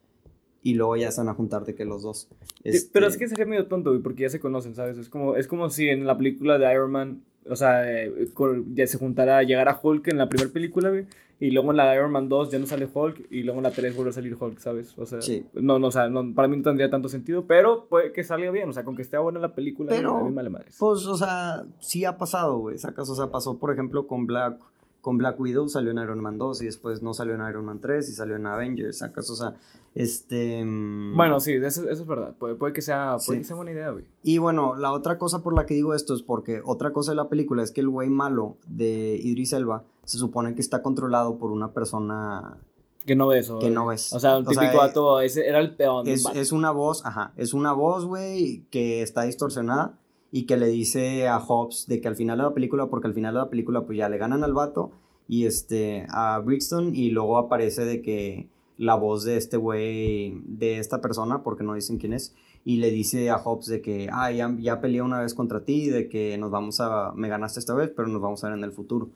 y 0.62 0.75
luego 0.75 0.96
ya 0.96 1.11
se 1.11 1.20
van 1.20 1.29
a 1.29 1.35
juntar 1.35 1.64
de 1.64 1.75
que 1.75 1.85
los 1.85 2.03
dos. 2.03 2.29
Sí, 2.64 2.88
Pero 2.92 3.07
es 3.07 3.14
Este, 3.14 3.25
que 3.25 3.29
sería 3.29 3.46
medio 3.46 3.66
tonto, 3.66 3.90
güey, 3.90 4.03
porque 4.03 4.22
ya 4.22 4.29
se 4.31 4.40
conocen, 4.40 4.75
¿sabes? 4.75 4.96
Es 4.98 5.09
como, 5.09 5.37
es 5.37 5.46
como 5.48 5.70
si 5.70 5.88
en 5.88 6.07
la 6.07 6.16
película 6.16 6.59
de 6.59 6.72
Iron 6.72 6.90
Man, 6.92 7.22
o 7.48 7.57
sea, 7.57 7.90
eh, 7.90 8.29
con- 8.33 8.75
ya 8.75 8.87
se 8.87 8.98
juntara, 8.98 9.42
llegara 9.42 9.79
Hulk 9.83 10.09
en 10.09 10.18
la 10.18 10.29
primera 10.29 10.53
película, 10.53 10.90
güey, 10.90 11.07
y 11.40 11.51
luego 11.51 11.72
en 11.72 11.79
la 11.79 11.90
de 11.90 11.96
Iron 11.96 12.12
Man 12.12 12.29
2 12.29 12.51
ya 12.53 12.61
no 12.61 12.66
sale 12.66 12.87
Hulk, 12.94 13.27
y 13.33 13.42
luego 13.42 13.59
en 13.59 13.64
la 13.64 13.72
3 13.72 13.96
vuelve 13.96 14.11
a 14.11 14.12
salir 14.12 14.37
Hulk, 14.38 14.59
¿sabes? 14.61 14.96
O 14.96 15.05
sea, 15.07 15.20
Sí. 15.20 15.44
no, 15.55 15.81
no, 15.81 15.88
o 15.88 15.90
sea, 15.90 16.09
no, 16.09 16.33
para 16.35 16.46
mí 16.46 16.57
no 16.57 16.62
tendría 16.62 16.88
tanto 16.88 17.09
sentido, 17.09 17.44
pero 17.48 17.87
puede 17.87 18.12
que 18.12 18.22
salga 18.22 18.48
bien, 18.53 18.68
o 18.68 18.72
sea, 18.72 18.85
con 18.85 18.94
que 18.94 19.03
esté 19.03 19.18
buena 19.18 19.40
la 19.40 19.53
película, 19.57 19.90
Pero, 19.90 20.18
a 20.18 20.22
mí 20.22 20.29
me 20.31 20.37
vale 20.37 20.51
madres. 20.51 20.77
Pues, 20.79 21.05
o 21.07 21.16
sea, 21.16 21.64
sí 21.81 22.05
ha 22.05 22.16
pasado, 22.16 22.59
güey. 22.59 22.79
Sacas, 22.79 23.11
o 23.11 23.16
sea, 23.16 23.27
pasó, 23.33 23.59
por 23.59 23.72
ejemplo, 23.72 24.07
con 24.07 24.27
Black, 24.27 24.61
con 25.02 25.18
Black 25.18 25.38
Widow, 25.38 25.68
salió 25.68 25.90
en 25.90 25.98
Iron 25.98 26.20
Man 26.20 26.38
2 26.38 26.62
y 26.62 26.66
después 26.66 27.02
no 27.02 27.12
salió 27.12 27.34
en 27.34 27.46
Iron 27.46 27.64
Man 27.66 27.80
3 27.80 28.08
y 28.08 28.12
salió 28.12 28.36
en 28.36 28.46
Avengers. 28.46 28.98
Sacas, 28.98 29.28
o 29.30 29.34
sea, 29.36 29.56
este. 29.94 30.64
mm, 30.64 31.16
Bueno, 31.16 31.40
sí, 31.40 31.52
eso, 31.54 31.82
eso 31.82 32.02
es 32.02 32.06
verdad, 32.06 32.34
puede, 32.38 32.54
puede 32.54 32.72
que 32.72 32.82
sea, 32.82 33.16
puede 33.16 33.38
Sí. 33.38 33.42
que 33.42 33.44
sea 33.44 33.56
buena 33.56 33.72
idea, 33.72 33.90
güey. 33.90 34.04
Y 34.22 34.38
bueno, 34.38 34.76
la 34.76 34.92
otra 34.92 35.18
cosa 35.18 35.42
por 35.42 35.54
la 35.54 35.66
que 35.66 35.74
digo 35.74 35.92
esto 35.92 36.14
es 36.14 36.22
porque 36.22 36.62
otra 36.64 36.92
cosa 36.92 37.10
de 37.12 37.16
la 37.16 37.28
película 37.28 37.62
es 37.64 37.72
que 37.72 37.80
el 37.80 37.88
güey 37.88 38.08
malo 38.10 38.56
de 38.68 39.18
Idris 39.22 39.52
Elba 39.52 39.84
se 40.04 40.18
supone 40.18 40.54
que 40.54 40.60
está 40.60 40.82
controlado 40.82 41.36
por 41.36 41.50
una 41.50 41.72
persona. 41.72 42.58
Que 43.04 43.16
no 43.16 43.26
ves, 43.26 43.52
Que 43.58 43.70
no 43.70 43.86
ves. 43.86 44.12
O 44.12 44.20
sea, 44.20 44.38
un 44.38 44.44
típico 44.44 44.62
eh, 44.62 44.76
vato, 44.76 45.20
ese 45.20 45.48
era 45.48 45.58
el 45.58 45.74
peón. 45.74 46.06
Es, 46.06 46.24
es 46.34 46.52
una 46.52 46.70
voz, 46.70 47.04
ajá, 47.04 47.32
es 47.36 47.52
una 47.52 47.72
voz, 47.72 48.04
güey, 48.06 48.64
que 48.70 49.02
está 49.02 49.22
distorsionada 49.22 49.98
y 50.32 50.46
que 50.46 50.56
le 50.56 50.66
dice 50.66 51.28
a 51.28 51.38
Hobbs 51.38 51.86
de 51.86 52.00
que 52.00 52.08
al 52.08 52.16
final 52.16 52.38
de 52.38 52.44
la 52.44 52.54
película, 52.54 52.86
porque 52.86 53.06
al 53.06 53.14
final 53.14 53.34
de 53.34 53.40
la 53.40 53.50
película 53.50 53.82
pues 53.84 53.98
ya 53.98 54.08
le 54.08 54.16
ganan 54.18 54.42
al 54.42 54.54
vato 54.54 54.90
y 55.28 55.44
este, 55.44 56.06
a 56.08 56.38
Brixton 56.40 56.96
y 56.96 57.10
luego 57.10 57.36
aparece 57.38 57.84
de 57.84 58.02
que 58.02 58.48
la 58.78 58.94
voz 58.96 59.24
de 59.24 59.36
este 59.36 59.58
güey, 59.58 60.40
de 60.46 60.78
esta 60.78 61.00
persona, 61.00 61.42
porque 61.42 61.62
no 61.62 61.74
dicen 61.74 61.98
quién 61.98 62.14
es, 62.14 62.34
y 62.64 62.78
le 62.78 62.90
dice 62.90 63.28
a 63.30 63.36
Hobbs 63.36 63.66
de 63.66 63.82
que, 63.82 64.08
ah, 64.10 64.32
ya, 64.32 64.56
ya 64.58 64.80
peleé 64.80 65.02
una 65.02 65.20
vez 65.20 65.34
contra 65.34 65.64
ti, 65.64 65.88
de 65.88 66.08
que 66.08 66.36
nos 66.38 66.50
vamos 66.50 66.80
a, 66.80 67.12
me 67.14 67.28
ganaste 67.28 67.60
esta 67.60 67.74
vez, 67.74 67.90
pero 67.94 68.08
nos 68.08 68.20
vamos 68.22 68.42
a 68.42 68.48
ver 68.48 68.58
en 68.58 68.64
el 68.64 68.72
futuro. 68.72 69.10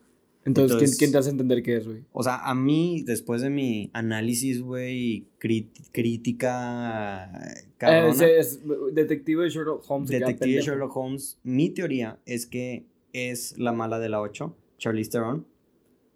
Entonces, 0.45 0.77
¿quién, 0.77 0.81
entonces- 0.81 0.99
quién 0.99 1.13
te 1.13 1.19
hace 1.19 1.31
entender 1.31 1.63
qué 1.63 1.77
es, 1.79 1.87
güey? 1.87 2.05
O 2.13 2.23
sea, 2.23 2.37
a 2.49 2.55
mí, 2.55 3.03
después 3.05 3.41
de 3.43 3.51
mi 3.51 3.91
análisis, 3.95 4.61
güey, 4.63 5.27
crítica 5.39 7.31
cabrona, 7.79 8.11
ese 8.11 8.39
es 8.39 8.61
detective 8.93 9.49
Sherlock 9.49 9.85
Holmes. 9.89 10.11
Detective. 10.11 10.61
Sherlock 10.63 10.97
Holmes, 10.97 11.39
mi 11.43 11.71
teoría 11.71 12.19
es 12.27 12.47
que 12.47 12.87
es 13.13 13.57
la 13.59 13.73
mala 13.73 13.99
de 13.99 14.09
la 14.09 14.21
8, 14.21 14.55
Charlize 14.79 15.11
Theron. 15.11 15.47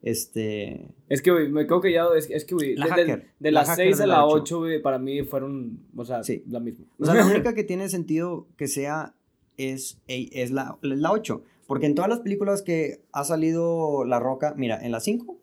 Este. 0.03 0.89
Es 1.09 1.21
que, 1.23 1.31
güey, 1.31 1.51
me 1.51 1.67
creo 1.67 1.81
que 1.81 1.93
ya. 1.93 2.07
Es, 2.17 2.31
es 2.31 2.45
que, 2.45 2.55
güey, 2.55 2.75
La 2.77 2.95
de, 2.97 3.05
de- 3.05 3.25
de 3.39 3.51
la 3.51 3.61
las 3.61 3.69
hacker 3.69 3.87
6 3.87 3.99
de 3.99 4.05
a 4.05 4.07
la 4.07 4.15
la 4.19 4.27
ocho. 4.27 4.37
8, 4.43 4.59
güey, 4.61 4.83
para 4.83 4.99
mí 4.99 5.23
fueron. 5.25 5.81
O 5.95 6.05
sea, 6.05 6.23
Sí. 6.25 6.43
la 6.49 6.61
misma. 6.61 6.87
O 6.99 7.05
sea, 7.05 7.15
la 7.15 7.27
única 7.27 7.55
que 7.55 7.65
tiene 7.65 7.89
sentido 7.91 8.47
que 8.57 8.67
sea 8.67 9.15
es, 9.59 9.99
es 10.07 10.51
la, 10.53 10.79
la 10.83 11.13
8. 11.13 11.43
Porque 11.67 11.87
en 11.87 11.95
todas 11.95 12.09
las 12.09 12.21
películas 12.21 12.63
que 12.63 13.03
ha 13.13 13.25
salido 13.25 14.05
La 14.05 14.19
Roca, 14.19 14.55
mira, 14.57 14.83
en 14.85 14.91
la 14.91 15.01
5, 15.01 15.39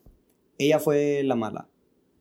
ella 0.57 0.79
fue 0.79 1.21
la 1.23 1.35
mala. 1.35 1.69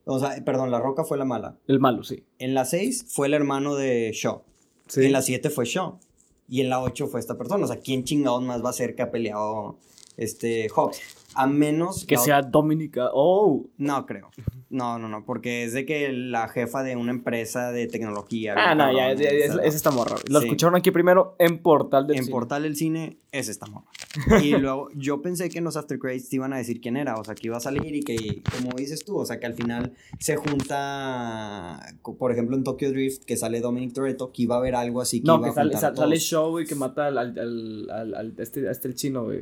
O 0.09 0.19
sea, 0.19 0.43
perdón, 0.43 0.71
La 0.71 0.79
Roca 0.79 1.03
fue 1.03 1.17
la 1.17 1.25
mala. 1.25 1.57
El 1.67 1.79
malo, 1.79 2.03
sí. 2.03 2.23
En 2.39 2.53
la 2.53 2.63
6 2.63 3.07
fue 3.09 3.27
el 3.27 3.33
hermano 3.33 3.75
de 3.75 4.11
Shaw. 4.13 4.41
Sí. 4.87 5.05
En 5.05 5.11
la 5.11 5.21
7 5.21 5.49
fue 5.49 5.65
Shaw. 5.65 5.99
Y 6.47 6.61
en 6.61 6.69
la 6.69 6.81
8 6.81 7.07
fue 7.07 7.19
esta 7.19 7.37
persona. 7.37 7.65
O 7.65 7.67
sea, 7.67 7.81
¿quién 7.81 8.05
chingados 8.05 8.41
más 8.41 8.63
va 8.63 8.69
a 8.69 8.73
ser 8.73 8.95
que 8.95 9.01
ha 9.01 9.11
peleado 9.11 9.77
este 10.15 10.69
Hobbs? 10.69 10.99
A 11.37 11.47
menos... 11.47 12.05
Que 12.05 12.17
sea 12.17 12.41
Dominica. 12.41 13.09
Oh. 13.13 13.65
No 13.77 14.05
creo. 14.05 14.29
No, 14.69 14.99
no, 14.99 15.07
no, 15.07 15.23
porque 15.23 15.63
es 15.63 15.71
de 15.73 15.85
que 15.85 16.11
la 16.11 16.49
jefa 16.49 16.83
de 16.83 16.95
una 16.97 17.11
empresa 17.11 17.71
de 17.71 17.87
tecnología. 17.87 18.53
Ah, 18.57 18.75
no, 18.75 18.91
ya, 18.91 19.13
ya, 19.13 19.29
es, 19.29 19.55
es 19.63 19.75
esta 19.75 19.91
morra. 19.91 20.17
Lo 20.29 20.41
Sí. 20.41 20.47
escucharon 20.47 20.75
aquí 20.75 20.91
primero 20.91 21.35
en 21.39 21.59
Portal 21.59 22.05
del 22.05 22.17
En 22.17 22.23
Cine. 22.25 22.31
Portal 22.33 22.63
del 22.63 22.75
Cine 22.75 23.17
es 23.31 23.47
esta 23.47 23.65
morra. 23.67 23.85
Y 24.43 24.51
luego 24.57 24.89
yo 24.95 25.21
pensé 25.21 25.47
que 25.49 25.59
en 25.59 25.63
los 25.63 25.77
After 25.77 25.97
Credits 25.99 26.27
te 26.29 26.35
iban 26.37 26.51
a 26.53 26.57
decir 26.57 26.81
quién 26.81 26.97
era, 26.97 27.15
o 27.15 27.23
sea, 27.23 27.33
que 27.35 27.47
iba 27.47 27.55
a 27.57 27.61
salir 27.61 27.95
y 27.95 28.01
que, 28.01 28.41
como 28.57 28.71
dices 28.75 29.05
tú, 29.05 29.17
o 29.17 29.25
sea, 29.25 29.39
que 29.39 29.45
al 29.45 29.53
final 29.53 29.93
se 30.19 30.35
junta, 30.35 31.79
por 32.17 32.31
ejemplo, 32.31 32.55
en 32.57 32.63
Tokyo 32.63 32.89
Drift, 32.91 33.23
que 33.23 33.37
sale 33.37 33.61
Dominic 33.61 33.93
Toretto, 33.93 34.31
que 34.31 34.43
iba 34.43 34.55
a 34.55 34.57
haber 34.59 34.75
algo 34.75 35.01
así 35.01 35.21
que 35.21 35.27
No, 35.27 35.35
iba 35.37 35.53
que 35.53 35.59
a 35.77 35.79
sale. 35.93 36.17
Show, 36.19 36.51
güey, 36.51 36.65
que 36.65 36.75
mata 36.75 37.07
al, 37.07 37.17
al, 37.17 37.89
al, 37.89 38.33
este, 38.37 38.69
este 38.69 38.87
el 38.87 38.95
chino, 38.95 39.25
güey. 39.25 39.41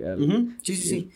sí, 0.62 0.76
sí. 0.76 0.88
Sí, 0.90 1.10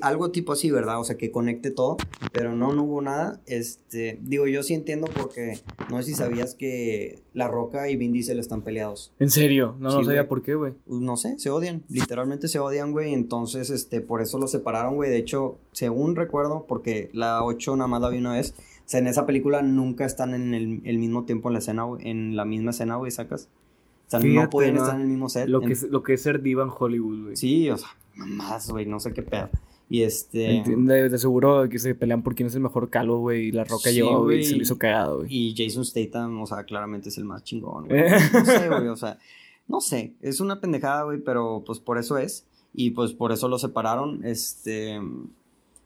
algo 0.00 0.30
tipo 0.30 0.52
así, 0.52 0.70
¿verdad? 0.70 1.00
O 1.00 1.04
sea, 1.04 1.16
que 1.16 1.30
conecte 1.30 1.70
todo, 1.70 1.96
pero 2.32 2.54
no, 2.54 2.72
no 2.72 2.84
hubo 2.84 3.02
nada. 3.02 3.40
Este, 3.46 4.18
digo, 4.22 4.46
yo 4.46 4.62
sí 4.62 4.74
entiendo 4.74 5.08
porque 5.14 5.58
no 5.90 5.98
sé 5.98 6.04
si 6.04 6.14
sabías 6.14 6.54
que 6.54 7.22
La 7.34 7.48
Roca 7.48 7.88
y 7.90 7.96
Vin 7.96 8.12
Diesel 8.12 8.38
están 8.38 8.62
peleados. 8.62 9.12
En 9.18 9.30
serio, 9.30 9.76
no, 9.78 9.90
no 9.90 9.98
Sí, 9.98 10.04
sabía 10.04 10.28
por 10.28 10.42
qué, 10.42 10.54
güey. 10.54 10.72
Pues, 10.86 11.00
no 11.00 11.16
sé, 11.16 11.38
se 11.38 11.50
odian, 11.50 11.82
literalmente 11.88 12.48
se 12.48 12.58
odian, 12.58 12.92
güey, 12.92 13.12
entonces, 13.12 13.70
este, 13.70 14.00
por 14.00 14.22
eso 14.22 14.38
los 14.38 14.50
separaron, 14.50 14.96
güey, 14.96 15.10
de 15.10 15.18
hecho, 15.18 15.58
según 15.72 16.16
recuerdo, 16.16 16.64
porque 16.66 17.10
la 17.12 17.44
8 17.44 17.76
nada 17.76 17.88
más 17.88 18.00
la 18.00 18.08
vi 18.08 18.18
una 18.18 18.32
vez, 18.32 18.54
o 18.58 18.88
sea, 18.88 19.00
en 19.00 19.08
esa 19.08 19.26
película 19.26 19.62
nunca 19.62 20.04
están 20.06 20.34
en 20.34 20.54
el, 20.54 20.80
el 20.84 20.98
mismo 20.98 21.24
tiempo 21.24 21.48
en 21.48 21.54
la 21.54 21.58
escena, 21.58 21.86
en 22.00 22.36
la 22.36 22.44
misma 22.44 22.70
escena, 22.70 22.96
güey, 22.96 23.10
sacas, 23.10 23.48
o 24.06 24.10
sea, 24.10 24.20
no 24.20 24.24
Fíjate, 24.24 24.48
podían 24.48 24.76
estar 24.76 24.94
en 24.94 25.02
el 25.02 25.08
mismo 25.08 25.28
set. 25.28 25.48
Lo 25.48 25.60
que, 25.60 25.72
es, 25.72 25.82
lo 25.82 26.02
que 26.02 26.14
es 26.14 26.22
ser 26.22 26.40
diva 26.40 26.62
en 26.62 26.70
Hollywood, 26.76 27.24
güey. 27.24 27.36
Sí, 27.36 27.68
o 27.70 27.76
sea, 27.76 27.88
mamás, 28.16 28.70
güey, 28.70 28.86
no 28.86 28.98
sé 29.00 29.12
qué 29.12 29.22
pedo, 29.22 29.50
y 29.88 30.02
este... 30.02 30.62
De, 30.66 31.08
de 31.08 31.18
seguro 31.18 31.68
que 31.68 31.78
se 31.78 31.94
pelean 31.94 32.22
por 32.22 32.34
quién 32.34 32.48
es 32.48 32.54
el 32.54 32.60
mejor 32.60 32.90
calvo, 32.90 33.20
güey. 33.20 33.46
Y 33.46 33.52
la 33.52 33.64
roca 33.64 33.90
Sí, 33.90 33.96
llegó, 33.96 34.24
güey, 34.24 34.40
y 34.40 34.44
se 34.44 34.56
lo 34.56 34.62
hizo 34.62 34.78
cagado, 34.78 35.18
güey. 35.18 35.28
Y 35.30 35.54
Jason 35.56 35.84
Statham, 35.84 36.42
o 36.42 36.46
sea, 36.46 36.64
claramente 36.64 37.08
es 37.08 37.18
el 37.18 37.24
más 37.24 37.44
chingón, 37.44 37.86
güey. 37.86 38.02
No 38.32 38.44
sé, 38.44 38.68
güey, 38.68 38.88
o 38.88 38.96
sea, 38.96 39.18
no 39.68 39.80
sé, 39.80 40.14
es 40.22 40.40
una 40.40 40.60
pendejada, 40.60 41.04
güey, 41.04 41.18
pero 41.18 41.62
pues 41.64 41.78
por 41.78 41.98
eso 41.98 42.18
es. 42.18 42.46
Y 42.74 42.90
pues 42.90 43.12
por 43.12 43.32
eso 43.32 43.48
lo 43.48 43.58
separaron, 43.58 44.24
este... 44.24 45.00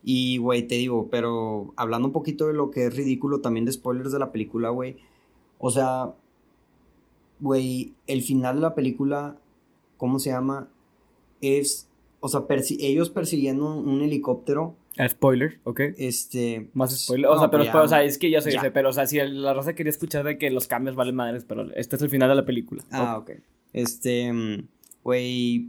Y, 0.02 0.38
güey, 0.38 0.66
te 0.66 0.76
digo, 0.76 1.08
pero 1.10 1.74
hablando 1.76 2.08
un 2.08 2.12
poquito 2.12 2.46
de 2.46 2.54
lo 2.54 2.70
que 2.70 2.86
es 2.86 2.96
ridículo, 2.96 3.42
también 3.42 3.66
de 3.66 3.72
spoilers 3.72 4.12
de 4.12 4.18
la 4.18 4.32
película, 4.32 4.70
güey. 4.70 4.96
O 5.58 5.70
sea, 5.70 6.14
güey, 7.38 7.92
el 8.06 8.22
final 8.22 8.56
de 8.56 8.62
la 8.62 8.74
película, 8.74 9.36
¿cómo 9.98 10.18
se 10.18 10.30
llama? 10.30 10.68
Es, 11.42 11.89
o 12.20 12.28
sea, 12.28 12.40
persi- 12.42 12.76
ellos 12.80 13.10
persiguiendo 13.10 13.74
un, 13.76 13.88
un 13.88 14.02
helicóptero, 14.02 14.76
Ah, 14.98 15.08
spoiler, 15.08 15.60
ok. 15.64 15.80
este... 15.96 16.68
Más 16.74 16.98
spoiler. 16.98 17.26
O 17.30 17.34
no, 17.34 17.40
sea, 17.40 17.50
pero, 17.50 17.64
ya, 17.64 17.80
o 17.80 17.88
sea, 17.88 18.02
es 18.04 18.18
que 18.18 18.28
ya 18.30 18.40
ya 18.40 18.60
sé, 18.60 18.70
pero, 18.70 18.90
o 18.90 18.92
sea, 18.92 19.06
si 19.06 19.18
la 19.18 19.54
raza 19.54 19.74
quería 19.74 19.90
escuchar 19.90 20.24
de 20.24 20.36
que 20.36 20.50
los 20.50 20.66
cambios 20.66 20.96
valen 20.96 21.14
madres, 21.14 21.44
pero 21.48 21.72
este 21.74 21.96
es 21.96 22.02
el 22.02 22.10
final 22.10 22.28
de 22.28 22.34
la 22.34 22.44
película. 22.44 22.82
Ah, 22.90 23.16
ok. 23.18 23.30
Este, 23.72 24.30
güey, 25.02 25.68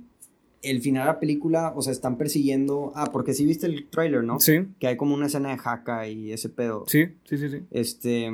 el 0.64 0.82
final 0.82 1.04
de 1.04 1.14
la 1.14 1.20
película, 1.20 1.74
o 1.76 1.82
sea, 1.82 1.92
están 1.92 2.18
persiguiendo. 2.18 2.92
Ah, 2.96 3.10
porque 3.12 3.34
sí 3.34 3.46
viste 3.46 3.68
el 3.68 3.88
tráiler, 3.88 4.24
¿no? 4.24 4.40
Sí, 4.40 4.66
Que 4.80 4.88
hay 4.88 4.98
como 4.98 5.16
una 5.16 5.28
escena 5.28 5.50
de 5.50 5.58
jaca 5.58 6.08
y 6.08 6.32
ese 6.34 6.50
pedo. 6.50 6.84
sí, 6.88 7.06
sí, 7.26 7.38
sí, 7.38 7.50
sí. 7.50 7.60
Este, 7.72 8.30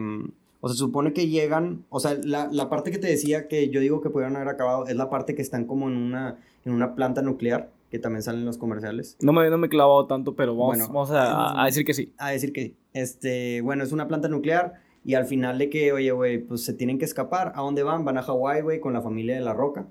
o 0.60 0.68
sea, 0.68 0.74
se 0.74 0.80
supone 0.80 1.14
que 1.14 1.28
llegan, 1.28 1.84
o 1.90 2.00
sea, 2.00 2.18
la, 2.24 2.48
la 2.52 2.70
parte 2.70 2.92
que 2.92 2.98
te 2.98 3.08
decía 3.08 3.48
que 3.48 3.70
yo 3.70 3.80
digo 3.80 4.02
que 4.02 4.10
pudieron 4.10 4.36
haber 4.36 4.48
acabado 4.50 4.88
es 4.88 4.96
la 4.96 5.10
parte 5.10 5.36
que 5.36 5.42
están 5.42 5.66
como 5.66 5.88
en 5.90 5.96
una, 5.98 6.38
en 6.66 6.74
una 6.74 6.96
planta 6.96 7.22
nuclear, 7.22 7.70
que 7.90 8.00
también 8.00 8.24
salen 8.24 8.42
en 8.42 8.46
los 8.46 8.58
comerciales. 8.58 9.18
No 9.22 9.34
me, 9.34 9.50
no 9.50 9.58
me 9.58 9.68
he 9.68 9.70
clavado 9.70 10.06
tanto, 10.08 10.36
pero 10.36 10.56
vamos, 10.56 10.78
Bueno, 10.78 10.88
vamos 10.88 11.12
a, 11.12 11.62
a 11.62 11.66
decir 11.66 11.86
que 11.86 11.94
sí. 11.94 12.14
A 12.18 12.32
decir 12.32 12.52
que 12.52 12.62
sí. 12.62 12.78
Este, 12.94 13.62
bueno, 13.62 13.84
es 13.84 13.92
una 13.92 14.08
planta 14.08 14.28
nuclear 14.28 14.76
y 15.04 15.14
al 15.14 15.26
final 15.26 15.58
de 15.58 15.70
que, 15.70 15.94
oye, 15.94 16.12
güey, 16.12 16.40
pues 16.40 16.66
se 16.66 16.74
tienen 16.74 17.00
que 17.00 17.06
escapar. 17.06 17.54
¿A 17.56 17.62
dónde 17.62 17.84
van? 17.84 18.04
Van 18.04 18.18
a 18.18 18.24
Hawái, 18.24 18.62
güey, 18.62 18.80
con 18.80 18.94
la 18.94 19.02
familia 19.02 19.36
de 19.36 19.42
La 19.42 19.54
Roca. 19.54 19.88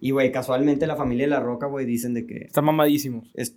Y, 0.00 0.10
güey, 0.10 0.30
casualmente 0.30 0.86
la 0.86 0.94
familia 0.94 1.24
de 1.24 1.30
La 1.30 1.40
Roca, 1.40 1.66
güey, 1.66 1.86
dicen 1.86 2.14
de 2.14 2.26
que... 2.26 2.44
Están 2.44 2.66
mamadísimos. 2.66 3.30
Es, 3.34 3.56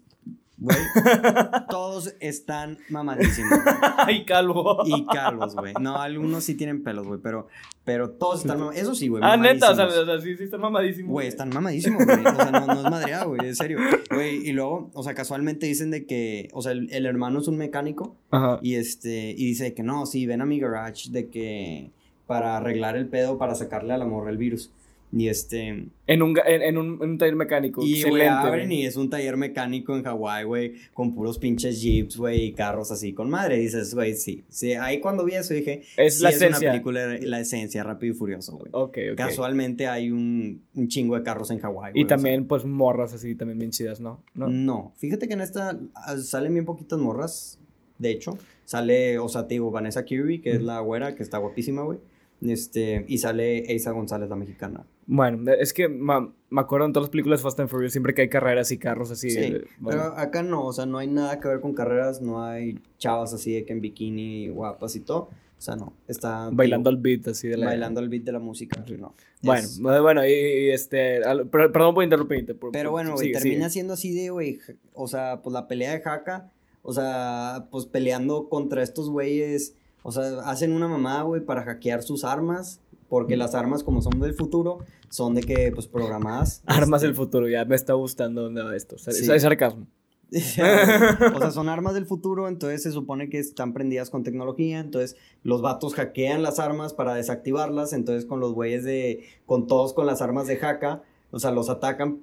güey, 0.58 0.78
todos 1.70 2.16
están 2.20 2.78
mamadísimos. 2.90 3.60
Ay, 3.98 4.26
calvo. 4.26 4.84
Y 4.86 5.06
calvos, 5.06 5.56
güey. 5.56 5.74
No, 5.80 5.98
algunos 5.98 6.44
sí 6.44 6.56
tienen 6.56 6.84
pelos, 6.84 7.08
güey, 7.08 7.20
pero, 7.22 7.48
pero 7.84 8.12
todos 8.12 8.42
están 8.42 8.60
mamadísimos. 8.60 8.92
Eso 8.92 9.00
sí, 9.00 9.08
güey. 9.08 9.24
Ah, 9.26 9.38
neta, 9.38 9.72
o 9.72 9.76
sea, 9.76 9.86
mamadísimos. 9.86 10.04
o 10.04 10.06
sea, 10.06 10.22
sí, 10.22 10.38
sí 10.38 10.44
están 10.44 10.62
mamadísimos. 10.62 11.12
Güey, 11.12 11.28
están 11.28 11.50
mamadísimos, 11.50 12.06
güey. 12.06 12.20
O 12.20 12.36
sea, 12.36 12.52
no, 12.52 12.66
no 12.66 12.74
es 12.74 12.84
madreada, 12.84 13.26
güey, 13.26 13.48
en 13.48 13.56
serio. 13.56 13.80
Güey, 14.12 14.48
y 14.48 14.54
luego, 14.54 14.92
o 14.94 15.04
sea, 15.04 15.14
casualmente 15.14 15.66
dicen 15.66 15.92
de 15.92 16.06
que, 16.06 16.50
o 16.54 16.62
sea, 16.62 16.74
el, 16.74 16.92
el 16.92 17.06
hermano 17.06 17.40
es 17.40 17.48
un 17.48 17.58
mecánico 17.58 18.16
Ajá. 18.30 18.60
y 18.62 18.76
este, 18.76 19.32
y 19.32 19.46
dice 19.46 19.74
que 19.74 19.84
no, 19.84 20.06
sí, 20.06 20.26
ven 20.26 20.42
a 20.42 20.46
mi 20.46 20.60
garage 20.60 21.10
de 21.12 21.30
que 21.30 21.92
para 22.28 22.56
arreglar 22.56 22.96
el 22.96 23.08
pedo, 23.08 23.38
para 23.38 23.56
sacarle 23.56 23.94
a 23.94 23.98
la 23.98 24.06
morra 24.06 24.30
el 24.30 24.38
virus. 24.38 24.72
Y 25.14 25.28
este, 25.28 25.88
En 26.08 26.22
un, 26.22 26.38
en, 26.46 26.62
en 26.62 26.78
un, 26.78 26.98
en 27.02 27.10
un 27.10 27.18
taller 27.18 27.36
mecánico. 27.36 27.84
y 27.86 27.96
Excelente. 27.96 28.28
abren 28.30 28.68
güey. 28.68 28.82
y 28.82 28.86
es 28.86 28.96
un 28.96 29.10
taller 29.10 29.36
mecánico 29.36 29.94
en 29.96 30.04
Hawái, 30.04 30.46
güey, 30.46 30.74
con 30.94 31.14
puros 31.14 31.38
pinches 31.38 31.82
jeeps, 31.82 32.16
güey, 32.16 32.46
y 32.46 32.54
carros 32.54 32.92
así 32.92 33.12
con 33.12 33.30
madre. 33.30 33.58
Y 33.58 33.62
dices, 33.64 33.94
güey, 33.94 34.14
sí, 34.16 34.46
sí. 34.48 34.72
Ahí 34.74 35.02
cuando 35.02 35.26
vi 35.26 35.34
eso 35.34 35.54
dije, 35.54 35.82
Es 35.98 36.18
sí, 36.18 36.24
la 36.24 36.30
es 36.30 36.38
esencia. 36.38 36.70
una 36.70 36.72
película, 36.72 37.18
la 37.22 37.40
esencia, 37.42 37.84
rápido 37.84 38.14
y 38.14 38.16
furioso, 38.16 38.54
güey. 38.58 38.70
Ok, 38.74 38.98
ok. 39.12 39.18
Casualmente 39.18 39.88
hay 39.88 40.12
un, 40.12 40.62
un 40.76 40.88
chingo 40.88 41.18
de 41.18 41.24
carros 41.24 41.52
en 41.52 41.60
Hawái, 41.60 41.92
güey. 41.92 42.02
Y 42.02 42.06
o 42.06 42.08
sea. 42.08 42.16
también, 42.16 42.48
pues, 42.48 42.64
morras 42.64 43.14
así, 43.14 43.36
también 43.36 43.60
bien 43.60 43.72
chidas, 43.72 44.00
¿no? 44.00 44.24
¿No? 44.34 44.48
No, 44.48 44.94
fíjate 44.98 45.28
que 45.28 45.34
en 45.34 45.42
esta 45.42 45.78
ah, 45.94 46.16
salen 46.18 46.54
bien 46.54 46.64
poquitas 46.66 46.98
morras. 47.00 47.60
De 47.98 48.12
hecho, 48.12 48.38
sale, 48.64 49.20
o 49.20 49.28
sea, 49.28 49.46
te 49.48 49.56
digo, 49.56 49.70
Vanessa 49.72 50.06
Kirby, 50.06 50.40
que 50.40 50.52
es 50.54 50.62
la 50.62 50.80
güera, 50.80 51.16
que 51.16 51.22
está 51.22 51.38
guapísima, 51.38 51.84
güey. 51.84 52.00
Este, 52.42 53.06
y 53.08 53.20
sale 53.20 53.60
Eiza 53.72 53.92
González, 53.92 54.30
la 54.30 54.36
mexicana. 54.36 54.84
Bueno, 55.06 55.52
es 55.52 55.74
que 55.74 55.88
ma- 55.90 56.34
me 56.50 56.62
acuerdo 56.62 56.86
en 56.88 56.94
todas 56.94 57.06
las 57.06 57.10
películas 57.12 57.40
de 57.40 57.44
Fast 57.44 57.60
and 57.60 57.70
Furious 57.70 57.92
siempre 57.92 58.14
que 58.14 58.24
hay 58.24 58.30
carreras 58.30 58.72
y 58.72 58.78
carros 58.78 59.12
así. 59.12 59.30
Sí, 59.30 59.40
eh, 59.40 59.64
bueno. 59.80 60.02
pero 60.04 60.18
acá 60.18 60.42
no, 60.42 60.66
o 60.66 60.74
sea, 60.74 60.86
no 60.86 60.98
hay 60.98 61.08
nada 61.08 61.40
que 61.40 61.48
ver 61.48 61.60
con 61.60 61.74
carreras, 61.74 62.22
no 62.22 62.44
hay 62.44 62.80
chavas 62.98 63.34
así 63.34 63.54
de 63.54 63.66
que 63.66 63.74
en 63.74 63.82
bikini 63.82 64.50
guapas 64.50 64.96
y 64.96 65.02
todo. 65.02 65.30
O 65.58 65.64
sea, 65.64 65.76
no, 65.76 65.94
está 66.08 66.50
bailando 66.52 66.90
al 66.90 66.98
beat 66.98 67.28
así 67.28 67.48
de 67.48 67.56
la... 67.58 67.68
bailando 67.68 68.00
al 68.00 68.10
beat 68.10 68.24
de 68.24 68.32
la 68.32 68.40
música. 68.40 68.84
no. 68.98 69.14
Bueno, 69.44 69.62
Es- 69.64 69.80
bueno, 69.80 70.26
y, 70.26 70.32
y, 70.32 70.70
este... 70.72 71.24
al- 71.24 71.48
per- 71.48 71.72
perdón 71.72 71.94
por 71.94 72.04
interrumpirte. 72.04 72.56
por- 72.56 72.72
Pero 72.72 72.90
bueno, 72.90 73.14
güey, 73.14 73.32
termina 73.34 73.66
sigue. 73.66 73.70
siendo 73.70 73.94
así 73.94 74.12
de, 74.16 74.32
güey, 74.32 74.58
o 74.94 75.08
sea, 75.08 75.42
pues 75.44 75.54
la 75.54 75.68
pelea 75.68 75.92
de 75.92 76.02
Haka, 76.04 76.50
o 76.82 76.94
sea, 76.94 77.68
pues 77.70 77.86
peleando 77.86 78.50
contra 78.50 78.82
estos 78.82 79.12
güeyes, 79.12 79.76
o 80.04 80.12
sea, 80.12 80.40
hacen 80.46 80.74
una 80.74 80.88
mamada, 80.88 81.24
güey, 81.24 81.42
para 81.42 81.64
hackear 81.64 82.04
sus 82.04 82.24
armas, 82.24 82.80
porque 83.10 83.36
las 83.36 83.56
armas, 83.56 83.84
como 83.84 84.02
son 84.02 84.20
del 84.20 84.34
futuro, 84.34 84.80
son 85.10 85.36
de 85.36 85.42
que, 85.42 85.72
pues, 85.74 85.88
programadas. 85.88 86.64
Armas 86.66 87.02
este, 87.02 87.08
del 87.08 87.16
futuro, 87.16 87.50
ya 87.50 87.66
me 87.66 87.76
está 87.76 87.94
gustando 87.94 88.52
va 88.54 88.76
esto. 88.76 88.96
Es, 88.96 89.18
Sí. 89.18 89.32
es 89.32 89.42
sarcasmo. 89.42 89.88
o 90.32 91.40
sea, 91.40 91.52
son 91.52 91.68
armas 91.68 91.94
del 91.94 92.06
futuro, 92.06 92.48
entonces 92.48 92.84
se 92.84 92.92
supone 92.94 93.28
que 93.28 93.38
están 93.38 93.74
prendidas 93.74 94.10
con 94.10 94.24
tecnología, 94.24 94.80
entonces 94.80 95.18
los 95.44 95.62
vatos 95.62 95.94
hackean 95.94 96.42
las 96.42 96.58
armas 96.58 96.94
para 96.94 97.16
desactivarlas, 97.16 97.92
entonces 97.92 98.26
con 98.26 98.40
los 98.40 98.54
güeyes 98.54 98.86
de, 98.86 99.26
con 99.46 99.68
todos 99.68 99.92
con 99.94 100.06
las 100.06 100.22
armas 100.22 100.48
de 100.48 100.56
Haka, 100.56 101.04
o 101.32 101.40
sea, 101.40 101.52
los 101.52 101.70
atacan 101.70 102.22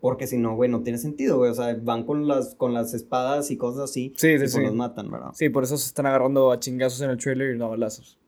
porque 0.00 0.26
si 0.26 0.38
no, 0.38 0.54
güey, 0.56 0.70
no 0.70 0.82
tiene 0.82 0.98
sentido, 0.98 1.36
güey, 1.38 1.50
o 1.50 1.54
sea, 1.54 1.76
van 1.82 2.04
con 2.04 2.26
las, 2.26 2.54
con 2.54 2.72
las 2.74 2.94
espadas 2.94 3.50
y 3.50 3.56
cosas 3.56 3.90
así, 3.90 4.12
Sí, 4.16 4.28
y 4.28 4.32
sí, 4.32 4.38
pues 4.38 4.52
sí. 4.52 4.60
los 4.62 4.74
matan, 4.74 5.10
¿verdad? 5.10 5.30
Sí, 5.34 5.48
por 5.48 5.64
eso 5.64 5.76
se 5.76 5.86
están 5.86 6.06
agarrando 6.06 6.50
a 6.52 6.58
chingazos 6.58 7.00
en 7.02 7.10
el 7.10 7.16
trailer 7.18 7.54
y 7.54 7.58
no 7.58 7.66
a 7.66 7.68
balazos. 7.68 8.18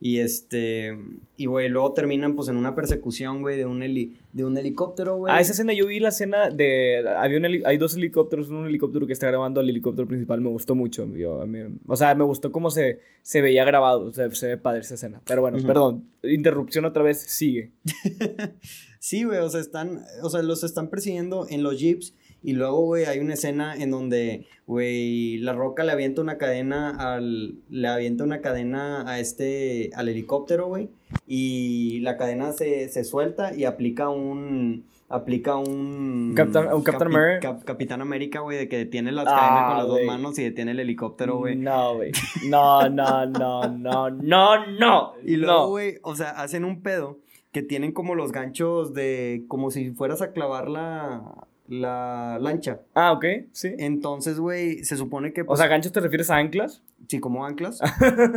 Y 0.00 0.20
este, 0.20 0.96
y 1.36 1.46
güey, 1.46 1.68
luego 1.68 1.92
terminan 1.92 2.36
pues 2.36 2.46
en 2.48 2.56
una 2.56 2.76
persecución, 2.76 3.40
güey, 3.42 3.56
de 3.56 3.66
un 3.66 3.82
heli, 3.82 4.16
de 4.32 4.44
un 4.44 4.56
helicóptero, 4.56 5.16
güey. 5.16 5.34
Ah, 5.34 5.40
esa 5.40 5.50
escena, 5.50 5.72
yo 5.72 5.88
vi 5.88 5.98
la 5.98 6.10
escena 6.10 6.50
de... 6.50 7.04
Había 7.16 7.38
un 7.38 7.44
heli- 7.46 7.62
hay 7.64 7.78
dos 7.78 7.96
helicópteros, 7.96 8.48
un 8.48 8.64
helicóptero 8.68 9.08
que 9.08 9.12
está 9.12 9.26
grabando 9.26 9.58
al 9.60 9.68
helicóptero 9.68 10.06
principal, 10.06 10.40
me 10.40 10.50
gustó 10.50 10.76
mucho. 10.76 11.04
yo- 11.16 11.42
a 11.42 11.46
mí- 11.46 11.58
o 11.88 11.96
sea, 11.96 12.14
me 12.14 12.22
gustó 12.22 12.52
cómo 12.52 12.70
se, 12.70 13.00
se 13.22 13.42
veía 13.42 13.64
grabado, 13.64 14.04
o 14.06 14.12
sea, 14.12 14.30
se 14.30 14.46
ve 14.46 14.56
padre 14.56 14.82
esa 14.82 14.94
escena. 14.94 15.20
Pero 15.26 15.40
bueno, 15.40 15.58
perdón, 15.66 16.04
interrupción 16.22 16.84
otra 16.84 17.02
vez, 17.02 17.18
sigue. 17.20 17.72
Sí, 18.98 19.24
güey, 19.24 19.38
o 19.38 19.48
sea, 19.48 19.60
están, 19.60 20.02
o 20.22 20.30
sea, 20.30 20.42
los 20.42 20.64
están 20.64 20.88
persiguiendo 20.88 21.46
en 21.48 21.62
los 21.62 21.78
jeeps 21.78 22.14
y 22.42 22.52
luego, 22.52 22.80
güey, 22.84 23.04
hay 23.04 23.18
una 23.18 23.34
escena 23.34 23.74
en 23.76 23.90
donde, 23.90 24.46
güey, 24.66 25.38
La 25.38 25.52
Roca 25.52 25.82
le 25.84 25.92
avienta 25.92 26.20
una 26.22 26.38
cadena 26.38 26.90
al, 27.14 27.56
le 27.68 27.88
avienta 27.88 28.24
una 28.24 28.40
cadena 28.40 29.08
a 29.10 29.18
este, 29.20 29.90
al 29.94 30.08
helicóptero, 30.08 30.66
güey, 30.68 30.88
y 31.26 32.00
la 32.00 32.16
cadena 32.16 32.52
se, 32.52 32.88
se 32.88 33.04
suelta 33.04 33.54
y 33.54 33.64
aplica 33.64 34.08
un, 34.08 34.84
aplica 35.08 35.56
un... 35.56 36.32
Captain- 36.36 36.72
un 36.72 36.82
Captain 36.82 37.14
America. 37.14 37.40
cap- 37.40 37.64
Capitán 37.64 38.00
América, 38.02 38.40
güey, 38.40 38.56
de 38.58 38.68
que 38.68 38.78
detiene 38.78 39.10
las 39.12 39.26
Ah, 39.28 39.36
cadenas 39.36 39.68
con 39.68 39.76
las 39.78 39.86
dos 39.88 40.00
manos 40.06 40.38
y 40.38 40.44
detiene 40.44 40.70
el 40.72 40.80
helicóptero, 40.80 41.38
güey. 41.38 41.56
No, 41.56 41.96
güey. 41.96 42.12
No, 42.48 42.88
no, 42.88 43.26
no, 43.26 43.68
no, 43.68 44.10
no, 44.10 44.66
no. 44.66 45.12
Y 45.24 45.36
luego, 45.36 45.52
no. 45.62 45.68
güey, 45.70 45.98
o 46.02 46.14
sea, 46.14 46.30
hacen 46.30 46.64
un 46.64 46.82
pedo 46.82 47.18
que 47.52 47.62
tienen 47.62 47.92
como 47.92 48.14
los 48.14 48.32
ganchos 48.32 48.94
de. 48.94 49.44
como 49.48 49.70
si 49.70 49.90
fueras 49.92 50.22
a 50.22 50.32
clavar 50.32 50.68
la. 50.68 51.46
la 51.68 52.38
lancha. 52.40 52.80
Ah, 52.94 53.12
ok, 53.12 53.24
sí. 53.52 53.74
Entonces, 53.78 54.38
güey, 54.40 54.84
se 54.84 54.96
supone 54.96 55.32
que... 55.32 55.44
O 55.46 55.56
sea, 55.56 55.66
¿ganchos 55.66 55.92
te 55.92 56.00
refieres 56.00 56.30
a 56.30 56.36
anclas? 56.36 56.82
Sí, 57.08 57.20
como 57.20 57.44
anclas. 57.44 57.80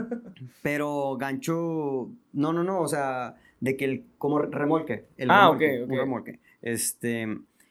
pero 0.62 1.18
gancho. 1.18 2.10
No, 2.34 2.54
no, 2.54 2.64
no. 2.64 2.82
O 2.82 2.88
sea, 2.88 3.36
de 3.60 3.78
que 3.78 3.86
el. 3.86 4.04
Como 4.18 4.40
remolque. 4.40 5.06
El 5.18 5.32
Ah, 5.32 5.46
remolque, 5.46 5.82
ok, 5.84 5.88
Un 5.90 5.92
ok. 5.94 6.00
remolque. 6.00 6.40
Este. 6.62 7.28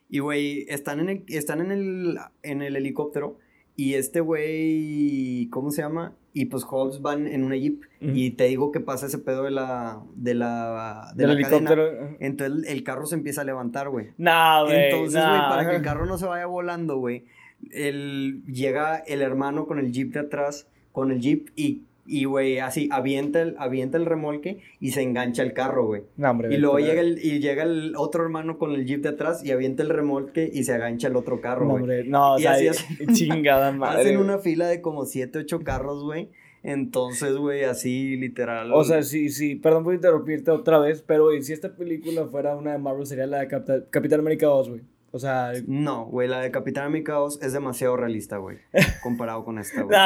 Y, 0.09 0.19
güey, 0.19 0.67
están, 0.69 1.01
en 1.01 1.09
el, 1.09 1.25
están 1.29 1.61
en, 1.61 1.71
el, 1.71 2.19
en 2.43 2.63
el 2.63 2.77
helicóptero. 2.77 3.39
Y 3.77 3.95
este 3.95 4.21
güey. 4.21 5.47
¿Cómo 5.51 5.71
se 5.71 5.83
llama? 5.83 6.15
Y 6.33 6.47
pues 6.47 6.65
Hobbs 6.65 7.03
van 7.03 7.27
en 7.27 7.45
una 7.45 7.57
jeep. 7.57 7.83
Y 8.01 8.31
te 8.33 8.45
digo 8.45 8.71
que 8.71 8.81
pasa 8.81 9.07
ese 9.07 9.19
pedo 9.19 9.45
de 9.45 9.51
la. 9.51 10.01
De 10.15 10.35
la. 10.35 11.13
De 11.15 11.27
la 11.27 11.41
cadena. 11.41 12.17
Entonces 12.21 12.71
el 12.71 12.85
carro 12.85 13.07
se 13.07 13.17
empieza 13.17 13.41
a 13.41 13.45
levantar, 13.45 13.89
güey. 13.89 14.09
No, 14.17 14.65
güey. 14.65 14.85
Entonces, 14.85 15.23
güey, 15.25 15.41
para 15.41 15.69
que 15.69 15.77
el 15.77 15.83
carro 15.83 16.07
no 16.07 16.19
se 16.19 16.27
vaya 16.27 16.47
volando, 16.47 16.99
güey, 16.99 17.25
el, 17.71 18.43
llega 18.47 18.99
el 18.99 19.23
hermano 19.23 19.67
con 19.67 19.79
el 19.79 19.93
jeep 19.93 20.13
de 20.13 20.21
atrás, 20.21 20.69
con 20.93 21.11
el 21.11 21.21
jeep 21.21 21.51
y, 21.57 21.83
y 22.07 22.25
güey, 22.25 22.59
así, 22.59 22.89
avienta 22.93 23.41
el, 23.43 23.55
avienta 23.59 23.97
el 23.99 24.07
remolque 24.07 24.59
y 24.81 24.91
se 24.91 25.03
engancha 25.03 25.43
el 25.43 25.53
carro, 25.53 25.87
güey. 25.87 26.03
No. 26.17 26.37
Y 26.51 26.57
luego 26.57 26.79
llega 26.79 27.01
el, 27.01 27.19
y 27.25 27.41
llega 27.41 27.63
el 27.63 27.95
otro 27.97 28.23
hermano 28.25 28.59
con 28.59 28.73
el 28.73 28.85
jeep 28.87 29.03
de 29.03 29.11
atrás 29.11 29.45
y 29.45 29.51
avienta 29.53 29.83
el 29.83 29.91
remolque 29.91 30.51
y 30.53 30.65
se 30.65 30.73
agancha 30.75 31.09
el 31.09 31.17
otro 31.17 31.41
carro, 31.41 31.65
No, 31.65 31.71
güey. 31.73 31.83
hombre. 31.83 32.05
No, 32.05 32.35
o 32.35 32.39
Y 32.39 32.43
sea, 32.43 32.53
así 32.53 32.69
hacen- 32.69 33.07
chingada 33.15 33.71
madre. 33.73 34.01
Hacen 34.03 34.17
una 34.19 34.39
fila 34.39 34.67
de 34.67 34.81
como 34.81 35.05
7, 35.05 35.39
8 35.39 35.61
carros, 35.61 36.03
güey. 36.03 36.29
Entonces, 36.63 37.37
güey, 37.37 37.65
así 37.65 38.17
literal. 38.17 38.71
O 38.73 38.85
sea, 38.85 39.03
sí, 39.03 39.31
sí, 39.31 39.55
perdón 39.57 39.83
por 39.85 39.95
interrumpirte 39.95 40.51
otra 40.51 40.79
vez, 40.79 41.03
pero 41.07 41.25
güey, 41.25 41.43
si 41.43 41.53
esta 41.55 41.75
película 41.75 42.27
fuera 42.27 42.55
una 42.55 42.73
de 42.73 42.79
Marvel 42.79 43.07
sería 43.07 43.27
la 43.27 43.39
de 43.41 43.49
Capta- 43.49 43.85
Capitán 43.89 44.21
América 44.21 44.47
2, 44.47 44.69
güey. 44.69 44.81
O 45.13 45.19
sea, 45.19 45.53
No, 45.67 46.07
güey, 46.07 46.29
la 46.29 46.41
de 46.41 46.51
Capitán 46.51 46.85
América 46.87 47.15
2 47.15 47.41
es 47.43 47.53
demasiado 47.53 47.97
realista, 47.97 48.37
güey. 48.37 48.59
Comparado 49.03 49.45
con 49.45 49.59
esta, 49.59 49.83
güey. 49.83 49.99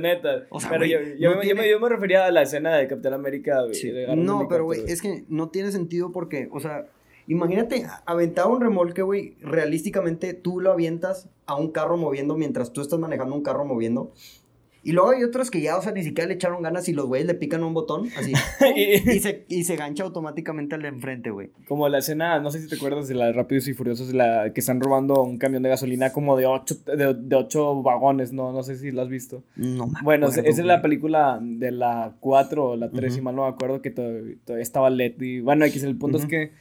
neta. 0.00 0.46
O 0.50 0.58
sea, 0.60 0.70
pero 0.70 0.84
yo, 0.86 0.98
yo, 1.18 1.30
no 1.34 1.40
me- 1.40 1.48
yo 1.48 1.54
me, 1.56 1.68
yo 1.70 1.78
me 1.80 1.88
refería 1.88 2.26
a 2.26 2.30
la 2.32 2.42
escena 2.42 2.74
de 2.76 2.88
Capitán 2.88 3.12
América, 3.14 3.62
güey. 3.62 3.74
Sí. 3.74 3.92
No, 4.16 4.48
pero, 4.48 4.64
güey, 4.64 4.80
es 4.86 5.00
que 5.02 5.24
no 5.28 5.50
tiene 5.50 5.70
sentido 5.70 6.10
porque, 6.12 6.48
o 6.52 6.58
sea, 6.60 6.86
imagínate 7.28 7.86
aventar 8.06 8.46
un 8.48 8.60
remolque, 8.60 9.02
güey, 9.02 9.36
realísticamente 9.40 10.34
tú 10.34 10.60
lo 10.60 10.72
avientas 10.72 11.28
a 11.46 11.54
un 11.54 11.70
carro 11.70 11.96
moviendo 11.96 12.36
mientras 12.36 12.72
tú 12.72 12.80
estás 12.80 12.98
manejando 12.98 13.34
un 13.36 13.42
carro 13.42 13.64
moviendo. 13.64 14.12
Y 14.82 14.92
luego 14.92 15.10
hay 15.10 15.22
otros 15.24 15.50
que 15.50 15.60
ya, 15.60 15.76
o 15.76 15.82
sea, 15.82 15.92
ni 15.92 16.02
siquiera 16.02 16.26
le 16.28 16.34
echaron 16.34 16.62
ganas 16.62 16.88
y 16.88 16.94
los 16.94 17.06
güeyes 17.06 17.26
le 17.26 17.34
pican 17.34 17.62
un 17.62 17.74
botón, 17.74 18.08
así, 18.16 18.32
Y- 18.76 19.20
se, 19.20 19.44
y 19.48 19.64
se 19.64 19.76
gancha 19.76 20.04
automáticamente 20.04 20.74
al 20.74 20.82
de 20.82 20.88
enfrente, 20.88 21.30
güey. 21.30 21.50
Como 21.68 21.88
la 21.88 21.98
escena, 21.98 22.40
no 22.40 22.50
sé 22.50 22.60
si 22.62 22.68
te 22.68 22.76
acuerdas 22.76 23.06
de 23.06 23.14
la 23.14 23.26
de 23.26 23.32
Rápidos 23.34 23.68
y 23.68 23.74
Furiosos, 23.74 24.08
de 24.08 24.14
la 24.14 24.52
que 24.54 24.60
están 24.60 24.80
robando 24.80 25.22
un 25.22 25.36
camión 25.38 25.62
de 25.62 25.68
gasolina 25.68 26.12
como 26.12 26.36
de 26.36 26.46
ocho, 26.46 26.76
de, 26.86 27.12
de 27.14 27.36
ocho 27.36 27.82
vagones, 27.82 28.32
no, 28.32 28.52
no 28.52 28.62
sé 28.62 28.76
si 28.76 28.90
lo 28.90 29.02
has 29.02 29.08
visto. 29.08 29.42
No, 29.56 29.86
me 29.86 30.00
Bueno, 30.02 30.28
esa 30.28 30.40
es 30.40 30.58
la 30.64 30.80
película 30.80 31.38
de 31.42 31.72
la 31.72 32.14
4 32.20 32.64
o 32.70 32.76
la 32.76 32.90
3, 32.90 33.12
si 33.12 33.18
Ujú. 33.20 33.24
mal 33.24 33.36
no 33.36 33.42
me 33.42 33.48
acuerdo, 33.48 33.82
que 33.82 33.90
to- 33.90 34.02
todavía 34.44 34.62
estaba 34.62 34.88
Letty. 34.88 35.40
Bueno, 35.40 35.64
X, 35.66 35.82
el 35.82 35.96
punto 35.96 36.16
es 36.18 36.26
que 36.26 36.52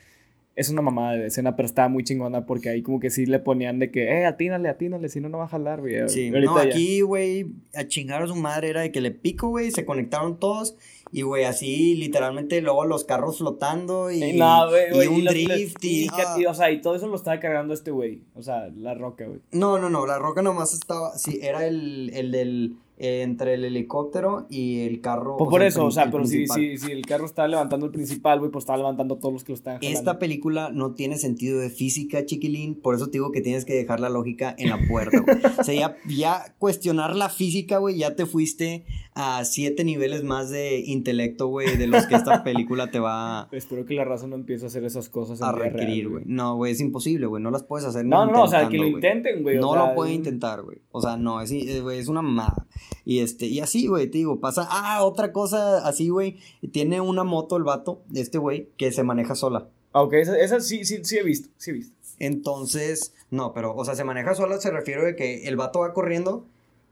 es 0.60 0.70
una 0.70 0.82
mamada 0.82 1.14
de 1.14 1.28
escena, 1.28 1.56
pero 1.56 1.66
estaba 1.66 1.88
muy 1.88 2.04
chingona 2.04 2.46
porque 2.46 2.68
ahí 2.68 2.82
como 2.82 3.00
que 3.00 3.10
sí 3.10 3.26
le 3.26 3.40
ponían 3.40 3.80
de 3.80 3.92
que, 3.92 4.04
eh, 4.12 4.26
atínale, 4.26 4.68
atínale, 4.68 5.08
si 5.08 5.22
no, 5.22 5.30
no 5.30 5.38
va 5.38 5.46
a 5.46 5.48
jalar, 5.48 5.80
güey. 5.80 6.10
Sí, 6.10 6.30
no, 6.32 6.58
aquí, 6.58 7.00
güey, 7.00 7.46
a 7.74 7.88
chingar 7.88 8.24
a 8.24 8.28
su 8.28 8.36
madre 8.36 8.70
era 8.70 8.82
de 8.82 8.92
que 8.92 9.00
le 9.00 9.12
pico, 9.12 9.48
güey, 9.48 9.72
se 9.72 9.86
conectaron 9.86 10.38
todos 10.38 10.76
y, 11.14 11.22
güey, 11.22 11.46
así, 11.46 11.96
literalmente, 11.96 12.62
luego 12.62 12.84
los 12.84 13.06
carros 13.06 13.38
flotando 13.38 14.12
y, 14.12 14.22
Eh, 14.22 14.36
y 14.36 15.08
un 15.08 15.24
drift 15.24 15.82
y... 15.82 16.08
ah. 16.12 16.36
y, 16.38 16.46
o 16.46 16.54
sea, 16.54 16.70
y 16.72 16.82
todo 16.82 16.96
eso 16.96 17.08
lo 17.08 17.16
estaba 17.16 17.40
cargando 17.40 17.74
este 17.74 17.92
güey, 17.92 18.24
o 18.36 18.44
sea, 18.44 18.68
la 18.76 18.94
roca, 18.96 19.26
güey. 19.28 19.40
No, 19.54 19.80
no, 19.80 19.90
no, 19.90 20.06
la 20.06 20.20
roca 20.20 20.42
nomás 20.42 20.74
estaba, 20.74 21.18
sí, 21.18 21.40
era 21.42 21.66
el, 21.66 22.12
el 22.14 22.32
del, 22.32 22.76
entre 23.00 23.54
el 23.54 23.64
helicóptero 23.64 24.46
y 24.50 24.82
el 24.82 25.00
carro. 25.00 25.38
Pues 25.38 25.48
o 25.48 25.52
por 25.52 25.62
sea, 25.62 25.68
eso, 25.70 25.86
o 25.86 25.92
sea, 25.92 26.12
pero 26.12 26.26
si, 26.26 26.46
si, 26.48 26.78
si 26.78 26.92
el 26.92 27.06
carro 27.06 27.26
estaba 27.26 27.48
levantando 27.48 27.86
el 27.86 27.92
principal, 27.94 28.40
güey, 28.40 28.52
pues 28.52 28.64
estaba 28.64 28.78
levantando 28.78 29.18
todos 29.18 29.34
los 29.34 29.44
que 29.44 29.54
lo 29.54 29.58
jalando. 29.58 29.88
Esta 29.88 30.20
película 30.20 30.70
no 30.72 30.94
tiene 30.94 31.18
sentido 31.18 31.60
de 31.60 31.70
física, 31.70 32.26
chiquilín, 32.26 32.76
por 32.76 32.96
eso 32.96 33.06
te 33.06 33.14
digo 33.14 33.32
que 33.32 33.42
tienes 33.42 33.64
que 33.64 33.74
dejar 33.74 34.02
la 34.02 34.10
lógica 34.10 34.54
en 34.58 34.70
la 34.70 34.80
puerta, 34.88 35.20
güey. 35.22 35.38
O 35.60 35.64
sea, 35.64 35.74
ya, 35.74 35.98
ya 36.08 36.56
cuestionar 36.60 37.16
la 37.16 37.30
física, 37.30 37.78
güey, 37.78 37.98
ya 37.98 38.16
te 38.16 38.26
fuiste 38.26 38.86
a 39.20 39.44
siete 39.44 39.84
niveles 39.84 40.24
más 40.24 40.50
de 40.50 40.80
intelecto, 40.80 41.48
güey, 41.48 41.76
de 41.76 41.88
los 41.88 42.06
que 42.08 42.16
esta 42.16 42.44
película 42.46 42.90
te 42.90 43.00
va 43.00 43.50
Espero 43.52 43.86
que 43.86 43.94
la 43.94 44.06
raza 44.06 44.28
no 44.28 44.36
empiece 44.36 44.64
a 44.66 44.68
hacer 44.68 44.86
esas 44.86 45.10
cosas 45.10 45.42
en 45.42 45.46
a 45.46 45.52
requerir, 45.52 46.08
güey. 46.10 46.24
No, 46.26 46.56
güey, 46.56 46.72
es 46.72 46.80
imposible, 46.80 47.26
güey, 47.26 47.44
no 47.44 47.52
las 47.52 47.64
puedes 47.64 47.86
hacer 47.86 48.06
No, 48.06 48.26
no, 48.26 48.32
no, 48.32 48.44
o 48.44 48.48
sea, 48.48 48.70
que 48.70 48.78
lo 48.78 48.86
intenten, 48.86 49.44
güey. 49.44 49.58
o 49.58 49.62
No 49.62 49.74
sea, 49.74 49.88
lo 49.88 49.96
pueden 49.96 50.16
intentar, 50.16 50.62
güey. 50.62 50.78
O 50.92 51.02
sea, 51.02 51.18
no, 51.18 51.42
es, 51.42 51.52
es, 51.52 51.82
güey, 51.82 52.00
es 52.00 52.08
una 52.08 52.22
mamada. 52.22 52.66
Y 53.04 53.20
este, 53.20 53.48
y 53.48 53.60
así, 53.60 53.88
güey, 53.88 54.08
te 54.08 54.20
digo, 54.20 54.40
pasa. 54.40 54.68
Ah, 54.70 55.04
otra 55.04 55.34
cosa 55.34 55.86
así, 55.88 56.10
güey. 56.10 56.38
Tiene 56.72 57.02
una 57.02 57.24
moto 57.24 57.58
el 57.58 57.64
vato, 57.64 58.02
este 58.14 58.38
güey, 58.38 58.70
que 58.78 58.92
se 58.92 59.04
maneja 59.04 59.36
sola. 59.36 59.68
Ah, 59.92 60.04
Ok, 60.04 60.14
esa, 60.14 60.40
esa 60.40 60.60
sí, 60.62 60.86
sí, 60.86 61.00
sí 61.04 61.18
he 61.18 61.24
visto, 61.24 61.50
sí 61.58 61.72
he 61.72 61.74
visto. 61.74 61.96
Entonces, 62.20 63.14
no, 63.32 63.54
pero, 63.54 63.76
o 63.76 63.84
sea, 63.84 63.96
se 63.96 64.04
maneja 64.04 64.36
sola, 64.36 64.60
se 64.60 64.72
refiere 64.72 65.04
de 65.04 65.16
que 65.16 65.48
el 65.48 65.56
vato 65.58 65.80
va 65.80 65.94
corriendo 65.94 66.46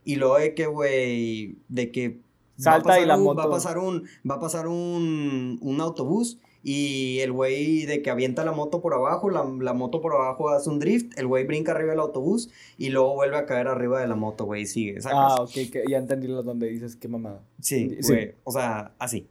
y 0.04 0.16
luego 0.16 0.38
de 0.38 0.54
que, 0.54 0.66
güey, 0.66 1.56
de 1.68 1.90
que. 1.90 2.20
Salta 2.56 2.88
va 2.88 2.94
a 2.94 3.00
y 3.00 3.06
la 3.06 3.16
un- 3.16 3.20
Va 3.20 3.24
moto- 3.34 3.42
a 3.42 3.50
pasar 3.50 3.78
un, 3.78 4.04
va 4.28 4.34
a 4.36 4.40
pasar 4.40 4.66
un, 4.66 5.58
un 5.62 5.80
autobús 5.80 6.40
y 6.64 7.20
el 7.20 7.30
güey 7.30 7.86
de 7.86 8.02
que 8.02 8.10
avienta 8.10 8.44
la 8.44 8.50
moto 8.50 8.80
por 8.82 8.94
abajo, 8.94 9.30
la, 9.30 9.44
la 9.60 9.74
moto 9.74 10.00
por 10.00 10.12
abajo 10.12 10.48
hace 10.50 10.68
un 10.68 10.80
drift, 10.80 11.16
el 11.18 11.28
güey 11.28 11.46
brinca 11.46 11.70
arriba 11.70 11.90
del 11.92 12.00
autobús 12.00 12.50
y 12.76 12.88
luego 12.90 13.14
vuelve 13.14 13.36
a 13.36 13.46
caer 13.46 13.68
arriba 13.68 14.00
de 14.00 14.08
la 14.08 14.16
moto, 14.16 14.44
güey, 14.44 14.62
y 14.62 14.66
sigue, 14.66 15.00
¿sacas? 15.00 15.34
Ah, 15.38 15.42
ok, 15.42 15.52
que 15.52 15.84
ya 15.88 15.98
entendí 15.98 16.26
lo 16.26 16.42
donde 16.42 16.66
dices 16.68 16.96
qué 16.96 17.06
mamada. 17.06 17.42
Sí, 17.60 17.96
Sí. 18.00 18.12
güey, 18.12 18.34
o 18.42 18.50
sea, 18.50 18.92
así. 18.98 19.28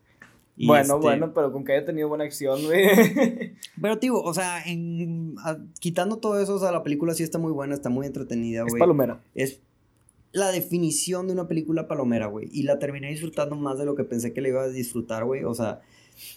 Y 0.55 0.65
bueno, 0.67 0.95
este- 0.95 1.05
bueno, 1.07 1.33
pero 1.33 1.51
con 1.51 1.65
que 1.65 1.73
haya 1.73 1.85
tenido 1.85 2.07
buena 2.07 2.23
acción, 2.23 2.63
güey. 2.65 2.87
Pero, 3.81 3.99
tío, 3.99 4.15
o 4.15 4.33
sea, 4.33 4.63
en, 4.65 5.35
a- 5.43 5.57
quitando 5.79 6.17
todo 6.17 6.41
eso, 6.41 6.55
o 6.55 6.59
sea, 6.59 6.71
la 6.71 6.81
película 6.81 7.13
sí 7.13 7.21
está 7.23 7.37
muy 7.37 7.51
buena, 7.51 7.75
está 7.75 7.89
muy 7.89 8.07
entretenida, 8.07 8.61
es 8.65 8.69
güey. 8.69 8.79
palomera. 8.79 9.21
Es 9.35 9.59
la 10.31 10.51
definición 10.51 11.27
de 11.27 11.33
una 11.33 11.47
película 11.47 11.87
palomera, 11.87 12.27
güey. 12.27 12.49
Y 12.51 12.63
la 12.63 12.79
terminé 12.79 13.09
disfrutando 13.09 13.55
más 13.55 13.77
de 13.77 13.85
lo 13.85 13.95
que 13.95 14.03
pensé 14.03 14.33
que 14.33 14.41
le 14.41 14.49
iba 14.49 14.63
a 14.63 14.69
disfrutar, 14.69 15.25
güey. 15.25 15.43
O 15.43 15.53
sea, 15.53 15.81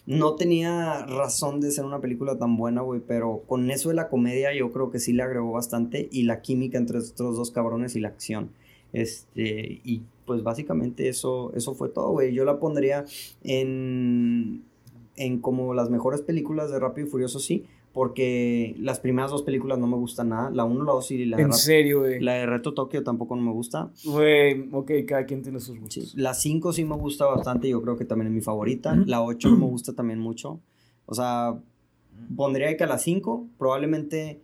no 0.06 0.36
tenía 0.36 1.04
razón 1.06 1.60
de 1.60 1.70
ser 1.70 1.84
una 1.84 2.00
película 2.00 2.38
tan 2.38 2.56
buena, 2.56 2.82
güey. 2.82 3.00
Pero 3.06 3.42
con 3.46 3.70
eso 3.70 3.88
de 3.88 3.94
la 3.96 4.08
comedia 4.08 4.54
yo 4.54 4.72
creo 4.72 4.90
que 4.90 4.98
sí 4.98 5.12
le 5.12 5.22
agregó 5.22 5.52
bastante. 5.52 6.08
Y 6.10 6.22
la 6.22 6.40
química 6.40 6.78
entre 6.78 6.98
estos 6.98 7.36
dos 7.36 7.50
cabrones 7.50 7.96
y 7.96 8.00
la 8.00 8.08
acción. 8.08 8.50
Este, 8.92 9.80
y 9.84 10.02
pues 10.26 10.42
básicamente 10.42 11.08
eso, 11.08 11.52
eso 11.54 11.74
fue 11.74 11.88
todo, 11.88 12.10
güey. 12.10 12.32
Yo 12.32 12.44
la 12.44 12.58
pondría 12.58 13.04
en, 13.42 14.64
en 15.16 15.40
como 15.40 15.74
las 15.74 15.90
mejores 15.90 16.22
películas 16.22 16.70
de 16.70 16.78
Rápido 16.78 17.06
y 17.06 17.10
Furioso, 17.10 17.38
sí. 17.38 17.66
Porque 17.92 18.76
las 18.78 19.00
primeras 19.00 19.32
dos 19.32 19.42
películas 19.42 19.78
no 19.78 19.88
me 19.88 19.96
gustan 19.96 20.28
nada. 20.28 20.50
La 20.50 20.64
1, 20.64 20.84
la 20.84 20.92
2 20.92 21.10
y 21.10 21.24
la 21.24 21.36
de 21.38 21.42
En 21.42 21.48
Rap- 21.48 21.58
serio, 21.58 22.00
güey. 22.00 22.20
la 22.20 22.34
de 22.34 22.46
Reto 22.46 22.72
Tokio 22.72 23.02
tampoco 23.02 23.34
no 23.34 23.42
me 23.42 23.50
gusta. 23.50 23.90
Güey, 24.04 24.68
ok, 24.70 24.90
cada 25.08 25.26
quien 25.26 25.42
tiene 25.42 25.58
sus 25.58 25.74
Sí, 25.74 25.80
gustos. 25.80 26.14
La 26.14 26.34
5 26.34 26.72
sí 26.72 26.84
me 26.84 26.94
gusta 26.96 27.26
bastante, 27.26 27.68
yo 27.68 27.82
creo 27.82 27.96
que 27.96 28.04
también 28.04 28.28
es 28.28 28.34
mi 28.34 28.40
favorita. 28.42 28.94
La 29.06 29.22
8 29.22 29.50
me 29.56 29.66
gusta 29.66 29.92
también 29.92 30.20
mucho. 30.20 30.60
O 31.06 31.14
sea, 31.14 31.58
pondría 32.36 32.76
que 32.76 32.84
a 32.84 32.86
la 32.86 32.98
5, 32.98 33.46
probablemente 33.58 34.40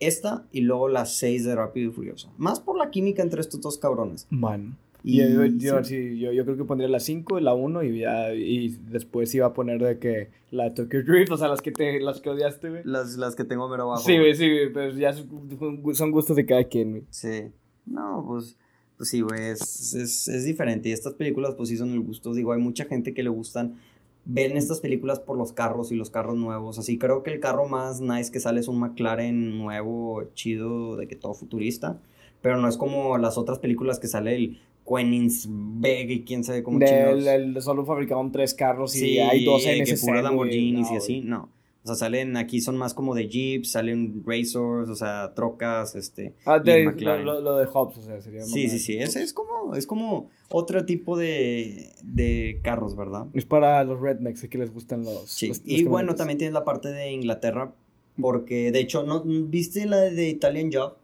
esta 0.00 0.46
y 0.52 0.60
luego 0.62 0.88
la 0.88 1.04
6 1.06 1.44
de 1.44 1.54
Rápido 1.54 1.90
y 1.90 1.92
Furioso. 1.92 2.30
Más 2.38 2.60
por 2.60 2.78
la 2.78 2.90
química 2.90 3.22
entre 3.22 3.40
estos 3.42 3.60
dos 3.60 3.76
cabrones. 3.78 4.26
Bueno. 4.30 4.74
Y, 5.08 5.18
yo, 5.18 5.44
yo, 5.44 5.84
sí. 5.84 5.94
sí, 5.94 6.18
yo, 6.18 6.32
yo 6.32 6.44
creo 6.44 6.56
que 6.56 6.64
pondría 6.64 6.88
la 6.88 6.98
5, 6.98 7.38
la 7.38 7.54
1 7.54 7.84
y 7.84 8.00
ya, 8.00 8.34
y 8.34 8.76
después 8.90 9.32
iba 9.36 9.46
a 9.46 9.52
poner 9.52 9.80
de 9.80 10.00
que 10.00 10.30
la 10.50 10.74
Tokyo 10.74 11.04
Drift, 11.04 11.30
o 11.30 11.36
sea, 11.36 11.46
las 11.46 11.62
que 11.62 11.70
te, 11.70 12.00
las 12.00 12.20
que 12.20 12.28
odiaste, 12.28 12.70
güey. 12.70 12.82
las, 12.84 13.16
las 13.16 13.36
que 13.36 13.44
tengo 13.44 13.68
mero 13.68 13.84
abajo. 13.84 14.02
Sí, 14.02 14.18
güey, 14.18 14.34
sí, 14.34 14.50
güey, 14.50 14.72
pero 14.72 14.92
ya 14.98 15.12
son 15.12 15.94
son 15.94 16.10
gustos 16.10 16.34
de 16.34 16.44
cada 16.44 16.64
quien, 16.64 16.90
güey. 16.90 17.02
Sí. 17.10 17.52
No, 17.86 18.24
pues, 18.26 18.56
pues 18.96 19.08
sí, 19.08 19.20
güey, 19.20 19.44
es, 19.44 19.94
es, 19.94 20.26
es 20.26 20.44
diferente. 20.44 20.88
Y 20.88 20.92
estas 20.92 21.14
películas, 21.14 21.54
pues 21.54 21.68
sí 21.68 21.76
son 21.76 21.92
el 21.92 22.00
gusto. 22.00 22.34
Digo, 22.34 22.52
hay 22.52 22.60
mucha 22.60 22.84
gente 22.86 23.14
que 23.14 23.22
le 23.22 23.28
gustan. 23.28 23.76
Ven 24.24 24.56
estas 24.56 24.80
películas 24.80 25.20
por 25.20 25.38
los 25.38 25.52
carros 25.52 25.92
y 25.92 25.94
los 25.94 26.10
carros 26.10 26.34
nuevos. 26.34 26.80
Así 26.80 26.98
creo 26.98 27.22
que 27.22 27.32
el 27.32 27.38
carro 27.38 27.68
más 27.68 28.00
nice 28.00 28.32
que 28.32 28.40
sale 28.40 28.58
es 28.58 28.66
un 28.66 28.80
McLaren 28.80 29.56
nuevo, 29.56 30.24
chido, 30.34 30.96
de 30.96 31.06
que 31.06 31.14
todo 31.14 31.32
futurista. 31.32 32.00
Pero 32.42 32.56
no 32.56 32.66
es 32.66 32.76
como 32.76 33.18
las 33.18 33.38
otras 33.38 33.60
películas 33.60 34.00
que 34.00 34.08
sale 34.08 34.34
el 34.34 34.58
Koenigsegg 34.86 36.10
y 36.10 36.24
quién 36.24 36.44
sabe 36.44 36.62
cómo 36.62 36.78
chingados. 36.78 37.26
el- 37.26 37.60
solo 37.60 37.84
fabricaban 37.84 38.32
tres 38.32 38.54
carros 38.54 38.94
y 38.96 39.00
Sí, 39.00 39.18
hay 39.18 39.44
dos 39.44 39.66
en 39.66 39.84
que 39.84 39.92
ese 39.92 40.06
güey. 40.10 40.22
Lamborghinis 40.22 40.88
No, 40.88 40.94
y 40.94 40.96
así, 40.96 41.20
no. 41.20 41.50
O 41.82 41.86
sea, 41.88 41.94
salen 41.94 42.36
aquí 42.36 42.60
son 42.60 42.76
más 42.76 42.94
como 42.94 43.14
de 43.14 43.28
Jeeps, 43.28 43.70
salen 43.72 44.22
Racers, 44.26 44.88
o 44.88 44.94
sea, 44.96 45.32
trocas, 45.34 45.94
este. 45.94 46.34
Ah, 46.44 46.60
y 46.60 46.66
de, 46.66 46.84
lo, 46.84 47.40
lo, 47.40 47.56
de 47.58 47.66
Hobbs, 47.66 47.98
o 47.98 48.02
sea, 48.02 48.20
sería 48.20 48.42
Sí, 48.42 48.62
mamá. 48.66 48.72
sí, 48.72 48.78
sí, 48.80 48.98
es, 48.98 49.14
es 49.14 49.32
como, 49.32 49.74
es 49.76 49.86
como 49.86 50.28
otro 50.50 50.84
tipo 50.84 51.16
de, 51.16 51.90
de 52.02 52.58
carros, 52.64 52.96
¿verdad? 52.96 53.26
Es 53.34 53.44
para 53.44 53.84
los 53.84 54.00
rednecks, 54.00 54.48
que 54.48 54.58
les 54.58 54.72
gustan 54.74 55.04
los. 55.04 55.30
Sí, 55.30 55.46
los- 55.48 55.58
los 55.58 55.68
y 55.68 55.84
bueno, 55.84 56.16
también 56.16 56.38
tienes 56.38 56.54
la 56.54 56.64
parte 56.64 56.88
de 56.88 57.12
Inglaterra, 57.12 57.72
Porque, 58.20 58.72
de 58.72 58.80
hecho, 58.80 59.04
¿no 59.04 59.22
¿viste 59.24 59.84
la 59.86 59.98
de 60.00 60.28
Italian 60.28 60.70
Job? 60.72 60.94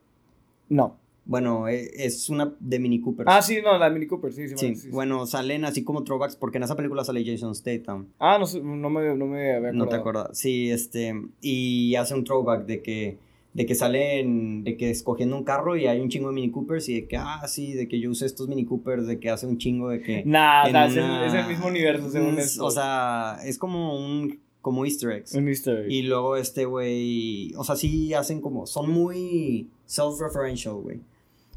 No. 0.69 0.97
Bueno, 1.25 1.69
e- 1.69 1.91
es 2.05 2.29
una 2.29 2.53
de 2.59 2.79
Mini 2.81 3.01
Cooper. 3.01 3.27
Ah, 3.29 3.41
sí, 3.43 3.59
no, 3.63 3.79
la 3.79 3.89
de 3.89 3.95
Mini 3.95 4.07
Cooper, 4.07 4.33
sí, 4.33 4.49
sí. 4.49 4.55
Sí, 4.57 4.65
bueno, 4.67 4.75
sí, 4.75 4.81
sí. 4.83 4.89
bueno, 4.91 5.27
salen 5.27 5.65
así 5.65 5.85
como 5.85 6.03
throwbacks, 6.03 6.37
porque 6.37 6.59
en 6.59 6.65
esa 6.65 6.75
película 6.77 7.05
sale 7.05 7.25
Jason 7.25 7.55
Statham. 7.55 8.09
Ah, 8.19 8.39
no, 8.41 8.61
no 8.63 8.91
me, 8.91 9.15
no 9.17 9.27
me 9.27 9.53
había 9.55 9.73
No 9.73 9.87
te 9.87 9.95
acordado. 9.97 10.01
acuerdas. 10.01 10.39
Sí, 10.39 10.71
este, 10.71 11.15
y 11.41 11.95
hace 11.95 12.15
un 12.15 12.25
throwback 12.25 12.67
de 12.67 12.83
que, 12.83 13.19
de 13.55 13.67
que 13.67 13.75
salen, 13.77 14.65
de 14.65 14.77
que 14.77 14.91
escogiendo 14.91 15.37
un 15.37 15.45
carro 15.45 15.77
y 15.77 15.87
hay 15.87 16.01
un 16.01 16.09
chingo 16.09 16.29
de 16.29 16.35
Mini 16.35 16.51
Coopers 16.51 16.89
y 16.89 16.95
de 17.03 17.07
que, 17.07 17.17
ah, 17.19 17.47
sí, 17.47 17.73
de 17.75 17.87
que 17.87 18.01
yo 18.01 18.11
usé 18.11 18.27
estos 18.27 18.49
Mini 18.49 18.65
Coopers, 18.65 19.07
de 19.07 19.21
que 19.21 19.31
hace 19.31 19.47
un 19.47 19.59
chingo 19.59 19.91
de 19.91 20.01
que... 20.01 20.25
Nah, 20.25 20.65
es, 20.67 20.97
el, 20.97 21.05
es 21.27 21.35
el 21.35 21.47
mismo 21.47 21.67
universo, 21.69 22.11
según 22.11 22.35
Mm, 22.35 22.39
esto. 22.39 22.65
O 22.65 22.71
sea, 22.73 23.39
es 23.45 23.59
como 23.59 23.97
un, 23.97 24.41
como 24.61 24.85
easter 24.85 25.11
eggs. 25.13 25.35
un 25.35 25.47
easter 25.49 25.85
egg. 25.85 25.91
Y 25.93 26.03
luego 26.03 26.37
este 26.37 26.65
güey, 26.65 27.53
o 27.57 27.63
sea, 27.63 27.77
sí 27.77 28.13
hacen 28.15 28.41
como, 28.41 28.67
son 28.67 28.91
muy 28.91 29.69
self-referential, 29.87 30.75
güey. 30.83 31.01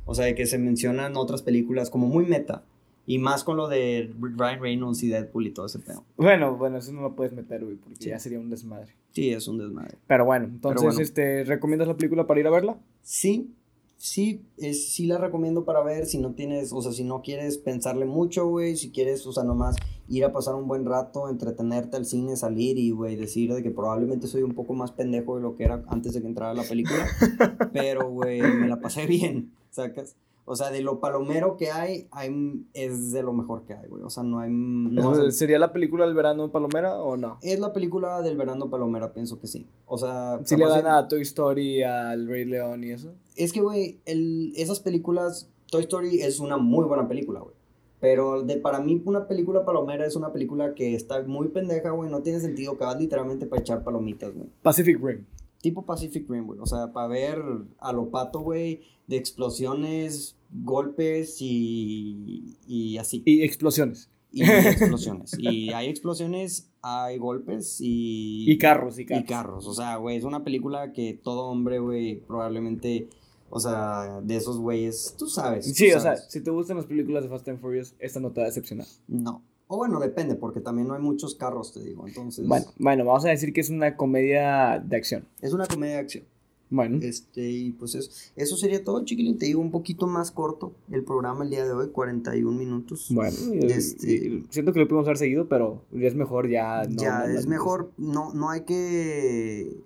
O 0.06 0.16
sea, 0.16 0.26
de 0.26 0.36
que 0.36 0.46
se 0.46 0.58
mencionan 0.58 1.18
otras 1.18 1.42
películas 1.42 1.90
como 1.90 2.08
muy 2.08 2.26
meta. 2.26 2.64
Y 3.08 3.20
más 3.20 3.44
con 3.44 3.56
lo 3.58 3.68
de 3.68 4.12
Ryan 4.20 4.60
Reynolds 4.62 5.04
y 5.04 5.10
Deadpool 5.10 5.46
y 5.46 5.52
todo 5.52 5.68
ese 5.68 5.78
pedo. 5.78 6.04
Bueno, 6.18 6.56
bueno, 6.58 6.78
eso 6.80 6.92
no 6.92 7.02
lo 7.02 7.16
puedes 7.16 7.34
meter, 7.34 7.64
güey, 7.64 7.76
porque 7.78 7.98
Sí. 8.00 8.10
ya 8.10 8.18
sería 8.18 8.40
un 8.40 8.50
desmadre. 8.50 8.94
Sí, 9.12 9.30
es 9.30 9.48
un 9.48 9.60
desmadre. 9.60 9.98
Pero 10.08 10.26
bueno, 10.26 10.46
entonces, 10.46 10.82
bueno. 10.84 11.00
este, 11.00 11.44
¿recomiendas 11.44 11.88
la 11.88 11.96
película 11.96 12.26
para 12.26 12.40
ir 12.40 12.48
a 12.48 12.50
verla? 12.50 12.78
Sí, 13.04 13.52
sí, 13.98 14.42
es, 14.58 14.92
sí 14.92 15.06
la 15.06 15.20
recomiendo 15.20 15.66
para 15.66 15.84
ver 15.84 16.08
si 16.08 16.18
no 16.18 16.34
tienes, 16.34 16.74
o 16.74 16.82
sea, 16.82 16.92
si 16.94 17.04
no 17.04 17.22
quieres 17.22 17.60
pensarle 17.60 18.06
mucho, 18.06 18.48
güey, 18.48 18.76
si 18.76 18.90
quieres, 18.90 19.26
o 19.28 19.32
sea, 19.32 19.44
nomás 19.44 19.76
ir 20.10 20.26
a 20.26 20.34
pasar 20.34 20.56
un 20.56 20.68
buen 20.68 20.84
rato, 20.86 21.30
entretenerte 21.30 21.98
al 21.98 22.06
cine, 22.08 22.36
salir 22.36 22.80
y, 22.80 22.90
güey, 22.90 23.16
decir 23.16 23.54
de 23.54 23.62
que 23.62 23.70
probablemente 23.70 24.26
soy 24.26 24.42
un 24.42 24.56
poco 24.56 24.74
más 24.74 24.92
pendejo 24.92 25.36
de 25.36 25.44
lo 25.44 25.56
que 25.56 25.64
era 25.66 25.84
antes 25.90 26.14
de 26.14 26.22
que 26.22 26.28
entrara 26.28 26.56
la 26.56 26.64
película, 26.64 27.06
pero, 27.72 28.10
güey, 28.10 28.42
me 28.42 28.68
la 28.68 28.80
pasé 28.80 29.06
bien, 29.06 29.52
¿sacas? 29.76 30.16
O 30.48 30.56
sea, 30.56 30.70
de 30.70 30.82
lo 30.82 31.00
palomero 31.00 31.58
que 31.58 31.72
hay, 31.72 32.08
hay 32.12 32.64
es 32.76 33.12
de 33.12 33.24
lo 33.24 33.34
mejor 33.34 33.64
que 33.64 33.74
hay, 33.74 33.88
güey, 33.88 34.04
o 34.04 34.12
sea, 34.12 34.22
no 34.22 34.40
hay... 34.40 34.52
No 34.52 35.32
¿Sería 35.32 35.58
la 35.58 35.74
película 35.74 36.06
del 36.06 36.14
verano 36.14 36.52
Palomera 36.52 37.02
o 37.02 37.18
no? 37.18 37.40
es 37.42 37.60
la 37.60 37.74
película 37.74 38.22
del 38.22 38.38
verano 38.38 38.70
palomera, 38.70 39.12
pienso 39.12 39.40
que 39.40 39.48
sí. 39.48 39.66
O 39.88 39.98
sea, 39.98 40.40
Si 40.44 40.56
le 40.56 40.68
dan 40.68 40.86
a 40.86 41.08
Toy 41.08 41.22
Story, 41.24 41.82
al 41.82 42.28
Rey 42.28 42.46
León 42.46 42.84
y 42.84 42.92
eso. 42.92 43.12
Es 43.36 43.52
que, 43.52 43.62
güey, 43.62 44.00
el- 44.06 44.54
esas 44.56 44.80
películas, 44.80 45.50
Toy 45.72 45.82
Story 45.82 46.22
es 46.22 46.40
una 46.40 46.58
muy 46.58 46.86
buena 46.86 47.08
película, 47.08 47.40
güey. 47.40 47.56
Pero 48.00 48.44
de, 48.44 48.58
para 48.58 48.80
mí 48.82 49.02
una 49.06 49.28
película 49.28 49.66
palomera 49.66 50.06
es 50.06 50.16
una 50.16 50.32
película 50.32 50.76
que 50.76 50.94
está 50.94 51.24
muy 51.24 51.48
pendeja, 51.48 51.90
güey. 51.90 52.12
No 52.12 52.22
tiene 52.22 52.40
sentido, 52.40 52.78
que 52.78 52.84
vas 52.84 53.00
literalmente 53.00 53.48
para 53.48 53.62
echar 53.62 53.84
palomitas, 53.84 54.32
güey. 54.32 54.48
Pacific 54.62 55.00
Rim. 55.02 55.26
Tipo 55.66 55.84
Pacific 55.84 56.30
Rim, 56.30 56.46
güey. 56.46 56.60
O 56.60 56.68
sea, 56.68 56.94
para 56.94 57.08
ver 57.08 57.42
a 57.80 57.92
lo 57.92 58.12
pato, 58.12 58.42
güey, 58.42 58.82
de 59.08 59.18
explosiones, 59.18 60.36
golpes 60.52 61.38
y, 61.40 62.56
y 62.68 63.00
así. 63.00 63.24
Y 63.26 63.42
explosiones. 63.42 64.12
Y 64.32 64.44
explosiones. 64.44 65.36
y 65.40 65.74
hay 65.74 65.88
explosiones, 65.90 66.70
hay 66.84 67.18
golpes 67.18 67.82
y... 67.82 68.46
Y 68.48 68.60
carros, 68.60 69.00
y 69.00 69.02
Y 69.02 69.06
carros. 69.06 69.26
carros, 69.28 69.66
o 69.66 69.74
sea, 69.74 69.96
güey, 69.96 70.18
es 70.18 70.24
una 70.24 70.44
película 70.44 70.94
que 70.94 71.20
todo 71.24 71.48
hombre, 71.48 71.80
güey, 71.80 72.20
probablemente, 72.20 73.10
o 73.50 73.60
sea, 73.60 74.22
de 74.22 74.36
esos 74.36 74.60
güeyes, 74.60 75.16
tú 75.18 75.26
sabes. 75.26 75.66
tú 75.66 75.74
Sí, 75.74 75.92
o 75.94 76.00
sea, 76.00 76.16
si 76.16 76.44
te 76.44 76.52
gustan 76.52 76.78
las 76.78 76.86
películas 76.86 77.24
de 77.24 77.30
Fast 77.30 77.48
and 77.48 77.60
Furious, 77.60 77.96
esta 77.98 78.20
no 78.20 78.30
te 78.30 78.42
va 78.42 78.46
a 78.46 78.50
decepcionar. 78.50 78.86
No. 79.08 79.42
O 79.68 79.78
bueno, 79.78 80.00
depende, 80.00 80.36
porque 80.36 80.60
también 80.60 80.88
no 80.88 80.94
hay 80.94 81.02
muchos 81.02 81.34
carros, 81.36 81.74
te 81.74 81.84
digo, 81.84 82.08
entonces. 82.08 82.48
Bueno, 82.48 82.66
bueno, 82.78 83.06
vamos 83.06 83.26
a 83.26 83.30
decir 83.30 83.52
que 83.52 83.62
es 83.62 83.70
una 83.70 83.98
comedia 83.98 84.80
de 84.80 84.96
acción. 84.96 85.26
Es 85.42 85.54
una 85.54 85.66
comedia 85.66 85.96
de 85.96 86.00
acción. 86.02 86.24
Bueno, 86.70 86.98
Este, 87.02 87.48
y 87.50 87.72
pues 87.74 87.94
eso, 87.96 88.10
eso 88.36 88.58
sería 88.58 88.84
todo, 88.84 89.06
chiquilín. 89.06 89.38
Te 89.38 89.46
digo 89.46 89.62
un 89.62 89.70
poquito 89.72 90.08
más 90.08 90.32
corto 90.32 90.74
el 90.92 91.04
programa 91.04 91.44
el 91.44 91.52
día 91.52 91.64
de 91.64 91.72
hoy, 91.72 91.90
41 91.90 92.58
minutos. 92.58 93.08
bueno. 93.12 93.36
Este- 93.68 94.12
y 94.14 94.46
siento 94.50 94.74
que 94.74 94.80
lo 94.80 94.88
pudimos 94.88 95.06
haber 95.08 95.18
seguido, 95.18 95.48
pero 95.48 95.82
es 95.94 96.16
mejor 96.16 96.50
ya 96.50 96.84
no. 96.84 96.96
ya, 97.02 97.20
no- 97.28 97.38
es 97.38 97.46
mejor, 97.48 97.92
no, 97.98 98.34
no 98.34 98.50
hay 98.50 98.62
que 98.62 99.78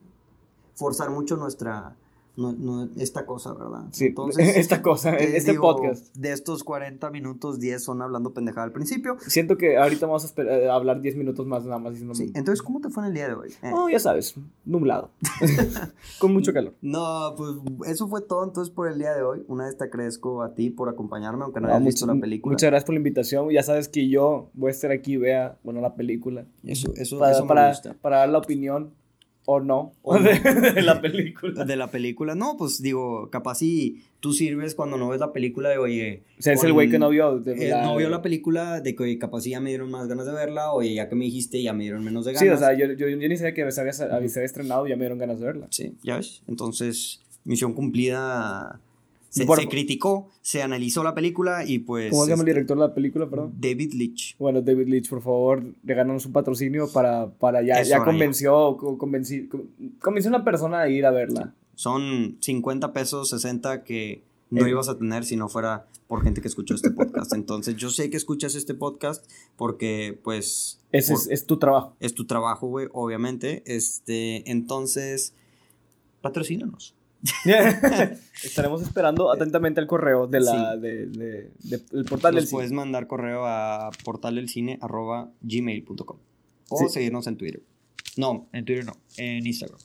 forzar 0.76 1.10
mucho 1.10 1.36
nuestra, 1.36 1.96
no- 2.36 2.54
no- 2.54 2.90
esta 2.98 3.26
cosa, 3.26 3.54
¿verdad? 3.54 3.86
Sí, 3.92 4.14
esta 4.40 4.82
cosa, 4.82 5.16
eh, 5.18 5.38
este 5.38 5.52
digo, 5.52 5.64
podcast. 5.64 6.16
De 6.16 6.32
estos 6.32 6.64
40 6.64 7.10
minutos, 7.12 7.60
10 7.60 7.84
son 7.84 8.02
hablando 8.02 8.34
pendejada 8.34 8.66
al 8.66 8.72
principio. 8.72 9.18
Siento 9.28 9.58
que 9.58 9.78
ahorita 9.78 10.06
vamos 10.06 10.24
a 10.24 10.28
esperar- 10.28 10.70
a 10.70 10.74
hablar 10.76 11.02
10 11.02 11.16
minutos 11.16 11.46
más 11.48 11.64
nada 11.66 11.80
más 11.80 11.92
diciendo. 11.94 12.16
Sí, 12.16 12.32
entonces, 12.36 12.62
¿cómo 12.62 12.80
te 12.82 12.90
fue 12.90 13.04
en 13.04 13.10
el 13.10 13.14
día 13.16 13.28
de 13.28 13.34
hoy? 13.34 13.50
Eh, 13.62 13.72
Oh, 13.74 13.90
ya 13.90 14.00
sabes, 14.00 14.36
nublado. 14.66 15.10
Con 16.20 16.34
mucho 16.34 16.54
calor. 16.54 16.74
No, 16.82 17.34
pues 17.38 17.52
eso 17.92 18.08
fue 18.08 18.22
todo 18.22 18.44
entonces 18.44 18.74
por 18.74 18.88
el 18.88 18.98
día 19.00 19.14
de 19.14 19.24
hoy. 19.24 19.44
Una 19.48 19.66
vez 19.66 19.78
te 19.78 19.84
agradezco 19.86 20.42
a 20.44 20.54
ti 20.54 20.70
por 20.70 20.90
acompañarme, 20.90 21.44
aunque 21.44 21.60
no 21.62 21.68
No, 21.68 21.74
hayas 21.74 21.86
visto 21.86 22.06
la 22.06 22.16
película. 22.20 22.54
Muchas 22.54 22.70
gracias 22.70 22.86
por 22.86 22.94
la 22.94 23.00
invitación. 23.00 23.50
Ya 23.50 23.64
sabes 23.64 23.88
que 23.90 24.10
yo 24.10 24.50
voy 24.54 24.70
a 24.70 24.72
estar 24.72 24.92
aquí, 24.92 25.18
vea, 25.18 25.58
bueno, 25.64 25.82
la 25.82 25.96
película. 25.96 26.46
Eso, 26.64 26.92
eso, 26.96 27.20
Para, 27.20 27.32
eso 27.34 27.44
me 27.44 27.48
para, 27.48 27.70
gusta. 27.70 27.96
para 28.02 28.18
dar 28.20 28.30
la 28.30 28.38
opinión 28.38 28.92
o 29.52 29.60
no, 29.60 29.94
O 30.04 30.18
no. 30.20 30.24
de, 30.30 30.72
de 30.74 30.82
la 30.82 31.02
película. 31.02 31.64
De 31.66 31.76
la 31.76 31.90
película, 31.90 32.36
no, 32.36 32.56
pues 32.58 32.82
digo, 32.82 33.30
capaz 33.32 33.56
si 33.56 34.04
tú 34.20 34.34
sirves 34.34 34.76
cuando 34.76 34.98
no 34.98 35.10
ves 35.10 35.20
la 35.20 35.32
película 35.34 35.70
de, 35.70 35.78
oye, 35.78 36.24
O 36.38 36.42
sea, 36.42 36.54
es 36.54 36.64
el 36.64 36.74
güey 36.74 36.90
que 36.90 37.00
no 37.00 37.10
vio. 37.10 37.40
de 37.40 37.54
eh, 37.54 37.70
la- 37.70 37.84
no 37.84 37.96
vio 37.96 38.10
la 38.10 38.22
película, 38.22 38.82
de 38.82 38.96
que 38.96 39.04
oye, 39.04 39.18
capaz 39.18 39.42
sí 39.42 39.52
ya 39.52 39.60
me 39.60 39.70
dieron 39.70 39.90
más 39.90 40.08
ganas 40.08 40.26
de 40.26 40.34
verla, 40.34 40.72
oye, 40.72 40.94
ya 40.94 41.10
que 41.10 41.16
me 41.16 41.26
dijiste, 41.26 41.62
ya 41.64 41.74
me 41.74 41.84
dieron 41.84 42.04
menos 42.04 42.26
de 42.26 42.34
ganas. 42.34 42.48
Sí, 42.48 42.50
o 42.54 42.58
sea, 42.58 42.74
yo, 42.78 42.86
yo, 42.94 43.08
yo 43.10 43.18
ni 43.30 43.38
sabía 43.38 43.54
que 43.54 43.72
se 43.72 43.82
había, 43.82 43.94
se 43.94 44.04
había 44.04 44.26
estrenado 44.44 44.86
y 44.86 44.90
ya 44.92 44.96
me 44.96 45.02
dieron 45.04 45.18
ganas 45.18 45.40
de 45.40 45.46
verla. 45.46 45.68
Sí, 45.72 45.94
ya 46.04 46.18
ves. 46.18 46.44
Entonces, 46.48 47.22
misión 47.46 47.74
cumplida. 47.74 48.80
Se, 49.30 49.46
Por- 49.46 49.60
se 49.60 49.68
criticó, 49.68 50.30
se 50.42 50.62
analizó 50.64 51.04
la 51.04 51.14
película 51.14 51.64
y 51.66 51.80
pues. 51.80 52.10
¿Cómo 52.12 52.24
se 52.26 52.32
llama 52.32 52.42
el 52.44 52.48
este, 52.50 52.54
director 52.60 52.78
de 52.78 52.88
la 52.88 52.94
película, 52.96 53.30
perdón? 53.30 53.54
David 53.60 53.94
Leitch. 53.94 54.36
Bueno, 54.40 54.62
David 54.62 54.88
Leitch, 54.88 55.10
por 55.10 55.22
favor, 55.22 55.64
regálanos 55.84 56.26
un 56.26 56.32
patrocinio 56.34 56.92
para, 56.92 57.30
para 57.30 57.62
ya, 57.62 57.82
ya 57.84 58.04
convenció, 58.04 58.76
convenció 58.78 60.32
a 60.32 60.36
una 60.36 60.44
persona 60.44 60.80
a 60.82 60.90
ir 60.90 61.06
a 61.06 61.12
verla. 61.12 61.54
Son 61.76 62.38
50 62.42 62.92
pesos, 62.92 63.30
60 63.30 63.84
que 63.84 64.24
no 64.50 64.66
Eh. 64.66 64.70
ibas 64.72 64.90
a 64.90 64.98
tener 64.98 65.24
si 65.26 65.36
no 65.36 65.48
fuera 65.48 65.86
por 66.08 66.24
gente 66.24 66.42
que 66.42 66.48
escuchó 66.48 66.74
este 66.74 66.90
podcast. 66.90 67.32
Entonces, 67.34 67.76
yo 67.76 67.92
sé 67.92 68.10
que 68.10 68.18
escuchas 68.18 68.56
este 68.56 68.74
podcast 68.74 69.24
porque, 69.58 70.20
pues. 70.24 70.82
Ese 70.92 71.14
por- 71.14 71.22
es, 71.22 71.28
es 71.30 71.46
tu 71.46 71.58
trabajo. 71.60 71.96
es 72.00 72.16
tu 72.16 72.26
trabajo, 72.26 72.68
güey, 72.68 72.88
obviamente. 72.94 73.62
Este, 73.68 74.50
entonces, 74.50 75.34
patrocínanos. 76.22 76.96
Estaremos 78.44 78.82
esperando 78.82 79.32
atentamente 79.32 79.82
el 79.82 79.88
correo 79.88 80.28
de 80.28 80.40
la, 80.40 80.78
de, 80.78 81.08
de- 81.08 81.52
de- 81.60 81.78
del 81.92 82.06
portal 82.06 82.34
del 82.36 82.44
Nos 82.44 82.50
cine. 82.50 82.58
puedes 82.58 82.72
mandar 82.72 83.08
correo 83.08 83.46
a 83.46 83.90
portaldelcine.gmail.com 84.06 86.18
o 86.70 86.78
Sí. 86.78 86.86
seguirnos 86.90 87.28
en 87.28 87.38
Twitter. 87.38 87.62
No, 88.18 88.48
en 88.54 88.66
Twitter 88.66 88.86
no, 88.86 88.94
en 89.18 89.46
Instagram. 89.46 89.80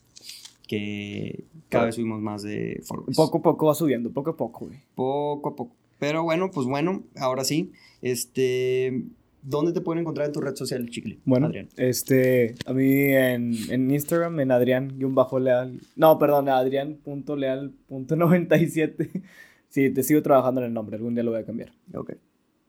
Que 0.66 1.44
cada 1.68 1.86
vez 1.86 1.94
subimos 1.96 2.20
más 2.20 2.42
de 2.42 2.82
followers. 2.86 3.16
Poco 3.16 3.38
a 3.38 3.42
poco 3.42 3.66
va 3.66 3.74
subiendo, 3.74 4.10
poco 4.12 4.30
a 4.30 4.36
poco, 4.36 4.66
güey. 4.66 4.80
Poco 4.94 5.48
a 5.50 5.56
poco. 5.56 5.74
Pero 5.98 6.22
bueno, 6.22 6.50
pues 6.50 6.66
bueno, 6.66 7.02
ahora 7.16 7.44
sí. 7.44 7.72
Este, 8.02 9.02
¿dónde 9.44 9.72
te 9.72 9.80
pueden 9.80 10.00
encontrar 10.00 10.26
en 10.26 10.32
tu 10.32 10.40
red 10.40 10.56
social, 10.56 10.88
chicle? 10.90 11.20
Bueno, 11.24 11.46
Adrián. 11.46 11.68
este, 11.76 12.56
a 12.66 12.72
mí 12.72 12.90
en, 12.90 13.54
en 13.70 13.88
Instagram, 13.90 14.40
en 14.40 14.50
Adrián-Leal. 14.50 15.80
No, 15.96 16.18
perdón, 16.18 16.48
Adrián.leal.97. 16.48 19.22
Sí, 19.74 19.90
te 19.90 20.04
sigo 20.04 20.22
trabajando 20.22 20.60
en 20.60 20.68
el 20.68 20.72
nombre, 20.72 20.94
algún 20.94 21.16
día 21.16 21.24
lo 21.24 21.32
voy 21.32 21.40
a 21.40 21.44
cambiar. 21.44 21.72
Ok. 21.94 22.12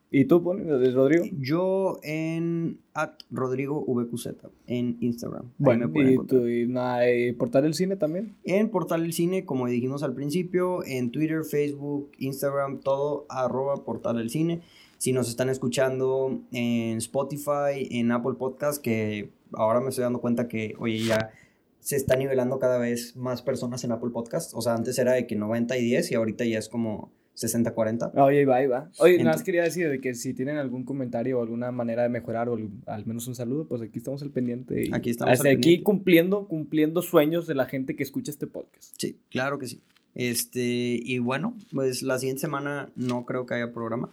¿Y 0.09 0.25
tú, 0.25 0.41
Pone, 0.41 0.63
Rodrigo? 0.91 1.25
Yo 1.39 1.99
en 2.01 2.79
at 2.93 3.11
Rodrigo 3.29 3.83
VQZ 3.85 4.27
en 4.65 4.97
Instagram. 5.01 5.51
Bueno, 5.57 5.89
me 5.89 6.13
y, 6.13 6.17
tú, 6.25 6.47
y 6.47 6.67
nada, 6.67 7.11
¿y 7.11 7.33
portal 7.33 7.63
del 7.63 7.73
cine 7.73 7.95
también? 7.95 8.35
En 8.43 8.69
Portal 8.69 9.03
del 9.03 9.13
Cine, 9.13 9.45
como 9.45 9.67
dijimos 9.67 10.03
al 10.03 10.13
principio, 10.13 10.83
en 10.85 11.11
Twitter, 11.11 11.43
Facebook, 11.43 12.11
Instagram, 12.17 12.79
todo 12.79 13.25
arroba 13.29 13.83
Portal 13.83 14.17
del 14.17 14.29
Cine. 14.29 14.61
Si 14.97 15.11
nos 15.11 15.29
están 15.29 15.49
escuchando 15.49 16.41
en 16.51 16.97
Spotify, 16.97 17.87
en 17.91 18.11
Apple 18.11 18.33
Podcast, 18.37 18.81
que 18.81 19.29
ahora 19.53 19.79
me 19.81 19.89
estoy 19.89 20.03
dando 20.03 20.21
cuenta 20.21 20.47
que, 20.47 20.73
oye, 20.79 20.99
ya 20.99 21.31
se 21.79 21.95
está 21.95 22.15
nivelando 22.15 22.57
cada 22.59 22.77
vez 22.79 23.15
más 23.15 23.41
personas 23.41 23.83
en 23.83 23.91
Apple 23.91 24.09
Podcast. 24.11 24.53
O 24.55 24.61
sea, 24.61 24.73
antes 24.73 24.97
era 24.97 25.13
de 25.13 25.27
que 25.27 25.35
90 25.35 25.77
y 25.77 25.83
10 25.83 26.11
y 26.11 26.15
ahorita 26.15 26.45
ya 26.45 26.57
es 26.57 26.69
como 26.69 27.11
60-40. 27.35 28.11
Ah, 28.15 28.23
Oye, 28.23 28.39
ahí 28.39 28.45
va, 28.45 28.55
ahí 28.55 28.67
va. 28.67 28.89
Oye, 28.99 29.17
nada 29.17 29.31
Ent- 29.31 29.33
más 29.35 29.43
quería 29.43 29.63
decir 29.63 29.89
de 29.89 29.99
que 29.99 30.15
si 30.15 30.33
tienen 30.33 30.57
algún 30.57 30.83
comentario 30.85 31.37
o 31.37 31.41
alguna 31.43 31.71
manera 31.71 32.03
de 32.03 32.09
mejorar 32.09 32.47
o 32.49 32.55
al- 32.55 32.69
al 32.87 33.05
menos 33.05 33.27
un 33.27 33.35
saludo, 33.35 33.67
pues 33.67 33.81
aquí 33.81 33.99
estamos 33.99 34.21
al 34.23 34.31
pendiente. 34.31 34.85
y 34.87 34.93
Aquí 34.93 35.09
estamos 35.11 35.33
Hasta 35.33 35.49
al 35.49 35.55
aquí 35.55 35.61
pendiente. 35.61 35.83
cumpliendo, 35.83 36.47
cumpliendo 36.47 37.01
sueños 37.01 37.45
de 37.45 37.53
la 37.55 37.65
gente 37.65 37.95
que 37.97 38.03
escucha 38.03 38.31
este 38.31 38.47
podcast. 38.47 38.95
Sí, 38.97 39.17
claro 39.29 39.59
que 39.59 39.67
sí. 39.67 39.81
Este, 40.15 40.61
y 41.03 41.19
bueno, 41.19 41.55
pues 41.73 42.01
la 42.01 42.17
siguiente 42.17 42.39
semana 42.41 42.89
no 42.95 43.25
creo 43.25 43.45
que 43.45 43.53
haya 43.55 43.73
programa, 43.73 44.09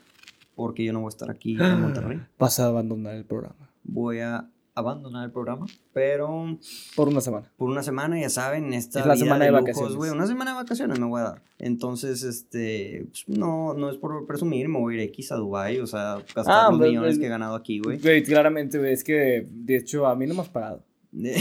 porque 0.55 0.84
yo 0.84 0.92
no 0.92 1.00
voy 1.00 1.09
a 1.09 1.11
estar 1.11 1.30
aquí 1.30 1.57
en 1.61 1.80
Monterrey. 1.80 2.20
Vas 2.38 2.61
a 2.61 2.66
abandonar 2.66 3.14
el 3.16 3.24
programa. 3.24 3.68
voy 3.84 4.20
a 4.20 4.48
abandonar 4.74 5.26
el 5.26 5.30
programa, 5.30 5.66
pero 5.92 6.59
Por 6.96 7.09
una 7.09 7.20
semana. 7.20 7.53
por 7.59 7.68
una 7.68 7.82
semana, 7.82 8.18
ya 8.18 8.30
saben, 8.30 8.72
esta 8.72 9.00
Es 9.00 9.07
la 9.07 9.12
vida 9.14 9.24
semana 9.24 9.44
de 9.44 9.50
lujos, 9.50 9.64
vacaciones. 9.64 9.94
güey, 9.96 10.11
una 10.11 10.26
semana 10.26 10.53
de 10.53 10.57
vacaciones 10.57 10.98
me 10.98 11.05
voy 11.07 11.20
a 11.20 11.24
dar. 11.24 11.42
Entonces, 11.59 12.22
este, 12.22 13.05
pues, 13.11 13.28
no, 13.38 13.74
no 13.74 13.90
es 13.90 13.98
por 13.98 14.26
presumir, 14.26 14.68
me 14.70 14.78
voy 14.78 14.94
a 14.94 14.96
ir 15.03 15.11
X 15.11 15.30
a 15.32 15.36
Dubai, 15.36 15.78
o 15.80 15.86
sea, 15.86 16.14
gastar 16.34 16.46
Ah, 16.48 16.68
los 16.70 16.78
pues, 16.78 16.88
millones 16.88 17.09
pues, 17.11 17.18
que 17.18 17.26
he 17.26 17.28
ganado 17.28 17.55
aquí, 17.55 17.80
güey. 17.80 17.98
Güey, 17.98 18.22
claramente, 18.22 18.78
güey, 18.78 18.94
es 18.94 19.05
que, 19.05 19.46
de 19.50 19.76
hecho, 19.76 20.07
a 20.07 20.16
mí 20.16 20.26
no 20.26 20.32
me 20.34 20.40
has 20.40 20.48
pagado. 20.48 20.82
De 21.12 21.34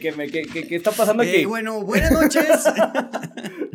que 0.00 0.10
me, 0.12 0.26
que, 0.28 0.42
que- 0.42 0.66
¿Qué 0.66 0.74
está 0.74 0.90
pasando 0.90 1.22
aquí? 1.22 1.36
Eh, 1.36 1.46
bueno, 1.46 1.84
buenas 1.84 2.10
noches. 2.10 2.64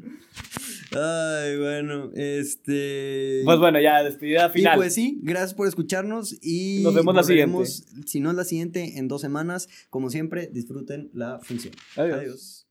Ay, 0.96 1.58
bueno, 1.58 2.12
este. 2.16 3.42
Pues 3.46 3.60
bueno, 3.60 3.80
ya, 3.80 4.04
despedida 4.04 4.50
final. 4.50 4.74
Y 4.74 4.78
pues 4.78 4.94
sí, 4.94 5.20
gracias 5.22 5.54
por 5.54 5.68
escucharnos 5.68 6.38
y 6.42 6.82
Nos 6.84 6.94
vemos 6.94 7.16
la 7.16 7.24
siguiente. 7.24 7.66
Si 8.06 8.20
no 8.20 8.30
es 8.30 8.36
la 8.36 8.44
siguiente, 8.44 8.98
en 8.98 9.08
dos 9.08 9.22
semanas. 9.22 9.70
Como 9.90 10.10
siempre, 10.10 10.50
disfruten 10.52 11.10
la 11.14 11.40
función. 11.40 11.74
Adiós. 11.96 12.20
Adiós. 12.20 12.63